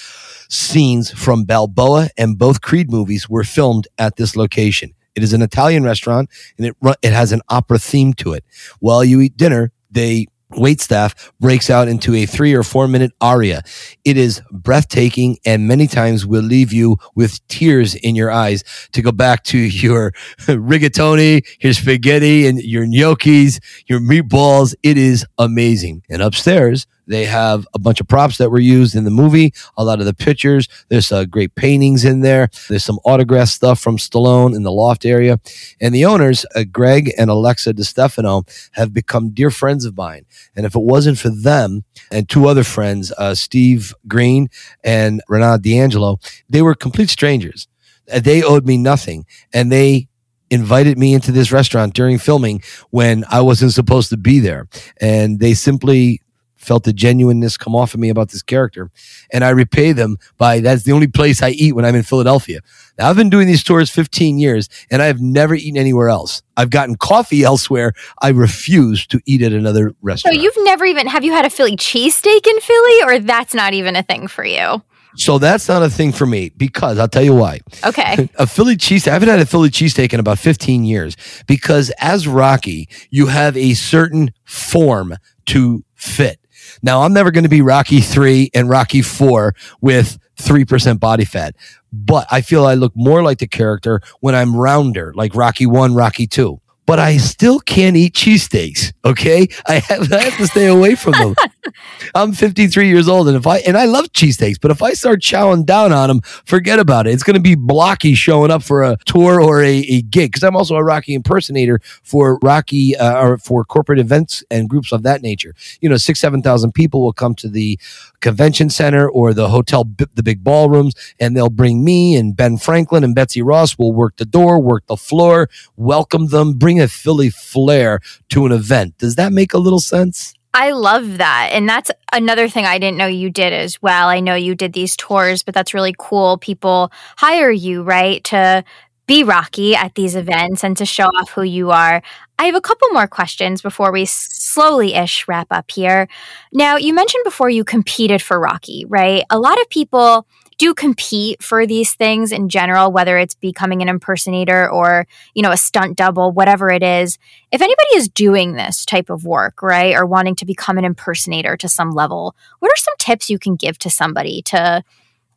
scenes 0.50 1.12
from 1.12 1.44
Balboa 1.46 2.10
and 2.18 2.38
both 2.38 2.62
Creed 2.62 2.92
movies 2.92 3.30
were 3.30 3.44
filmed 3.44 3.88
at 3.98 4.16
this 4.16 4.36
location. 4.36 4.94
It 5.16 5.24
is 5.24 5.34
an 5.34 5.42
Italian 5.42 5.84
restaurant 5.84 6.30
and 6.58 6.68
it 6.68 6.76
it 7.02 7.14
has 7.14 7.32
an 7.32 7.42
opera 7.50 7.80
theme 7.80 8.14
to 8.16 8.34
it. 8.34 8.44
While 8.80 9.04
you 9.04 9.20
eat 9.22 9.36
dinner, 9.36 9.72
they 9.90 10.28
wait 10.52 10.82
staff 10.82 11.32
breaks 11.40 11.70
out 11.70 11.88
into 11.88 12.16
a 12.16 12.26
three 12.26 12.54
or 12.54 12.64
four 12.64 12.88
minute 12.88 13.12
aria. 13.20 13.62
It 14.06 14.18
is 14.18 14.42
breathtaking 14.52 15.38
and 15.46 15.68
many 15.68 15.88
times 15.88 16.26
will 16.26 16.44
leave 16.44 16.72
you 16.72 16.98
with 17.16 17.46
tears 17.48 17.96
in 17.96 18.16
your 18.16 18.32
eyes 18.32 18.64
to 18.94 19.02
go 19.02 19.12
back 19.12 19.44
to 19.46 19.58
your 19.58 20.12
rigatoni, 20.48 21.46
your 21.62 21.74
spaghetti 21.74 22.48
and 22.48 22.60
your 22.60 22.86
gnocchis, 22.86 23.60
your 23.88 24.00
meatballs. 24.00 24.74
It 24.84 24.98
is 24.98 25.26
amazing. 25.38 26.04
And 26.10 26.22
upstairs, 26.22 26.88
they 27.08 27.26
have 27.26 27.68
a 27.74 27.80
bunch 27.80 28.00
of 28.02 28.08
props 28.08 28.38
that 28.38 28.52
were 28.52 28.60
used 28.60 28.96
in 28.96 29.04
the 29.04 29.12
movie, 29.12 29.54
a 29.78 29.84
lot 29.84 30.00
of 30.00 30.06
the 30.06 30.14
pictures. 30.14 30.68
There's 30.90 31.12
uh, 31.12 31.26
great 31.26 31.56
paintings 31.56 32.06
in 32.06 32.22
there. 32.22 32.50
There's 32.70 32.84
some 32.84 33.00
autograph 33.06 33.48
stuff 33.50 33.80
from 33.80 33.98
Stallone 33.98 34.56
in 34.56 34.64
the 34.64 34.72
loft 34.72 35.06
area. 35.06 35.40
And 35.82 35.96
the 35.96 36.06
owners, 36.06 36.46
uh, 36.56 36.66
Greg 36.66 37.12
and 37.18 37.30
Alexa 37.30 37.74
DeStefano, 37.74 38.48
have 38.74 38.94
become 38.94 39.30
dear 39.30 39.50
friends 39.50 39.86
of 39.86 39.98
mine. 39.98 40.26
And 40.56 40.66
if 40.66 40.76
it 40.76 40.82
wasn't 40.82 41.18
for 41.18 41.30
them 41.30 41.84
and 42.12 42.28
two 42.28 42.48
other 42.48 42.64
friends, 42.64 43.12
uh, 43.18 43.36
Steve 43.36 43.94
Green 44.08 44.50
and 44.84 45.22
Renato 45.28 45.62
D'Angelo, 45.62 46.20
they 46.50 46.62
were 46.62 46.76
complete 46.76 47.10
strangers. 47.10 47.68
Uh, 48.12 48.20
they 48.20 48.44
owed 48.44 48.66
me 48.66 48.78
nothing. 48.78 49.26
And 49.54 49.72
they 49.72 50.08
invited 50.50 50.98
me 50.98 51.14
into 51.14 51.32
this 51.32 51.52
restaurant 51.52 51.94
during 51.94 52.18
filming 52.18 52.62
when 52.90 53.26
I 53.30 53.42
wasn't 53.42 53.74
supposed 53.74 54.10
to 54.10 54.18
be 54.18 54.40
there. 54.40 54.68
And 55.02 55.40
they 55.40 55.54
simply 55.54 56.22
felt 56.68 56.84
the 56.84 56.94
genuineness 56.94 57.58
come 57.58 57.76
off 57.76 57.94
of 57.94 58.00
me 58.00 58.10
about 58.10 58.30
this 58.30 58.44
character. 58.44 58.92
And 59.32 59.44
I 59.44 59.50
repay 59.50 59.94
them 59.94 60.18
by 60.38 60.60
that's 60.60 60.84
the 60.84 60.92
only 60.92 61.08
place 61.08 61.42
I 61.42 61.50
eat 61.52 61.74
when 61.74 61.86
I'm 61.86 61.96
in 61.96 62.04
Philadelphia. 62.04 62.60
Now, 62.98 63.10
I've 63.10 63.16
been 63.16 63.30
doing 63.30 63.48
these 63.48 63.64
tours 63.64 63.90
15 63.90 64.38
years 64.38 64.70
and 64.92 65.02
I've 65.02 65.22
never 65.22 65.56
eaten 65.56 65.78
anywhere 65.78 66.10
else. 66.10 66.44
I've 66.58 66.70
gotten 66.70 66.96
coffee 66.96 67.44
elsewhere. 67.44 67.94
I 68.22 68.30
refuse 68.30 69.08
to 69.08 69.22
eat 69.26 69.42
at 69.42 69.54
another 69.54 69.94
restaurant. 70.02 70.36
So 70.36 70.42
you've 70.42 70.56
never 70.60 70.86
even, 70.86 71.08
have 71.08 71.24
you 71.24 71.32
had 71.32 71.46
a 71.46 71.50
Philly 71.50 71.78
cheesesteak 71.78 72.46
in 72.46 72.60
Philly 72.60 73.04
or 73.06 73.20
that's 73.20 73.54
not 73.54 73.74
even 73.74 73.96
a 73.96 74.04
thing 74.04 74.28
for 74.28 74.44
you? 74.44 74.82
So 75.16 75.40
that's 75.40 75.68
not 75.68 75.82
a 75.82 75.90
thing 75.90 76.12
for 76.12 76.28
me 76.28 76.50
because 76.56 77.00
I'll 77.00 77.08
tell 77.08 77.24
you 77.24 77.34
why. 77.34 77.62
Okay. 77.84 78.30
a 78.36 78.46
Philly 78.46 78.78
cheese. 78.78 79.08
I 79.08 79.14
haven't 79.14 79.30
had 79.30 79.40
a 79.40 79.46
Philly 79.46 79.70
cheesesteak 79.70 80.14
in 80.14 80.20
about 80.20 80.38
15 80.38 80.84
years 80.84 81.18
because 81.48 81.92
as 82.00 82.28
Rocky, 82.28 82.88
you 83.10 83.28
have 83.28 83.58
a 83.58 83.74
certain 83.74 84.32
form 84.44 85.16
to 85.48 85.84
fit. 85.96 86.40
Now, 86.82 87.02
I'm 87.02 87.14
never 87.14 87.32
going 87.32 87.44
to 87.44 87.50
be 87.50 87.62
Rocky 87.62 88.02
3 88.02 88.52
and 88.54 88.70
Rocky 88.70 89.02
4 89.02 89.56
with 89.82 90.18
3% 90.38 91.00
body 91.00 91.26
fat, 91.26 91.56
but 91.92 92.28
I 92.32 92.42
feel 92.42 92.66
I 92.66 92.76
look 92.76 92.96
more 92.96 93.24
like 93.24 93.40
the 93.40 93.48
character 93.48 94.02
when 94.20 94.36
I'm 94.36 94.56
rounder, 94.56 95.14
like 95.16 95.36
Rocky 95.36 95.66
1, 95.66 95.96
Rocky 95.96 96.28
2 96.28 96.60
but 96.88 97.00
I 97.00 97.18
still 97.18 97.60
can't 97.60 97.98
eat 97.98 98.14
cheesesteaks. 98.14 98.94
Okay. 99.06 99.48
I 99.68 99.80
have, 99.80 100.12
I 100.12 100.22
have 100.22 100.38
to 100.38 100.48
stay 100.48 100.68
away 100.68 100.96
from 100.96 101.12
them. 101.12 101.36
I'm 102.16 102.32
53 102.32 102.88
years 102.88 103.10
old 103.10 103.28
and 103.28 103.36
if 103.36 103.46
I, 103.46 103.58
and 103.60 103.78
I 103.78 103.86
love 103.86 104.06
cheesesteaks, 104.14 104.56
but 104.60 104.72
if 104.72 104.82
I 104.82 104.94
start 104.94 105.22
chowing 105.22 105.66
down 105.66 105.92
on 105.92 106.08
them, 106.08 106.22
forget 106.22 106.80
about 106.80 107.06
it. 107.06 107.14
It's 107.14 107.24
going 107.24 107.36
to 107.36 107.42
be 107.42 107.56
blocky 107.56 108.16
showing 108.16 108.50
up 108.52 108.64
for 108.64 108.84
a 108.84 108.98
tour 109.06 109.42
or 109.42 109.62
a, 109.62 109.80
a 109.80 110.02
gig. 110.02 110.34
Cause 110.34 110.44
I'm 110.44 110.56
also 110.56 110.76
a 110.76 110.84
Rocky 110.84 111.14
impersonator 111.14 111.80
for 112.04 112.40
Rocky, 112.42 112.96
uh, 112.96 113.22
or 113.22 113.38
for 113.38 113.66
corporate 113.66 114.00
events 114.00 114.44
and 114.50 114.70
groups 114.70 114.94
of 114.94 115.04
that 115.04 115.22
nature. 115.22 115.54
You 115.82 115.90
know, 115.90 115.98
six, 115.98 116.22
7,000 116.22 116.72
people 116.72 117.02
will 117.02 117.14
come 117.14 117.36
to 117.36 117.50
the 117.50 117.78
convention 118.22 118.70
center 118.70 119.10
or 119.10 119.34
the 119.34 119.50
hotel, 119.50 119.84
the 119.84 120.24
big 120.24 120.44
ballrooms, 120.44 120.94
and 121.20 121.36
they'll 121.36 121.50
bring 121.50 121.84
me 121.84 122.16
and 122.16 122.36
Ben 122.36 122.58
Franklin 122.58 123.04
and 123.04 123.16
Betsy 123.16 123.42
Ross 123.42 123.78
will 123.78 123.94
work 123.94 124.18
the 124.18 124.26
door, 124.26 124.60
work 124.60 124.86
the 124.88 124.98
floor, 124.98 125.50
welcome 125.76 126.28
them, 126.28 126.54
bring 126.54 126.80
a 126.80 126.88
Philly 126.88 127.30
flair 127.30 128.00
to 128.30 128.46
an 128.46 128.52
event. 128.52 128.98
Does 128.98 129.16
that 129.16 129.32
make 129.32 129.54
a 129.54 129.60
little 129.60 129.80
sense? 129.80 130.34
I 130.54 130.72
love 130.72 131.20
that. 131.20 131.50
And 131.54 131.70
that's 131.70 131.92
another 132.12 132.50
thing 132.50 132.66
I 132.66 132.80
didn't 132.80 132.98
know 132.98 133.06
you 133.06 133.30
did 133.30 133.54
as 133.54 133.80
well. 133.80 134.08
I 134.08 134.20
know 134.20 134.34
you 134.34 134.56
did 134.56 134.74
these 134.74 134.96
tours, 134.96 135.44
but 135.44 135.54
that's 135.54 135.74
really 135.74 135.94
cool. 136.00 136.40
People 136.40 136.92
hire 137.18 137.52
you, 137.52 137.84
right, 137.84 138.24
to 138.24 138.64
be 139.08 139.24
Rocky 139.24 139.76
at 139.76 139.96
these 139.96 140.16
events 140.16 140.64
and 140.64 140.76
to 140.78 140.86
show 140.86 141.06
off 141.06 141.32
who 141.32 141.44
you 141.44 141.72
are. 141.72 142.02
I 142.38 142.46
have 142.46 142.56
a 142.56 142.62
couple 142.62 142.90
more 142.90 143.08
questions 143.08 143.62
before 143.62 143.92
we 143.92 144.06
slowly 144.06 144.94
ish 144.94 145.28
wrap 145.28 145.48
up 145.50 145.72
here. 145.72 146.08
Now, 146.54 146.76
you 146.76 146.94
mentioned 146.94 147.24
before 147.24 147.50
you 147.50 147.64
competed 147.64 148.22
for 148.22 148.40
Rocky, 148.40 148.86
right? 148.88 149.24
A 149.30 149.40
lot 149.40 149.60
of 149.60 149.70
people 149.70 150.28
do 150.58 150.74
compete 150.74 151.42
for 151.42 151.66
these 151.66 151.94
things 151.94 152.32
in 152.32 152.50
general, 152.50 152.92
whether 152.92 153.18
it's 153.18 153.36
becoming 153.36 153.82
an 153.82 153.90
impersonator 153.90 154.70
or, 154.70 155.08
you 155.34 155.44
know, 155.44 155.52
a 155.52 155.58
stunt 155.58 155.96
double, 155.96 156.32
whatever 156.32 156.70
it 156.70 156.84
is. 156.84 157.18
If 157.52 157.62
anybody 157.62 157.96
is 157.96 158.10
doing 158.10 158.54
this 158.54 158.86
type 158.86 159.10
of 159.10 159.24
work, 159.24 159.62
right, 159.62 159.96
or 159.96 160.06
wanting 160.06 160.36
to 160.36 160.46
become 160.46 160.78
an 160.78 160.86
impersonator 160.86 161.56
to 161.58 161.70
some 161.70 161.92
level, 161.92 162.36
what 162.60 162.72
are 162.72 162.78
some 162.78 162.96
tips 162.98 163.30
you 163.30 163.40
can 163.40 163.56
give 163.56 163.78
to 163.80 163.90
somebody 163.90 164.42
to 164.44 164.84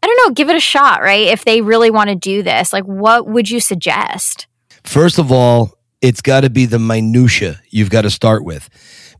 I 0.02 0.06
don't 0.06 0.28
know, 0.28 0.34
give 0.34 0.48
it 0.48 0.56
a 0.56 0.60
shot, 0.60 1.02
right? 1.02 1.26
If 1.26 1.44
they 1.44 1.60
really 1.60 1.90
want 1.90 2.10
to 2.10 2.16
do 2.16 2.42
this, 2.42 2.72
like 2.72 2.84
what 2.84 3.26
would 3.26 3.50
you 3.50 3.60
suggest? 3.60 4.46
First 4.84 5.18
of 5.18 5.30
all, 5.30 5.78
it's 6.00 6.22
got 6.22 6.40
to 6.40 6.50
be 6.50 6.64
the 6.64 6.78
minutia 6.78 7.60
you've 7.68 7.90
got 7.90 8.02
to 8.02 8.10
start 8.10 8.44
with 8.44 8.68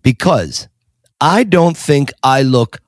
because 0.02 0.68
I 1.20 1.44
don't 1.44 1.76
think 1.76 2.12
I 2.22 2.42
look 2.42 2.78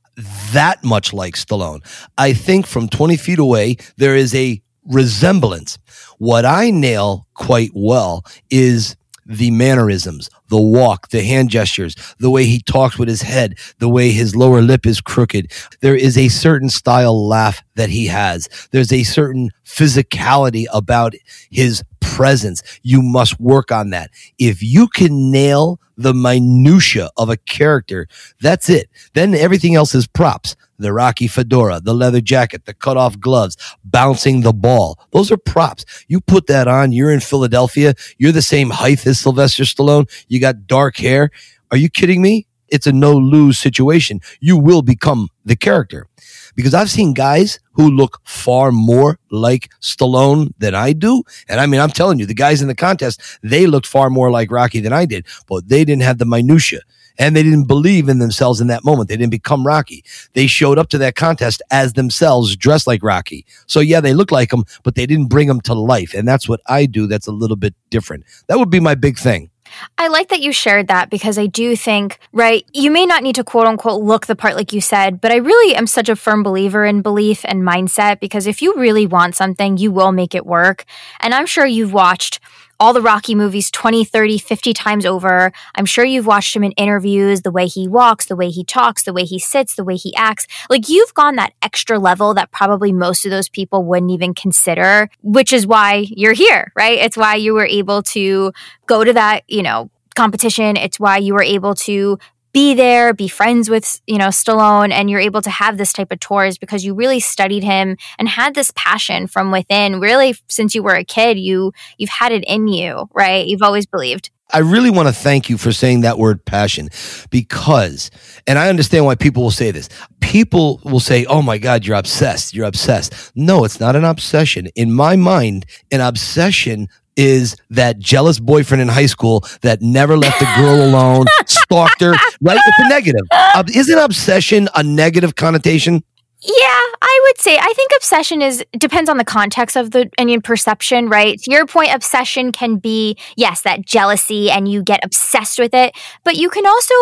that 0.52 0.82
much 0.82 1.12
like 1.12 1.34
Stallone. 1.34 1.80
I 2.16 2.32
think 2.32 2.66
from 2.66 2.88
20 2.88 3.16
feet 3.16 3.38
away, 3.38 3.76
there 3.96 4.16
is 4.16 4.34
a 4.34 4.62
resemblance. 4.86 5.78
What 6.18 6.44
I 6.44 6.70
nail 6.70 7.26
quite 7.34 7.70
well 7.74 8.24
is 8.50 8.96
the 9.26 9.50
mannerisms, 9.50 10.28
the 10.48 10.60
walk, 10.60 11.08
the 11.08 11.22
hand 11.22 11.50
gestures, 11.50 11.94
the 12.18 12.30
way 12.30 12.44
he 12.44 12.60
talks 12.60 12.98
with 12.98 13.08
his 13.08 13.22
head, 13.22 13.58
the 13.78 13.88
way 13.88 14.10
his 14.10 14.34
lower 14.36 14.60
lip 14.62 14.86
is 14.86 15.00
crooked. 15.00 15.50
There 15.80 15.96
is 15.96 16.18
a 16.18 16.28
certain 16.28 16.68
style 16.68 17.26
laugh 17.26 17.62
that 17.74 17.90
he 17.90 18.06
has. 18.06 18.48
There's 18.70 18.92
a 18.92 19.02
certain 19.04 19.50
physicality 19.64 20.66
about 20.72 21.14
his 21.50 21.82
presence. 22.02 22.62
You 22.82 23.02
must 23.02 23.40
work 23.40 23.72
on 23.72 23.90
that. 23.90 24.10
If 24.38 24.62
you 24.62 24.88
can 24.88 25.30
nail 25.30 25.80
the 25.96 26.14
minutia 26.14 27.10
of 27.16 27.30
a 27.30 27.36
character, 27.36 28.08
that's 28.40 28.68
it. 28.68 28.90
Then 29.14 29.34
everything 29.34 29.74
else 29.74 29.94
is 29.94 30.06
props 30.06 30.56
the 30.82 30.92
Rocky 30.92 31.28
fedora, 31.28 31.80
the 31.80 31.94
leather 31.94 32.20
jacket, 32.20 32.64
the 32.64 32.74
cut 32.74 32.96
off 32.96 33.18
gloves, 33.18 33.56
bouncing 33.84 34.40
the 34.40 34.52
ball. 34.52 34.98
Those 35.12 35.30
are 35.30 35.36
props. 35.36 35.84
You 36.08 36.20
put 36.20 36.48
that 36.48 36.68
on, 36.68 36.92
you're 36.92 37.12
in 37.12 37.20
Philadelphia, 37.20 37.94
you're 38.18 38.32
the 38.32 38.42
same 38.42 38.70
height 38.70 39.06
as 39.06 39.20
Sylvester 39.20 39.62
Stallone, 39.62 40.10
you 40.28 40.40
got 40.40 40.66
dark 40.66 40.96
hair. 40.96 41.30
Are 41.70 41.76
you 41.76 41.88
kidding 41.88 42.20
me? 42.20 42.46
It's 42.68 42.86
a 42.86 42.92
no 42.92 43.12
lose 43.12 43.58
situation. 43.58 44.20
You 44.40 44.56
will 44.56 44.82
become 44.82 45.28
the 45.44 45.56
character. 45.56 46.06
Because 46.54 46.74
I've 46.74 46.90
seen 46.90 47.14
guys 47.14 47.58
who 47.72 47.90
look 47.90 48.20
far 48.24 48.72
more 48.72 49.18
like 49.30 49.70
Stallone 49.80 50.52
than 50.58 50.74
I 50.74 50.92
do. 50.92 51.22
And 51.48 51.60
I 51.60 51.66
mean, 51.66 51.80
I'm 51.80 51.90
telling 51.90 52.18
you, 52.18 52.26
the 52.26 52.34
guys 52.34 52.60
in 52.62 52.68
the 52.68 52.74
contest, 52.74 53.20
they 53.42 53.66
looked 53.66 53.86
far 53.86 54.10
more 54.10 54.30
like 54.30 54.50
Rocky 54.50 54.80
than 54.80 54.92
I 54.92 55.06
did, 55.06 55.26
but 55.48 55.68
they 55.68 55.84
didn't 55.84 56.02
have 56.02 56.18
the 56.18 56.26
minutia 56.26 56.80
and 57.18 57.36
they 57.36 57.42
didn't 57.42 57.64
believe 57.64 58.08
in 58.08 58.18
themselves 58.18 58.60
in 58.60 58.66
that 58.68 58.84
moment. 58.84 59.08
They 59.08 59.16
didn't 59.16 59.30
become 59.30 59.66
Rocky. 59.66 60.04
They 60.32 60.46
showed 60.46 60.78
up 60.78 60.88
to 60.90 60.98
that 60.98 61.14
contest 61.14 61.62
as 61.70 61.92
themselves, 61.92 62.56
dressed 62.56 62.86
like 62.86 63.02
Rocky. 63.02 63.46
So 63.66 63.80
yeah, 63.80 64.00
they 64.00 64.14
look 64.14 64.30
like 64.30 64.52
him, 64.52 64.64
but 64.82 64.94
they 64.94 65.06
didn't 65.06 65.28
bring 65.28 65.48
him 65.48 65.60
to 65.62 65.74
life. 65.74 66.14
And 66.14 66.26
that's 66.26 66.48
what 66.48 66.60
I 66.66 66.86
do. 66.86 67.06
That's 67.06 67.26
a 67.26 67.32
little 67.32 67.56
bit 67.56 67.74
different. 67.90 68.24
That 68.48 68.58
would 68.58 68.70
be 68.70 68.80
my 68.80 68.94
big 68.94 69.18
thing. 69.18 69.50
I 69.98 70.08
like 70.08 70.28
that 70.28 70.40
you 70.40 70.52
shared 70.52 70.88
that 70.88 71.10
because 71.10 71.38
I 71.38 71.46
do 71.46 71.76
think, 71.76 72.18
right, 72.32 72.64
you 72.72 72.90
may 72.90 73.06
not 73.06 73.22
need 73.22 73.34
to 73.36 73.44
quote 73.44 73.66
unquote 73.66 74.02
look 74.02 74.26
the 74.26 74.36
part 74.36 74.56
like 74.56 74.72
you 74.72 74.80
said, 74.80 75.20
but 75.20 75.32
I 75.32 75.36
really 75.36 75.74
am 75.74 75.86
such 75.86 76.08
a 76.08 76.16
firm 76.16 76.42
believer 76.42 76.84
in 76.84 77.02
belief 77.02 77.44
and 77.44 77.62
mindset 77.62 78.20
because 78.20 78.46
if 78.46 78.62
you 78.62 78.74
really 78.76 79.06
want 79.06 79.34
something, 79.34 79.76
you 79.76 79.90
will 79.90 80.12
make 80.12 80.34
it 80.34 80.46
work. 80.46 80.84
And 81.20 81.34
I'm 81.34 81.46
sure 81.46 81.66
you've 81.66 81.92
watched 81.92 82.40
all 82.80 82.92
the 82.92 83.02
Rocky 83.02 83.34
movies 83.34 83.70
20, 83.70 84.04
30, 84.04 84.38
50 84.38 84.72
times 84.72 85.06
over. 85.06 85.52
I'm 85.74 85.84
sure 85.84 86.04
you've 86.04 86.26
watched 86.26 86.56
him 86.56 86.64
in 86.64 86.72
interviews, 86.72 87.42
the 87.42 87.50
way 87.50 87.66
he 87.66 87.86
walks, 87.86 88.26
the 88.26 88.36
way 88.36 88.50
he 88.50 88.64
talks, 88.64 89.04
the 89.04 89.12
way 89.12 89.24
he 89.24 89.38
sits, 89.38 89.74
the 89.74 89.84
way 89.84 89.96
he 89.96 90.14
acts. 90.16 90.46
Like 90.68 90.88
you've 90.88 91.14
gone 91.14 91.36
that 91.36 91.52
extra 91.62 91.98
level 91.98 92.34
that 92.34 92.50
probably 92.50 92.92
most 92.92 93.24
of 93.24 93.30
those 93.30 93.48
people 93.48 93.84
wouldn't 93.84 94.10
even 94.10 94.34
consider, 94.34 95.08
which 95.22 95.52
is 95.52 95.66
why 95.66 96.06
you're 96.08 96.32
here, 96.32 96.72
right? 96.76 96.98
It's 96.98 97.16
why 97.16 97.36
you 97.36 97.54
were 97.54 97.66
able 97.66 98.02
to 98.04 98.52
go 98.86 99.04
to 99.04 99.12
that, 99.12 99.44
you 99.48 99.62
know, 99.62 99.90
competition. 100.14 100.76
It's 100.76 101.00
why 101.00 101.18
you 101.18 101.34
were 101.34 101.42
able 101.42 101.74
to 101.74 102.18
be 102.52 102.74
there, 102.74 103.14
be 103.14 103.28
friends 103.28 103.70
with, 103.70 104.00
you 104.06 104.18
know, 104.18 104.28
Stallone, 104.28 104.92
and 104.92 105.10
you're 105.10 105.20
able 105.20 105.42
to 105.42 105.50
have 105.50 105.78
this 105.78 105.92
type 105.92 106.12
of 106.12 106.20
tours 106.20 106.58
because 106.58 106.84
you 106.84 106.94
really 106.94 107.20
studied 107.20 107.64
him 107.64 107.96
and 108.18 108.28
had 108.28 108.54
this 108.54 108.72
passion 108.76 109.26
from 109.26 109.50
within. 109.50 110.00
Really, 110.00 110.34
since 110.48 110.74
you 110.74 110.82
were 110.82 110.94
a 110.94 111.04
kid, 111.04 111.38
you 111.38 111.72
you've 111.98 112.10
had 112.10 112.32
it 112.32 112.44
in 112.44 112.68
you, 112.68 113.08
right? 113.14 113.46
You've 113.46 113.62
always 113.62 113.86
believed. 113.86 114.30
I 114.52 114.58
really 114.58 114.90
want 114.90 115.08
to 115.08 115.14
thank 115.14 115.48
you 115.48 115.56
for 115.56 115.72
saying 115.72 116.02
that 116.02 116.18
word 116.18 116.44
passion 116.44 116.90
because, 117.30 118.10
and 118.46 118.58
I 118.58 118.68
understand 118.68 119.06
why 119.06 119.14
people 119.14 119.42
will 119.42 119.50
say 119.50 119.70
this. 119.70 119.88
People 120.20 120.80
will 120.84 121.00
say, 121.00 121.24
Oh 121.24 121.40
my 121.40 121.56
God, 121.56 121.86
you're 121.86 121.96
obsessed. 121.96 122.52
You're 122.52 122.66
obsessed. 122.66 123.32
No, 123.34 123.64
it's 123.64 123.80
not 123.80 123.96
an 123.96 124.04
obsession. 124.04 124.68
In 124.76 124.92
my 124.92 125.16
mind, 125.16 125.64
an 125.90 126.02
obsession 126.02 126.88
is 127.16 127.56
that 127.70 127.98
jealous 127.98 128.38
boyfriend 128.38 128.80
in 128.80 128.88
high 128.88 129.06
school 129.06 129.44
that 129.62 129.82
never 129.82 130.16
left 130.16 130.38
the 130.38 130.46
girl 130.56 130.84
alone, 130.84 131.26
stalked 131.46 132.00
her, 132.00 132.12
right? 132.40 132.58
It's 132.64 132.78
a 132.78 132.88
negative. 132.88 133.22
Uh, 133.30 133.64
isn't 133.74 133.98
obsession 133.98 134.68
a 134.74 134.82
negative 134.82 135.34
connotation? 135.34 136.02
Yeah, 136.44 136.80
I 137.02 137.20
would 137.24 137.40
say 137.40 137.56
I 137.56 137.72
think 137.76 137.92
obsession 137.96 138.42
is 138.42 138.64
depends 138.76 139.08
on 139.08 139.16
the 139.16 139.24
context 139.24 139.76
of 139.76 139.92
the 139.92 140.10
and 140.18 140.28
your 140.28 140.40
perception, 140.40 141.08
right? 141.08 141.38
To 141.38 141.50
your 141.52 141.66
point, 141.66 141.94
obsession 141.94 142.50
can 142.50 142.78
be 142.78 143.16
yes, 143.36 143.62
that 143.62 143.86
jealousy 143.86 144.50
and 144.50 144.66
you 144.66 144.82
get 144.82 145.04
obsessed 145.04 145.60
with 145.60 145.72
it, 145.72 145.94
but 146.24 146.34
you 146.34 146.50
can 146.50 146.66
also 146.66 146.94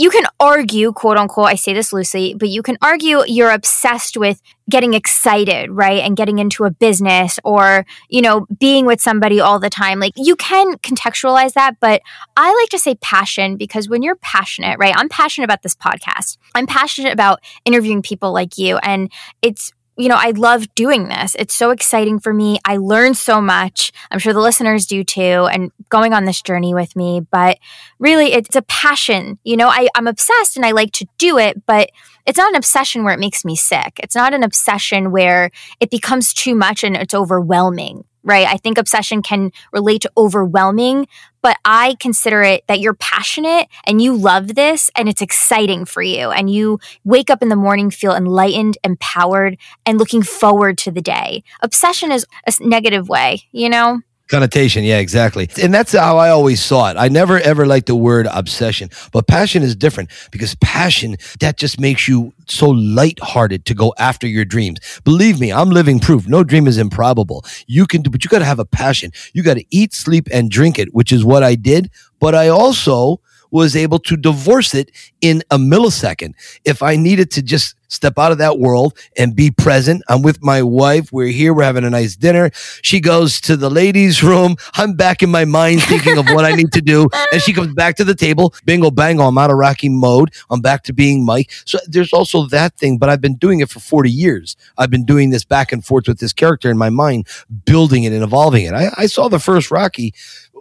you 0.00 0.08
can 0.08 0.24
argue, 0.40 0.92
quote 0.92 1.18
unquote, 1.18 1.48
I 1.48 1.56
say 1.56 1.74
this 1.74 1.92
loosely, 1.92 2.32
but 2.32 2.48
you 2.48 2.62
can 2.62 2.78
argue 2.80 3.22
you're 3.26 3.50
obsessed 3.50 4.16
with 4.16 4.40
getting 4.70 4.94
excited, 4.94 5.70
right? 5.70 6.02
And 6.02 6.16
getting 6.16 6.38
into 6.38 6.64
a 6.64 6.70
business 6.70 7.38
or, 7.44 7.84
you 8.08 8.22
know, 8.22 8.46
being 8.58 8.86
with 8.86 9.02
somebody 9.02 9.40
all 9.40 9.58
the 9.58 9.68
time. 9.68 10.00
Like 10.00 10.14
you 10.16 10.36
can 10.36 10.78
contextualize 10.78 11.52
that, 11.52 11.76
but 11.80 12.00
I 12.34 12.50
like 12.50 12.70
to 12.70 12.78
say 12.78 12.94
passion 12.94 13.58
because 13.58 13.90
when 13.90 14.02
you're 14.02 14.16
passionate, 14.16 14.78
right? 14.78 14.94
I'm 14.96 15.10
passionate 15.10 15.44
about 15.44 15.60
this 15.60 15.74
podcast. 15.74 16.38
I'm 16.54 16.66
passionate 16.66 17.12
about 17.12 17.40
interviewing 17.66 18.00
people 18.00 18.32
like 18.32 18.56
you. 18.56 18.78
And 18.78 19.12
it's 19.42 19.70
you 19.96 20.08
know, 20.08 20.16
I 20.18 20.30
love 20.30 20.74
doing 20.74 21.08
this. 21.08 21.36
It's 21.38 21.54
so 21.54 21.70
exciting 21.70 22.20
for 22.20 22.32
me. 22.32 22.58
I 22.64 22.78
learn 22.78 23.14
so 23.14 23.40
much. 23.40 23.92
I'm 24.10 24.18
sure 24.18 24.32
the 24.32 24.40
listeners 24.40 24.86
do 24.86 25.04
too, 25.04 25.48
and 25.52 25.70
going 25.88 26.12
on 26.14 26.24
this 26.24 26.40
journey 26.40 26.74
with 26.74 26.96
me. 26.96 27.20
But 27.30 27.58
really, 27.98 28.32
it's 28.32 28.56
a 28.56 28.62
passion. 28.62 29.38
You 29.44 29.56
know, 29.56 29.68
I, 29.68 29.88
I'm 29.94 30.06
obsessed 30.06 30.56
and 30.56 30.64
I 30.64 30.70
like 30.70 30.92
to 30.92 31.06
do 31.18 31.38
it, 31.38 31.64
but 31.66 31.90
it's 32.26 32.38
not 32.38 32.50
an 32.50 32.56
obsession 32.56 33.04
where 33.04 33.14
it 33.14 33.20
makes 33.20 33.44
me 33.44 33.56
sick. 33.56 33.98
It's 34.02 34.14
not 34.14 34.34
an 34.34 34.42
obsession 34.42 35.10
where 35.10 35.50
it 35.80 35.90
becomes 35.90 36.32
too 36.32 36.54
much 36.54 36.84
and 36.84 36.96
it's 36.96 37.14
overwhelming 37.14 38.04
right? 38.30 38.46
I 38.46 38.56
think 38.56 38.78
obsession 38.78 39.22
can 39.22 39.50
relate 39.72 40.02
to 40.02 40.12
overwhelming, 40.16 41.08
but 41.42 41.56
I 41.64 41.96
consider 41.98 42.42
it 42.42 42.64
that 42.68 42.78
you're 42.78 42.94
passionate 42.94 43.66
and 43.84 44.00
you 44.00 44.14
love 44.14 44.54
this 44.54 44.88
and 44.94 45.08
it's 45.08 45.20
exciting 45.20 45.84
for 45.84 46.00
you. 46.00 46.30
And 46.30 46.48
you 46.48 46.78
wake 47.02 47.28
up 47.28 47.42
in 47.42 47.48
the 47.48 47.56
morning, 47.56 47.90
feel 47.90 48.14
enlightened, 48.14 48.78
empowered, 48.84 49.58
and 49.84 49.98
looking 49.98 50.22
forward 50.22 50.78
to 50.78 50.92
the 50.92 51.02
day. 51.02 51.42
Obsession 51.60 52.12
is 52.12 52.24
a 52.46 52.52
negative 52.60 53.08
way, 53.08 53.42
you 53.50 53.68
know? 53.68 54.00
Connotation, 54.30 54.84
yeah, 54.84 54.98
exactly. 54.98 55.50
And 55.60 55.74
that's 55.74 55.90
how 55.90 56.16
I 56.16 56.30
always 56.30 56.62
saw 56.62 56.88
it. 56.88 56.96
I 56.96 57.08
never 57.08 57.40
ever 57.40 57.66
liked 57.66 57.88
the 57.88 57.96
word 57.96 58.28
obsession, 58.30 58.88
but 59.10 59.26
passion 59.26 59.64
is 59.64 59.74
different 59.74 60.08
because 60.30 60.54
passion, 60.56 61.16
that 61.40 61.56
just 61.58 61.80
makes 61.80 62.06
you 62.06 62.32
so 62.46 62.70
lighthearted 62.70 63.64
to 63.64 63.74
go 63.74 63.92
after 63.98 64.28
your 64.28 64.44
dreams. 64.44 64.78
Believe 65.02 65.40
me, 65.40 65.52
I'm 65.52 65.70
living 65.70 65.98
proof. 65.98 66.28
No 66.28 66.44
dream 66.44 66.68
is 66.68 66.78
improbable. 66.78 67.44
You 67.66 67.86
can 67.88 68.02
do, 68.02 68.10
but 68.10 68.22
you 68.22 68.30
got 68.30 68.38
to 68.38 68.44
have 68.44 68.60
a 68.60 68.64
passion. 68.64 69.10
You 69.32 69.42
got 69.42 69.54
to 69.54 69.64
eat, 69.70 69.94
sleep, 69.94 70.28
and 70.32 70.48
drink 70.48 70.78
it, 70.78 70.94
which 70.94 71.10
is 71.10 71.24
what 71.24 71.42
I 71.42 71.56
did. 71.56 71.90
But 72.20 72.36
I 72.36 72.46
also 72.46 73.20
was 73.50 73.74
able 73.74 73.98
to 73.98 74.16
divorce 74.16 74.74
it 74.74 74.92
in 75.20 75.42
a 75.50 75.58
millisecond. 75.58 76.34
If 76.64 76.84
I 76.84 76.94
needed 76.94 77.32
to 77.32 77.42
just 77.42 77.74
step 77.90 78.18
out 78.18 78.32
of 78.32 78.38
that 78.38 78.58
world 78.58 78.98
and 79.16 79.36
be 79.36 79.50
present, 79.50 80.02
I'm 80.08 80.22
with 80.22 80.42
my 80.42 80.62
wife. 80.62 81.12
We're 81.12 81.26
here. 81.26 81.52
We're 81.52 81.64
having 81.64 81.84
a 81.84 81.90
nice 81.90 82.16
dinner. 82.16 82.50
She 82.82 83.00
goes 83.00 83.40
to 83.42 83.56
the 83.56 83.70
ladies' 83.70 84.22
room. 84.22 84.56
I'm 84.74 84.94
back 84.94 85.22
in 85.22 85.30
my 85.30 85.44
mind 85.44 85.82
thinking 85.82 86.16
of 86.16 86.26
what 86.26 86.44
I 86.44 86.52
need 86.52 86.72
to 86.72 86.80
do. 86.80 87.08
And 87.32 87.40
she 87.40 87.52
comes 87.52 87.72
back 87.74 87.96
to 87.96 88.04
the 88.04 88.14
table. 88.14 88.54
Bingo, 88.64 88.90
bango. 88.90 89.24
I'm 89.24 89.38
out 89.38 89.50
of 89.50 89.56
Rocky 89.56 89.88
mode. 89.88 90.32
I'm 90.50 90.60
back 90.60 90.82
to 90.84 90.92
being 90.92 91.24
Mike. 91.24 91.52
So 91.64 91.78
there's 91.86 92.12
also 92.12 92.46
that 92.46 92.74
thing, 92.76 92.98
but 92.98 93.08
I've 93.08 93.20
been 93.20 93.36
doing 93.36 93.60
it 93.60 93.68
for 93.70 93.78
40 93.78 94.10
years. 94.10 94.56
I've 94.78 94.90
been 94.90 95.04
doing 95.04 95.30
this 95.30 95.44
back 95.44 95.70
and 95.70 95.84
forth 95.84 96.08
with 96.08 96.18
this 96.18 96.32
character 96.32 96.70
in 96.70 96.78
my 96.78 96.90
mind, 96.90 97.28
building 97.66 98.04
it 98.04 98.12
and 98.12 98.24
evolving 98.24 98.64
it. 98.64 98.72
I, 98.72 98.90
I 98.96 99.06
saw 99.06 99.28
the 99.28 99.38
first 99.38 99.70
Rocky 99.70 100.12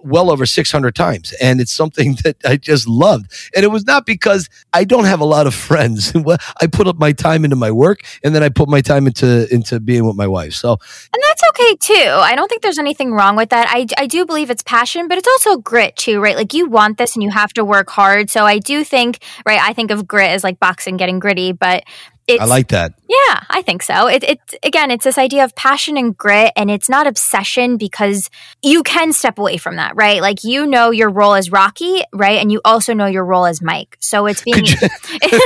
well 0.03 0.31
over 0.31 0.45
600 0.45 0.95
times. 0.95 1.33
And 1.41 1.59
it's 1.59 1.71
something 1.71 2.15
that 2.23 2.37
I 2.45 2.57
just 2.57 2.87
loved. 2.87 3.31
And 3.55 3.63
it 3.63 3.69
was 3.69 3.85
not 3.85 4.05
because 4.05 4.49
I 4.73 4.83
don't 4.83 5.05
have 5.05 5.19
a 5.19 5.25
lot 5.25 5.47
of 5.47 5.53
friends. 5.53 6.13
I 6.61 6.67
put 6.67 6.87
up 6.87 6.97
my 6.97 7.11
time 7.11 7.43
into 7.43 7.55
my 7.55 7.71
work 7.71 8.01
and 8.23 8.35
then 8.35 8.43
I 8.43 8.49
put 8.49 8.69
my 8.69 8.81
time 8.81 9.07
into, 9.07 9.51
into 9.53 9.79
being 9.79 10.05
with 10.05 10.15
my 10.15 10.27
wife. 10.27 10.53
So, 10.53 10.71
and 10.71 11.23
that's 11.27 11.43
okay 11.49 11.75
too. 11.75 12.09
I 12.09 12.35
don't 12.35 12.47
think 12.47 12.61
there's 12.61 12.79
anything 12.79 13.13
wrong 13.13 13.35
with 13.35 13.49
that. 13.49 13.67
I, 13.69 13.87
I 13.97 14.07
do 14.07 14.25
believe 14.25 14.49
it's 14.49 14.63
passion, 14.63 15.07
but 15.07 15.17
it's 15.17 15.27
also 15.27 15.57
grit 15.57 15.95
too, 15.95 16.19
right? 16.19 16.35
Like 16.35 16.53
you 16.53 16.67
want 16.67 16.97
this 16.97 17.15
and 17.15 17.23
you 17.23 17.29
have 17.29 17.53
to 17.53 17.65
work 17.65 17.89
hard. 17.89 18.29
So 18.29 18.45
I 18.45 18.59
do 18.59 18.83
think, 18.83 19.23
right? 19.45 19.59
I 19.59 19.73
think 19.73 19.91
of 19.91 20.07
grit 20.07 20.31
as 20.31 20.43
like 20.43 20.59
boxing 20.59 20.97
getting 20.97 21.19
gritty, 21.19 21.51
but 21.51 21.83
I 22.37 22.45
like 22.45 22.69
that. 22.69 22.93
Yeah, 23.09 23.43
I 23.49 23.61
think 23.63 23.81
so. 23.81 24.07
It, 24.07 24.23
it 24.23 24.39
again, 24.63 24.91
it's 24.91 25.03
this 25.03 25.17
idea 25.17 25.43
of 25.43 25.55
passion 25.55 25.97
and 25.97 26.15
grit, 26.17 26.51
and 26.55 26.69
it's 26.69 26.89
not 26.89 27.07
obsession 27.07 27.77
because 27.77 28.29
you 28.61 28.83
can 28.83 29.13
step 29.13 29.39
away 29.39 29.57
from 29.57 29.77
that, 29.77 29.95
right? 29.95 30.21
Like 30.21 30.43
you 30.43 30.65
know 30.65 30.91
your 30.91 31.09
role 31.09 31.33
as 31.33 31.51
Rocky, 31.51 32.01
right, 32.13 32.39
and 32.39 32.51
you 32.51 32.61
also 32.63 32.93
know 32.93 33.07
your 33.07 33.25
role 33.25 33.45
as 33.45 33.61
Mike. 33.61 33.97
So 33.99 34.25
it's 34.27 34.43
being. 34.43 34.57
Could 34.57 34.69
you, 34.69 34.89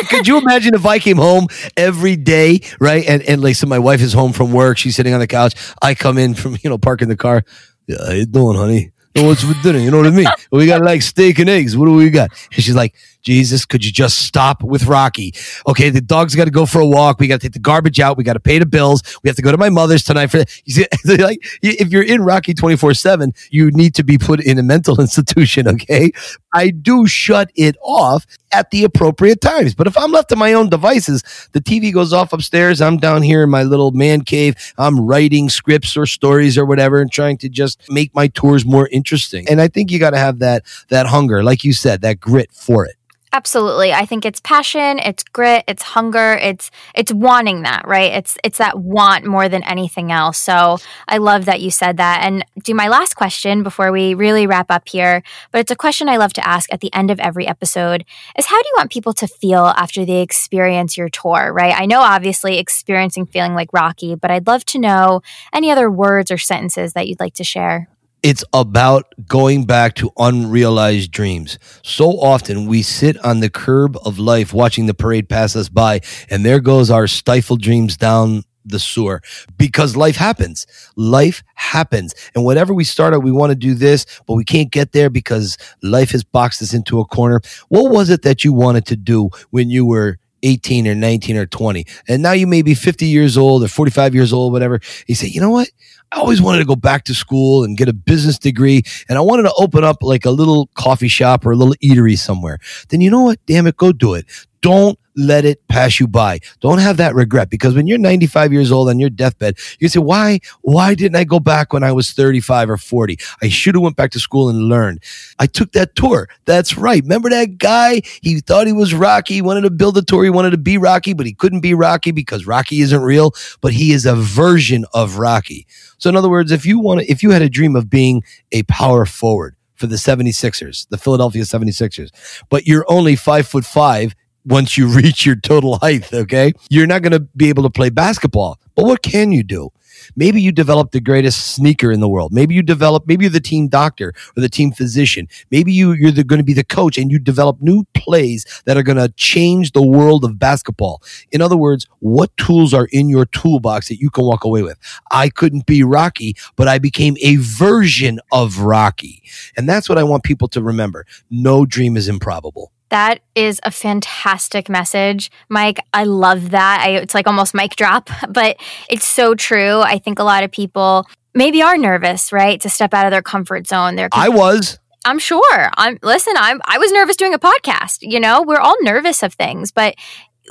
could 0.10 0.28
you 0.28 0.38
imagine 0.38 0.76
if 0.76 0.86
I 0.86 1.00
came 1.00 1.18
home 1.18 1.48
every 1.78 2.16
day, 2.16 2.62
right, 2.80 3.06
and 3.08 3.22
and 3.24 3.42
like 3.42 3.56
so 3.56 3.68
my 3.68 3.80
wife 3.80 4.02
is 4.02 4.14
home 4.14 4.34
from 4.34 4.52
work, 4.52 4.78
she's 4.78 4.96
sitting 4.96 5.14
on 5.14 5.20
the 5.20 5.28
couch, 5.28 5.54
I 5.82 5.96
come 5.96 6.18
in 6.18 6.34
from 6.34 6.58
you 6.62 6.70
know 6.70 6.78
parking 6.78 7.08
the 7.08 7.18
car. 7.18 7.44
Yeah, 7.88 7.98
how 8.06 8.12
you 8.14 8.26
doing, 8.26 8.58
honey? 8.58 8.92
What's 9.16 9.44
for 9.44 9.54
dinner? 9.62 9.78
You 9.78 9.92
know 9.92 9.98
what 9.98 10.08
I 10.08 10.12
mean? 10.12 10.28
We 10.52 10.66
got 10.66 10.82
like 10.82 11.02
steak 11.04 11.38
and 11.38 11.50
eggs. 11.50 11.78
What 11.78 11.86
do 11.86 11.94
we 11.94 12.10
got? 12.10 12.32
And 12.54 12.64
she's 12.64 12.76
like, 12.76 12.96
Jesus, 13.24 13.66
could 13.66 13.86
you 13.86 13.92
just 13.92 14.20
stop 14.20 14.62
with 14.62 14.86
Rocky? 14.86 15.34
Okay, 15.68 15.90
the 15.90 16.02
dog's 16.02 16.36
got 16.36 16.46
to 16.46 16.52
go 16.52 16.66
for 16.66 16.80
a 16.80 16.88
walk. 16.88 17.20
We 17.20 17.28
got 17.28 17.40
to 17.40 17.48
take 17.48 17.54
the 17.54 17.60
garbage 17.60 18.00
out. 18.00 18.18
We 18.18 18.24
got 18.24 18.34
to 18.34 18.40
pay 18.40 18.60
the 18.60 18.66
bills. 18.66 19.02
We 19.24 19.30
have 19.30 19.38
to 19.38 19.42
go 19.42 19.52
to 19.52 19.58
my 19.58 19.70
mother's 19.70 20.04
tonight 20.04 20.28
for 20.28 20.38
you 20.66 20.74
see, 20.74 20.86
like 21.18 21.40
if 21.62 21.90
you're 21.90 22.04
in 22.04 22.24
Rocky 22.24 22.54
24/7, 22.54 23.32
you 23.50 23.72
need 23.72 23.96
to 23.96 24.04
be 24.04 24.18
put 24.18 24.44
in 24.44 24.60
a 24.60 24.64
mental 24.64 25.00
institution, 25.02 25.68
okay? 25.68 26.12
I 26.54 26.70
do 26.70 27.08
shut 27.08 27.50
it 27.56 27.76
off 27.82 28.26
at 28.52 28.70
the 28.70 28.84
appropriate 28.84 29.42
times. 29.42 29.74
But 29.74 29.88
if 29.88 29.98
I'm 29.98 30.12
left 30.12 30.30
to 30.30 30.36
my 30.36 30.54
own 30.54 30.70
devices, 30.70 31.24
the 31.54 31.62
TV 31.62 31.92
goes 31.94 32.14
off 32.14 32.34
upstairs, 32.34 32.82
I'm 32.82 32.98
down 32.98 33.24
here 33.24 33.44
in 33.44 33.50
my 33.50 33.64
little 33.64 33.92
man 33.92 34.22
cave, 34.22 34.56
I'm 34.78 35.00
writing 35.00 35.50
scripts 35.50 35.98
or 35.98 36.06
stories 36.06 36.58
or 36.58 36.66
whatever 36.66 37.02
and 37.02 37.12
trying 37.12 37.38
to 37.40 37.50
just 37.50 37.90
make 37.90 38.14
my 38.14 38.28
tours 38.28 38.66
more 38.66 38.88
interesting. 38.92 39.48
And 39.50 39.60
I 39.60 39.68
think 39.68 39.92
you 39.92 39.98
got 39.98 40.12
to 40.12 40.18
have 40.18 40.40
that 40.40 40.64
that 40.90 41.08
hunger, 41.08 41.44
like 41.44 41.64
you 41.64 41.74
said, 41.74 42.02
that 42.02 42.20
grit 42.20 42.52
for 42.52 42.86
it. 42.86 42.96
Absolutely. 43.36 43.92
I 43.92 44.06
think 44.06 44.26
it's 44.26 44.40
passion, 44.40 45.00
it's 45.00 45.24
grit, 45.24 45.64
it's 45.68 45.82
hunger, 45.82 46.34
it's 46.34 46.70
it's 46.94 47.12
wanting 47.12 47.64
that, 47.64 47.82
right? 47.88 48.14
It's 48.14 48.38
it's 48.44 48.60
that 48.60 48.78
want 48.78 49.26
more 49.26 49.50
than 49.50 49.64
anything 49.64 50.12
else. 50.12 50.38
So 50.38 50.78
I 51.08 51.18
love 51.18 51.46
that 51.46 51.60
you 51.60 51.72
said 51.72 51.98
that. 51.98 52.22
And 52.24 52.46
do 52.64 52.76
my 52.76 52.88
last 52.88 53.16
question 53.16 53.64
before 53.64 53.92
we 53.92 54.14
really 54.14 54.46
wrap 54.46 54.68
up 54.70 54.88
here, 54.88 55.24
but 55.52 55.58
it's 55.58 55.72
a 55.72 55.76
question 55.76 56.10
I 56.10 56.18
love 56.18 56.34
to 56.34 56.48
ask 56.48 56.72
at 56.72 56.82
the 56.82 56.94
end 56.94 57.10
of 57.10 57.20
every 57.20 57.48
episode 57.48 58.06
is 58.38 58.46
how 58.46 58.62
do 58.62 58.68
you 58.68 58.76
want 58.78 58.92
people 58.92 59.14
to 59.14 59.28
feel 59.28 59.66
after 59.66 60.06
they 60.06 60.22
experience 60.22 60.96
your 60.96 61.10
tour, 61.10 61.52
right? 61.52 61.74
I 61.76 61.88
know 61.88 62.02
obviously 62.02 62.60
experiencing 62.60 63.26
feeling 63.26 63.56
like 63.56 63.74
Rocky, 63.74 64.14
but 64.14 64.30
I'd 64.30 64.46
love 64.46 64.64
to 64.66 64.80
know 64.80 65.24
any 65.52 65.72
other 65.72 65.90
words 65.90 66.30
or 66.30 66.38
sentences 66.38 66.94
that 66.94 67.08
you'd 67.08 67.20
like 67.20 67.34
to 67.36 67.44
share 67.44 67.88
it's 68.24 68.44
about 68.54 69.14
going 69.28 69.66
back 69.66 69.96
to 69.96 70.12
unrealized 70.18 71.12
dreams. 71.12 71.60
So 71.84 72.12
often 72.20 72.68
we 72.68 72.82
sit 72.82 73.24
on 73.24 73.42
the 73.42 73.50
curb 73.50 73.98
of 74.06 74.18
life 74.18 74.54
watching 74.54 74.86
the 74.86 74.94
parade 74.94 75.28
pass 75.28 75.56
us 75.56 75.68
by, 75.70 76.00
and 76.30 76.46
there 76.46 76.62
goes 76.62 76.90
our 76.90 77.06
stifled 77.06 77.62
dreams 77.62 77.98
down 77.98 78.44
the 78.66 78.80
sewer 78.80 79.22
because 79.58 79.98
life 79.98 80.16
happens. 80.16 80.66
Life 80.96 81.44
happens. 81.56 82.16
And 82.34 82.46
whatever 82.46 82.74
we 82.74 82.86
start 82.86 83.14
out, 83.14 83.22
we 83.22 83.32
want 83.32 83.52
to 83.52 83.58
do 83.58 83.74
this, 83.74 84.06
but 84.26 84.36
we 84.36 84.46
can't 84.46 84.72
get 84.72 84.94
there 84.94 85.10
because 85.10 85.58
life 85.82 86.12
has 86.12 86.24
boxed 86.24 86.62
us 86.62 86.74
into 86.74 87.02
a 87.02 87.06
corner. 87.06 87.42
What 87.68 87.92
was 87.92 88.10
it 88.10 88.22
that 88.22 88.46
you 88.46 88.54
wanted 88.54 88.86
to 88.86 88.96
do 88.96 89.30
when 89.50 89.70
you 89.70 89.86
were 89.86 90.18
18 90.44 90.88
or 90.88 90.96
19 90.96 91.38
or 91.38 91.46
20? 91.46 91.86
And 92.08 92.22
now 92.22 92.34
you 92.34 92.46
may 92.46 92.62
be 92.62 92.76
50 92.76 93.06
years 93.06 93.38
old 93.38 93.64
or 93.64 93.68
45 93.68 94.14
years 94.14 94.32
old, 94.32 94.54
whatever. 94.54 94.80
You 95.08 95.16
say, 95.16 95.28
you 95.28 95.42
know 95.42 95.50
what? 95.50 95.70
I 96.12 96.20
always 96.20 96.42
wanted 96.42 96.60
to 96.60 96.66
go 96.66 96.76
back 96.76 97.06
to 97.06 97.16
school 97.16 97.64
and 97.64 97.76
get 97.76 97.90
a 97.90 97.94
business 97.94 98.38
degree 98.38 98.84
and 99.10 99.18
I 99.18 99.22
wanted 99.22 99.44
to 99.44 99.54
open 99.58 99.84
up 99.84 100.04
like 100.04 100.26
a 100.26 100.32
little 100.32 100.70
coffee 100.76 101.08
shop 101.08 101.44
or 101.44 101.52
a 101.52 101.56
little 101.56 101.74
eatery 101.76 102.18
somewhere. 102.18 102.60
Then 102.90 103.02
you 103.02 103.10
know 103.10 103.24
what? 103.24 103.44
Damn 103.48 103.66
it, 103.66 103.78
go 103.78 103.92
do 103.92 104.14
it. 104.14 104.26
Don't 104.62 105.00
let 105.16 105.46
it 105.46 105.68
pass 105.68 106.00
you 106.00 106.08
by. 106.08 106.40
Don't 106.60 106.80
have 106.80 106.98
that 106.98 107.16
regret 107.16 107.50
because 107.50 107.76
when 107.76 107.88
you're 107.88 107.98
95 107.98 108.54
years 108.54 108.72
old 108.72 108.90
on 108.90 109.00
your 109.00 109.10
deathbed, 109.10 109.58
you 109.80 109.88
say, 109.88 110.00
why, 110.00 110.40
why 110.62 110.96
didn't 110.96 111.16
I 111.16 111.24
go 111.24 111.40
back 111.40 111.74
when 111.74 111.84
I 111.84 111.92
was 111.92 112.12
35 112.12 112.70
or 112.70 112.78
40? 112.78 113.18
I 113.42 113.50
should 113.50 113.76
have 113.76 113.82
went 113.82 113.96
back 113.96 114.12
to 114.12 114.20
school 114.20 114.50
and 114.50 114.68
learned. 114.70 115.04
I 115.40 115.48
took 115.48 115.72
that 115.74 115.96
tour. 115.96 116.28
That's 116.46 116.78
right. 116.78 117.02
Remember 117.02 117.30
that 117.30 117.58
guy? 117.58 118.02
He 118.22 118.40
thought 118.40 118.68
he 118.68 118.74
was 118.74 118.94
Rocky. 118.94 119.36
He 119.36 119.42
wanted 119.42 119.62
to 119.62 119.72
build 119.72 119.98
a 119.98 120.02
tour. 120.02 120.24
He 120.24 120.30
wanted 120.30 120.52
to 120.52 120.58
be 120.58 120.78
Rocky, 120.78 121.14
but 121.14 121.26
he 121.26 121.34
couldn't 121.34 121.62
be 121.62 121.74
Rocky 121.74 122.12
because 122.12 122.48
Rocky 122.48 122.82
isn't 122.82 123.02
real, 123.02 123.34
but 123.62 123.74
he 123.74 123.92
is 123.92 124.06
a 124.06 124.16
version 124.16 124.86
of 124.94 125.18
Rocky. 125.18 125.68
So 125.98 126.10
in 126.10 126.16
other 126.16 126.30
words, 126.30 126.52
if 126.52 126.66
you 126.66 126.80
want 126.80 127.02
to, 127.02 127.12
if 127.12 127.24
you 127.24 127.32
had 127.32 127.42
a 127.42 127.50
dream 127.50 127.76
of 127.76 127.90
being 127.90 128.24
a 128.52 128.64
power 128.64 129.06
forward, 129.06 129.56
for 129.76 129.88
the 129.88 129.96
76ers, 129.98 130.88
the 130.90 130.98
Philadelphia 130.98 131.44
76ers, 131.44 132.10
but 132.50 132.66
you're 132.66 132.86
only 132.88 133.18
five 133.18 133.46
foot 133.46 133.66
five 133.66 134.16
once 134.46 134.78
you 134.78 134.88
reach 135.02 135.26
your 135.26 135.36
total 135.36 135.78
height, 135.78 136.14
okay? 136.14 136.54
You're 136.70 136.88
not 136.88 137.02
going 137.02 137.14
to 137.14 137.20
be 137.20 137.50
able 137.50 137.64
to 137.64 137.70
play 137.70 137.90
basketball. 137.90 138.60
But 138.76 138.86
what 138.86 139.02
can 139.02 139.32
you 139.32 139.44
do? 139.44 139.72
Maybe 140.16 140.42
you 140.42 140.52
develop 140.52 140.92
the 140.92 141.00
greatest 141.00 141.56
sneaker 141.56 141.92
in 141.92 142.00
the 142.00 142.10
world. 142.10 142.34
Maybe 142.34 142.56
you 142.56 142.62
develop, 142.62 143.08
maybe 143.08 143.26
you're 143.26 143.32
the 143.32 143.40
team 143.40 143.68
doctor 143.68 144.14
or 144.36 144.42
the 144.42 144.50
team 144.50 144.72
physician. 144.72 145.28
Maybe 145.52 145.72
you, 145.72 145.94
you're 145.94 146.12
going 146.12 146.40
to 146.40 146.44
be 146.44 146.54
the 146.54 146.64
coach 146.64 146.98
and 146.98 147.12
you 147.12 147.20
develop 147.20 147.62
new 147.62 147.86
plays 147.94 148.46
that 148.66 148.78
are 148.78 148.84
going 148.84 148.98
to 148.98 149.10
change 149.16 149.72
the 149.72 149.86
world 149.86 150.24
of 150.26 150.40
basketball. 150.40 151.02
In 151.32 151.42
other 151.42 151.58
words, 151.58 151.88
what 152.00 152.36
tools 152.38 152.74
are 152.74 152.88
in 152.92 153.10
your 153.10 153.26
toolbox 153.26 153.88
that 153.88 154.00
you 154.00 154.10
can 154.10 154.26
walk 154.26 154.44
away 154.44 154.62
with? 154.62 154.78
I 155.12 155.30
couldn't 155.30 155.66
be 155.66 155.84
Rocky, 155.84 156.36
but 156.56 156.68
I 156.68 156.80
became 156.80 157.16
a 157.22 157.38
version 157.38 158.20
of 158.32 158.60
Rocky. 158.60 159.24
And 159.58 159.68
that's 159.68 159.90
what 159.90 159.98
I 159.98 160.04
want 160.04 160.24
people 160.24 160.48
to 160.50 160.62
remember. 160.62 161.06
No 161.30 161.66
dream 161.66 161.98
is 161.98 162.08
improbable. 162.08 162.72
That 162.94 163.22
is 163.34 163.60
a 163.64 163.72
fantastic 163.72 164.70
message, 164.70 165.32
Mike. 165.50 165.80
I 165.96 166.04
love 166.04 166.52
that. 166.52 166.84
I, 166.86 166.90
it's 166.98 167.16
like 167.16 167.26
almost 167.26 167.56
mic 167.56 167.76
drop, 167.76 168.08
but 168.30 168.58
it's 168.88 169.08
so 169.08 169.34
true. 169.34 169.80
I 169.80 169.98
think 169.98 170.20
a 170.20 170.24
lot 170.24 170.44
of 170.44 170.52
people 170.52 171.08
maybe 171.34 171.64
are 171.64 171.76
nervous, 171.76 172.32
right, 172.32 172.62
to 172.62 172.70
step 172.70 172.94
out 172.94 173.08
of 173.08 173.12
their 173.12 173.24
comfort 173.24 173.66
zone. 173.66 173.96
Their 173.96 174.10
I 174.12 174.30
was. 174.30 174.78
I'm 175.06 175.18
sure. 175.18 175.72
I'm 175.76 175.98
listen, 176.04 176.34
I'm 176.38 176.62
I 176.66 176.78
was 176.78 176.92
nervous 176.92 177.16
doing 177.16 177.34
a 177.34 177.40
podcast, 177.40 177.98
you 178.02 178.20
know. 178.20 178.44
We're 178.44 178.60
all 178.60 178.78
nervous 178.82 179.24
of 179.24 179.34
things, 179.34 179.72
but 179.72 179.96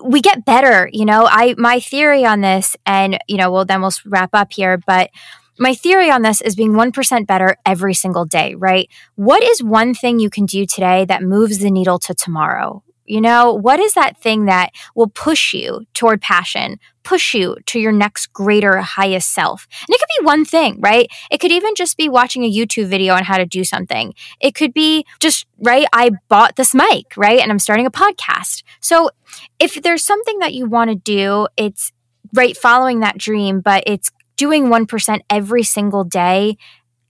we 0.03 0.20
get 0.20 0.45
better, 0.45 0.90
you 0.93 1.05
know. 1.05 1.28
I 1.30 1.55
my 1.59 1.78
theory 1.78 2.24
on 2.24 2.40
this 2.40 2.76
and 2.84 3.20
you 3.28 3.36
know, 3.36 3.53
well 3.53 3.64
then 3.64 3.82
we'll 3.82 3.93
wrap 4.05 4.30
up 4.32 4.53
here, 4.53 4.78
but 4.78 5.11
my 5.62 5.74
theory 5.74 6.10
on 6.10 6.22
this 6.22 6.40
is 6.40 6.56
being 6.56 6.72
1% 6.72 7.26
better 7.26 7.56
every 7.64 7.94
single 7.94 8.24
day, 8.24 8.54
right? 8.54 8.88
What 9.14 9.42
is 9.42 9.62
one 9.62 9.94
thing 9.94 10.18
you 10.18 10.28
can 10.28 10.44
do 10.44 10.66
today 10.66 11.04
that 11.04 11.22
moves 11.22 11.58
the 11.58 11.70
needle 11.70 11.98
to 12.00 12.14
tomorrow? 12.14 12.82
You 13.06 13.20
know, 13.20 13.52
what 13.52 13.78
is 13.78 13.94
that 13.94 14.16
thing 14.20 14.46
that 14.46 14.70
will 14.94 15.08
push 15.08 15.54
you 15.54 15.84
toward 15.92 16.20
passion, 16.20 16.78
push 17.02 17.34
you 17.34 17.56
to 17.66 17.78
your 17.78 17.92
next 17.92 18.32
greater, 18.32 18.78
highest 18.78 19.32
self? 19.32 19.66
And 19.80 19.94
it 19.94 20.00
could 20.00 20.20
be 20.20 20.26
one 20.26 20.44
thing, 20.44 20.80
right? 20.80 21.08
It 21.30 21.38
could 21.38 21.52
even 21.52 21.74
just 21.74 21.96
be 21.96 22.08
watching 22.08 22.44
a 22.44 22.50
YouTube 22.50 22.86
video 22.86 23.14
on 23.14 23.24
how 23.24 23.38
to 23.38 23.46
do 23.46 23.64
something. 23.64 24.14
It 24.40 24.54
could 24.54 24.72
be 24.72 25.04
just, 25.20 25.46
right? 25.58 25.86
I 25.92 26.10
bought 26.28 26.56
this 26.56 26.74
mic, 26.74 27.16
right? 27.16 27.40
And 27.40 27.52
I'm 27.52 27.58
starting 27.58 27.86
a 27.86 27.90
podcast. 27.90 28.62
So 28.80 29.10
if 29.58 29.82
there's 29.82 30.04
something 30.04 30.38
that 30.38 30.54
you 30.54 30.66
want 30.66 30.90
to 30.90 30.96
do, 30.96 31.48
it's 31.56 31.92
right 32.32 32.56
following 32.56 33.00
that 33.00 33.18
dream, 33.18 33.60
but 33.60 33.82
it's 33.86 34.10
doing 34.43 34.64
1% 34.66 35.20
every 35.30 35.62
single 35.62 36.03
day 36.03 36.57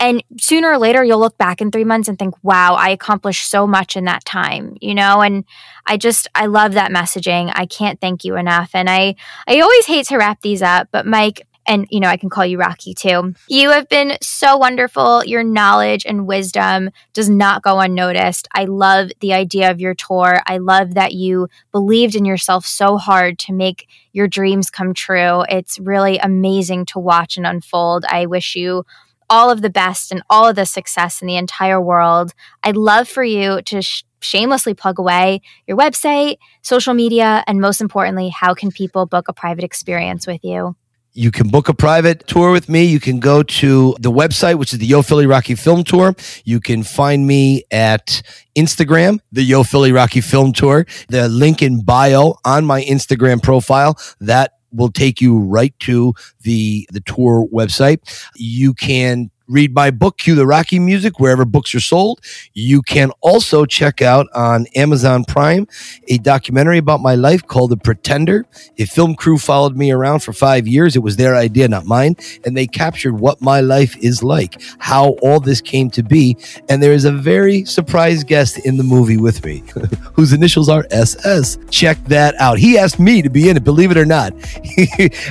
and 0.02 0.22
sooner 0.40 0.68
or 0.68 0.78
later, 0.78 1.04
you'll 1.04 1.20
look 1.20 1.38
back 1.38 1.60
in 1.60 1.70
three 1.70 1.84
months 1.84 2.08
and 2.08 2.18
think, 2.18 2.34
wow, 2.42 2.74
I 2.74 2.88
accomplished 2.88 3.48
so 3.48 3.68
much 3.68 3.96
in 3.96 4.04
that 4.06 4.24
time, 4.24 4.76
you 4.80 4.96
know? 4.96 5.22
And 5.22 5.44
I 5.86 5.96
just, 5.96 6.26
I 6.34 6.46
love 6.46 6.72
that 6.72 6.90
messaging. 6.90 7.52
I 7.54 7.66
can't 7.66 8.00
thank 8.00 8.24
you 8.24 8.34
enough. 8.34 8.70
And 8.74 8.90
I, 8.90 9.14
I 9.46 9.60
always 9.60 9.86
hate 9.86 10.08
to 10.08 10.16
wrap 10.16 10.40
these 10.42 10.60
up, 10.60 10.88
but 10.90 11.06
Mike, 11.06 11.46
and 11.66 11.86
you 11.90 12.00
know, 12.00 12.08
I 12.08 12.16
can 12.16 12.30
call 12.30 12.44
you 12.44 12.58
Rocky 12.58 12.94
too. 12.94 13.34
You 13.48 13.70
have 13.70 13.88
been 13.88 14.16
so 14.20 14.56
wonderful. 14.56 15.24
Your 15.24 15.44
knowledge 15.44 16.04
and 16.06 16.26
wisdom 16.26 16.90
does 17.12 17.28
not 17.28 17.62
go 17.62 17.80
unnoticed. 17.80 18.48
I 18.52 18.64
love 18.64 19.10
the 19.20 19.32
idea 19.32 19.70
of 19.70 19.80
your 19.80 19.94
tour. 19.94 20.40
I 20.46 20.58
love 20.58 20.94
that 20.94 21.12
you 21.12 21.48
believed 21.70 22.14
in 22.14 22.24
yourself 22.24 22.66
so 22.66 22.96
hard 22.96 23.38
to 23.40 23.52
make 23.52 23.88
your 24.12 24.28
dreams 24.28 24.70
come 24.70 24.94
true. 24.94 25.42
It's 25.48 25.78
really 25.78 26.18
amazing 26.18 26.86
to 26.86 26.98
watch 26.98 27.36
and 27.36 27.46
unfold. 27.46 28.04
I 28.08 28.26
wish 28.26 28.56
you 28.56 28.84
all 29.30 29.50
of 29.50 29.62
the 29.62 29.70
best 29.70 30.12
and 30.12 30.22
all 30.28 30.46
of 30.46 30.56
the 30.56 30.66
success 30.66 31.22
in 31.22 31.26
the 31.26 31.36
entire 31.36 31.80
world. 31.80 32.34
I'd 32.62 32.76
love 32.76 33.08
for 33.08 33.24
you 33.24 33.62
to 33.62 33.80
sh- 33.80 34.04
shamelessly 34.20 34.74
plug 34.74 34.98
away 34.98 35.40
your 35.66 35.76
website, 35.76 36.36
social 36.60 36.92
media, 36.92 37.42
and 37.46 37.60
most 37.60 37.80
importantly, 37.80 38.28
how 38.28 38.52
can 38.52 38.70
people 38.70 39.06
book 39.06 39.28
a 39.28 39.32
private 39.32 39.64
experience 39.64 40.26
with 40.26 40.44
you? 40.44 40.76
You 41.14 41.30
can 41.30 41.48
book 41.48 41.68
a 41.68 41.74
private 41.74 42.26
tour 42.26 42.52
with 42.52 42.70
me. 42.70 42.84
You 42.84 42.98
can 42.98 43.20
go 43.20 43.42
to 43.42 43.94
the 44.00 44.10
website, 44.10 44.54
which 44.54 44.72
is 44.72 44.78
the 44.78 44.86
Yo 44.86 45.02
Philly 45.02 45.26
Rocky 45.26 45.54
Film 45.54 45.84
Tour. 45.84 46.14
You 46.44 46.58
can 46.58 46.82
find 46.82 47.26
me 47.26 47.64
at 47.70 48.22
Instagram, 48.56 49.18
the 49.30 49.42
Yo 49.42 49.62
Philly 49.62 49.92
Rocky 49.92 50.22
Film 50.22 50.54
Tour. 50.54 50.86
The 51.08 51.28
link 51.28 51.60
in 51.60 51.84
bio 51.84 52.36
on 52.46 52.64
my 52.64 52.82
Instagram 52.84 53.42
profile 53.42 53.98
that 54.20 54.52
will 54.72 54.90
take 54.90 55.20
you 55.20 55.38
right 55.38 55.78
to 55.80 56.14
the 56.40 56.88
the 56.90 57.00
tour 57.00 57.46
website. 57.52 57.98
You 58.36 58.72
can 58.72 59.30
read 59.52 59.74
my 59.74 59.90
book, 59.90 60.18
Cue 60.18 60.34
the 60.34 60.46
Rocky 60.46 60.78
Music, 60.78 61.20
wherever 61.20 61.44
books 61.44 61.74
are 61.74 61.80
sold. 61.80 62.20
You 62.54 62.82
can 62.82 63.10
also 63.20 63.66
check 63.66 64.00
out 64.00 64.26
on 64.34 64.66
Amazon 64.74 65.24
Prime 65.24 65.68
a 66.08 66.18
documentary 66.18 66.78
about 66.78 67.00
my 67.00 67.14
life 67.14 67.46
called 67.46 67.70
The 67.70 67.76
Pretender. 67.76 68.46
A 68.78 68.86
film 68.86 69.14
crew 69.14 69.38
followed 69.38 69.76
me 69.76 69.90
around 69.90 70.20
for 70.20 70.32
five 70.32 70.66
years. 70.66 70.96
It 70.96 71.00
was 71.00 71.16
their 71.16 71.36
idea, 71.36 71.68
not 71.68 71.84
mine. 71.84 72.16
And 72.44 72.56
they 72.56 72.66
captured 72.66 73.20
what 73.20 73.40
my 73.40 73.60
life 73.60 73.96
is 73.98 74.22
like, 74.22 74.60
how 74.78 75.10
all 75.22 75.40
this 75.40 75.60
came 75.60 75.90
to 75.90 76.02
be. 76.02 76.36
And 76.68 76.82
there 76.82 76.92
is 76.92 77.04
a 77.04 77.12
very 77.12 77.64
surprise 77.64 78.24
guest 78.24 78.58
in 78.64 78.76
the 78.76 78.84
movie 78.84 79.18
with 79.18 79.44
me, 79.44 79.62
whose 80.14 80.32
initials 80.32 80.68
are 80.68 80.86
SS. 80.90 81.58
Check 81.70 82.02
that 82.04 82.34
out. 82.40 82.58
He 82.58 82.78
asked 82.78 82.98
me 82.98 83.22
to 83.22 83.30
be 83.30 83.48
in 83.48 83.56
it, 83.56 83.64
believe 83.64 83.90
it 83.90 83.96
or 83.96 84.06
not. 84.06 84.32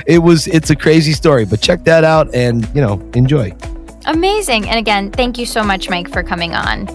it 0.06 0.22
was, 0.22 0.46
it's 0.46 0.70
a 0.70 0.76
crazy 0.76 1.12
story, 1.12 1.44
but 1.44 1.60
check 1.60 1.84
that 1.84 2.04
out 2.04 2.32
and, 2.34 2.68
you 2.74 2.80
know, 2.80 3.00
enjoy. 3.14 3.54
Amazing. 4.06 4.68
And 4.68 4.78
again, 4.78 5.10
thank 5.10 5.38
you 5.38 5.46
so 5.46 5.62
much, 5.62 5.88
Mike, 5.88 6.10
for 6.10 6.22
coming 6.22 6.54
on. 6.54 6.86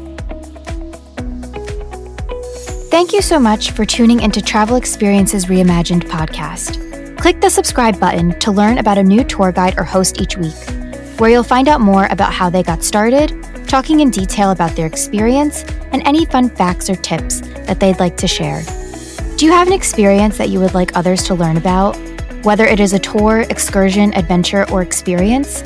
Thank 2.89 3.14
you 3.14 3.22
so 3.22 3.39
much 3.39 3.72
for 3.72 3.86
tuning 3.86 4.22
into 4.22 4.41
Travel 4.41 4.76
Experiences 4.76 5.45
Reimagined 5.45 6.03
podcast. 6.03 6.86
Click 7.18 7.39
the 7.41 7.49
subscribe 7.49 7.99
button 7.99 8.38
to 8.39 8.51
learn 8.51 8.78
about 8.78 8.97
a 8.97 9.03
new 9.03 9.24
tour 9.24 9.51
guide 9.51 9.78
or 9.78 9.84
host 9.84 10.20
each 10.22 10.38
week, 10.38 10.55
where 11.20 11.30
you'll 11.30 11.43
find 11.43 11.68
out 11.68 11.82
more 11.82 12.08
about 12.08 12.34
how 12.34 12.49
they 12.49 12.64
got 12.64 12.84
started, 12.84 13.43
talking 13.68 13.99
in 13.99 14.10
detail 14.10 14.51
about 14.51 14.76
their 14.76 14.88
experience, 14.88 15.64
and 15.91 16.01
any 16.08 16.26
fun 16.26 16.49
facts 16.49 16.89
or 16.89 16.95
tips 16.95 17.41
that 17.68 17.80
they'd 17.80 17.99
like 17.99 18.18
to 18.18 18.28
share. 18.28 18.64
Do 19.36 19.45
you 19.45 19.51
have 19.51 19.68
an 19.68 19.74
experience 19.74 20.38
that 20.38 20.49
you 20.49 20.60
would 20.60 20.74
like 20.74 20.95
others 20.97 21.24
to 21.26 21.36
learn 21.36 21.58
about? 21.58 21.95
Whether 22.43 22.66
it 22.66 22.80
is 22.80 22.93
a 22.93 22.99
tour, 22.99 23.41
excursion, 23.41 24.14
adventure, 24.16 24.68
or 24.72 24.82
experience? 24.82 25.62